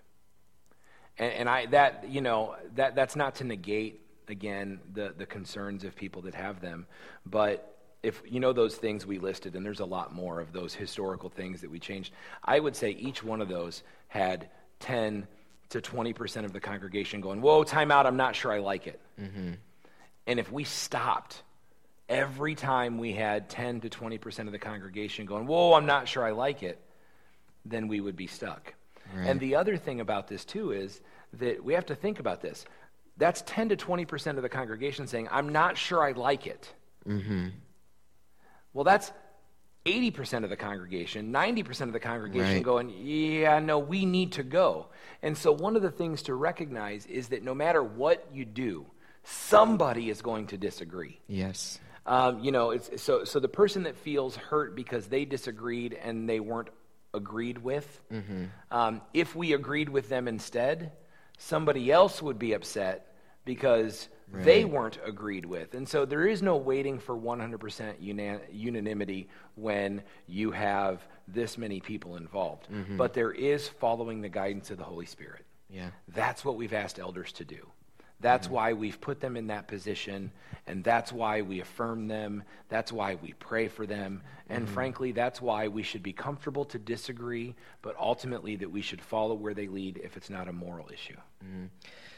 And, 1.18 1.32
and 1.32 1.48
I 1.48 1.66
that 1.66 2.08
you 2.08 2.20
know 2.20 2.56
that 2.74 2.94
that's 2.94 3.16
not 3.16 3.36
to 3.36 3.44
negate 3.44 4.01
again 4.28 4.80
the 4.92 5.14
the 5.16 5.26
concerns 5.26 5.84
of 5.84 5.94
people 5.94 6.22
that 6.22 6.34
have 6.34 6.60
them, 6.60 6.86
but 7.26 7.68
if 8.02 8.20
you 8.26 8.40
know 8.40 8.52
those 8.52 8.76
things 8.76 9.06
we 9.06 9.18
listed, 9.18 9.54
and 9.54 9.64
there's 9.64 9.80
a 9.80 9.84
lot 9.84 10.12
more 10.12 10.40
of 10.40 10.52
those 10.52 10.74
historical 10.74 11.28
things 11.28 11.60
that 11.60 11.70
we 11.70 11.78
changed, 11.78 12.12
I 12.44 12.58
would 12.58 12.74
say 12.74 12.90
each 12.90 13.22
one 13.22 13.40
of 13.40 13.48
those 13.48 13.82
had 14.08 14.48
10 14.80 15.26
to 15.70 15.80
20 15.80 16.12
percent 16.12 16.46
of 16.46 16.52
the 16.52 16.60
congregation 16.60 17.20
going, 17.20 17.40
"Whoa, 17.40 17.64
time 17.64 17.90
out! 17.90 18.06
I'm 18.06 18.16
not 18.16 18.34
sure 18.34 18.52
I 18.52 18.58
like 18.58 18.86
it." 18.86 19.00
Mm-hmm. 19.20 19.52
And 20.26 20.40
if 20.40 20.50
we 20.52 20.64
stopped 20.64 21.42
every 22.08 22.54
time 22.54 22.98
we 22.98 23.12
had 23.12 23.48
10 23.48 23.80
to 23.80 23.88
20% 23.88 24.46
of 24.46 24.52
the 24.52 24.58
congregation 24.58 25.26
going, 25.26 25.46
Whoa, 25.46 25.72
I'm 25.74 25.86
not 25.86 26.06
sure 26.06 26.24
I 26.24 26.32
like 26.32 26.62
it, 26.62 26.78
then 27.64 27.88
we 27.88 28.00
would 28.00 28.16
be 28.16 28.26
stuck. 28.26 28.74
And 29.14 29.40
the 29.40 29.56
other 29.56 29.76
thing 29.76 30.00
about 30.00 30.28
this, 30.28 30.44
too, 30.44 30.72
is 30.72 31.02
that 31.34 31.62
we 31.62 31.74
have 31.74 31.84
to 31.86 31.94
think 31.94 32.18
about 32.18 32.40
this. 32.40 32.64
That's 33.16 33.42
10 33.46 33.70
to 33.70 33.76
20% 33.76 34.36
of 34.36 34.42
the 34.42 34.48
congregation 34.48 35.06
saying, 35.06 35.28
I'm 35.30 35.50
not 35.50 35.76
sure 35.76 36.02
I 36.02 36.12
like 36.12 36.46
it. 36.46 36.72
Well, 38.72 38.84
that's 38.84 39.12
80% 39.84 40.44
of 40.44 40.50
the 40.50 40.56
congregation, 40.56 41.32
90% 41.32 41.82
of 41.82 41.92
the 41.92 42.00
congregation 42.00 42.54
Right. 42.54 42.62
going, 42.62 42.88
yeah, 43.04 43.58
no, 43.58 43.78
we 43.78 44.06
need 44.06 44.32
to 44.32 44.42
go. 44.42 44.86
And 45.22 45.36
so, 45.36 45.52
one 45.52 45.76
of 45.76 45.82
the 45.82 45.90
things 45.90 46.22
to 46.22 46.34
recognize 46.34 47.04
is 47.06 47.28
that 47.28 47.42
no 47.42 47.54
matter 47.54 47.82
what 47.82 48.26
you 48.32 48.44
do, 48.44 48.86
somebody 49.24 50.08
is 50.08 50.22
going 50.22 50.46
to 50.48 50.56
disagree. 50.56 51.20
Yes. 51.26 51.80
Um, 52.06 52.40
you 52.40 52.50
know, 52.52 52.70
it's, 52.70 53.02
so, 53.02 53.24
so 53.24 53.38
the 53.40 53.48
person 53.48 53.84
that 53.84 53.96
feels 53.96 54.34
hurt 54.36 54.74
because 54.74 55.06
they 55.08 55.24
disagreed 55.24 55.94
and 56.02 56.28
they 56.28 56.40
weren't 56.40 56.68
agreed 57.14 57.58
with, 57.58 58.00
um, 58.70 59.00
if 59.12 59.36
we 59.36 59.52
agreed 59.52 59.88
with 59.88 60.08
them 60.08 60.26
instead, 60.28 60.92
somebody 61.42 61.90
else 61.90 62.22
would 62.22 62.38
be 62.38 62.52
upset 62.52 63.14
because 63.44 64.08
they 64.32 64.64
weren't 64.64 64.98
agreed 65.04 65.44
with. 65.44 65.74
And 65.74 65.86
so 65.86 66.06
there 66.06 66.26
is 66.26 66.40
no 66.40 66.56
waiting 66.56 66.98
for 66.98 67.16
100% 67.16 68.00
una- 68.02 68.40
unanimity 68.50 69.28
when 69.56 70.02
you 70.26 70.52
have 70.52 71.06
this 71.28 71.58
many 71.58 71.80
people 71.80 72.16
involved. 72.16 72.68
Mm-hmm. 72.70 72.96
But 72.96 73.12
there 73.12 73.32
is 73.32 73.68
following 73.68 74.22
the 74.22 74.28
guidance 74.28 74.70
of 74.70 74.78
the 74.78 74.84
Holy 74.84 75.04
Spirit. 75.04 75.44
Yeah. 75.68 75.90
That's 76.08 76.44
what 76.44 76.56
we've 76.56 76.72
asked 76.72 76.98
elders 76.98 77.32
to 77.32 77.44
do. 77.44 77.66
That's 78.22 78.48
why 78.48 78.72
we've 78.72 79.00
put 79.00 79.20
them 79.20 79.36
in 79.36 79.48
that 79.48 79.68
position, 79.68 80.30
and 80.66 80.82
that's 80.82 81.12
why 81.12 81.42
we 81.42 81.60
affirm 81.60 82.08
them. 82.08 82.44
That's 82.68 82.90
why 82.92 83.16
we 83.16 83.34
pray 83.34 83.68
for 83.68 83.84
them. 83.86 84.22
And 84.48 84.68
frankly, 84.68 85.12
that's 85.12 85.40
why 85.42 85.68
we 85.68 85.82
should 85.82 86.02
be 86.02 86.12
comfortable 86.12 86.64
to 86.66 86.78
disagree, 86.78 87.54
but 87.82 87.96
ultimately 87.98 88.56
that 88.56 88.70
we 88.70 88.80
should 88.82 89.00
follow 89.00 89.34
where 89.34 89.54
they 89.54 89.66
lead 89.66 90.00
if 90.04 90.16
it's 90.16 90.30
not 90.30 90.46
a 90.48 90.52
moral 90.52 90.88
issue. 90.92 91.16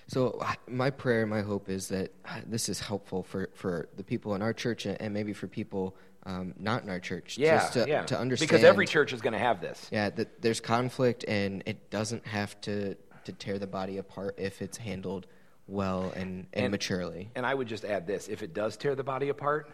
So 0.06 0.44
my 0.68 0.90
prayer, 0.90 1.22
and 1.22 1.30
my 1.30 1.40
hope 1.40 1.68
is 1.70 1.88
that 1.88 2.12
uh, 2.26 2.40
this 2.46 2.68
is 2.68 2.78
helpful 2.80 3.22
for, 3.22 3.48
for 3.54 3.88
the 3.96 4.04
people 4.04 4.34
in 4.34 4.42
our 4.42 4.52
church 4.52 4.84
and 4.84 5.00
and 5.00 5.14
maybe 5.14 5.32
for 5.32 5.46
people 5.46 5.96
um, 6.26 6.54
not 6.58 6.82
in 6.82 6.90
our 6.90 7.00
church, 7.00 7.38
Yeah, 7.38 7.56
just 7.58 7.72
to, 7.74 7.84
yeah. 7.88 8.02
to 8.04 8.18
understand. 8.18 8.48
Because 8.50 8.64
every 8.64 8.86
church 8.86 9.12
is 9.12 9.20
going 9.20 9.32
to 9.34 9.38
have 9.38 9.60
this. 9.60 9.88
yeah, 9.92 10.10
that 10.10 10.42
there's 10.42 10.60
conflict 10.60 11.24
and 11.28 11.62
it 11.66 11.90
doesn't 11.90 12.26
have 12.26 12.60
to 12.62 12.96
to 13.24 13.32
tear 13.32 13.58
the 13.58 13.66
body 13.66 13.96
apart 13.96 14.34
if 14.36 14.60
it's 14.60 14.76
handled 14.76 15.26
well 15.66 16.12
and, 16.16 16.46
and, 16.52 16.64
And- 16.64 16.70
maturely. 16.72 17.30
And 17.34 17.44
I 17.46 17.54
would 17.54 17.68
just 17.68 17.84
add 17.84 18.06
this 18.06 18.28
if 18.28 18.42
it 18.42 18.54
does 18.54 18.76
tear 18.76 18.94
the 18.94 19.04
body 19.04 19.28
apart, 19.30 19.70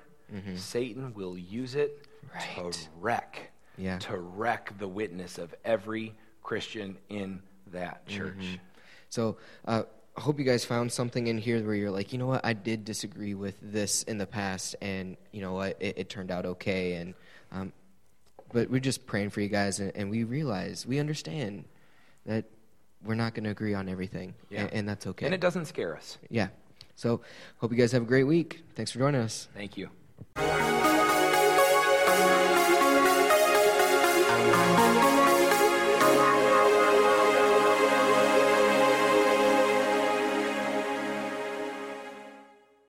Satan 0.56 1.12
will 1.14 1.36
use 1.36 1.74
it 1.74 2.06
Mm-hmm. 2.36 2.60
Right. 2.62 2.72
to 2.72 2.88
wreck, 3.00 3.50
Yeah. 3.76 3.98
to 4.00 4.18
wreck 4.18 4.78
the 4.78 4.86
witness 4.86 5.38
of 5.38 5.52
every 5.64 6.14
Christian 6.44 6.96
in 7.08 7.42
that 7.72 8.06
church. 8.06 8.34
Mm-hmm. 8.36 8.54
So 9.08 9.38
uh, 9.64 9.82
I 10.16 10.20
hope 10.20 10.38
you 10.38 10.44
guys 10.44 10.64
found 10.64 10.92
something 10.92 11.26
in 11.26 11.38
here 11.38 11.60
where 11.64 11.74
you're 11.74 11.90
like, 11.90 12.12
you 12.12 12.18
know 12.18 12.26
what, 12.28 12.44
I 12.44 12.52
did 12.52 12.84
disagree 12.84 13.34
with 13.34 13.56
this 13.60 14.04
in 14.04 14.18
the 14.18 14.26
past, 14.26 14.76
and 14.80 15.16
you 15.32 15.40
know 15.40 15.54
what, 15.54 15.76
it, 15.80 15.98
it 15.98 16.08
turned 16.08 16.30
out 16.30 16.46
okay. 16.46 16.94
And 16.94 17.14
um, 17.50 17.72
but 18.52 18.70
we're 18.70 18.80
just 18.80 19.06
praying 19.06 19.30
for 19.30 19.40
you 19.40 19.48
guys, 19.48 19.80
and, 19.80 19.90
and 19.96 20.10
we 20.10 20.22
realize, 20.22 20.86
we 20.86 21.00
understand 21.00 21.64
that 22.26 22.44
we're 23.04 23.14
not 23.14 23.34
going 23.34 23.44
to 23.44 23.50
agree 23.50 23.74
on 23.74 23.88
everything, 23.88 24.34
Yeah. 24.50 24.60
and, 24.62 24.72
and 24.72 24.88
that's 24.88 25.06
okay. 25.06 25.26
And 25.26 25.34
it 25.34 25.40
doesn't 25.40 25.66
scare 25.66 25.96
us. 25.96 26.18
yeah. 26.28 26.48
So, 26.96 27.22
hope 27.58 27.70
you 27.72 27.78
guys 27.78 27.92
have 27.92 28.02
a 28.02 28.06
great 28.06 28.24
week. 28.24 28.62
Thanks 28.74 28.90
for 28.92 28.98
joining 28.98 29.22
us. 29.22 29.48
Thank 29.54 29.78
you. 29.78 29.88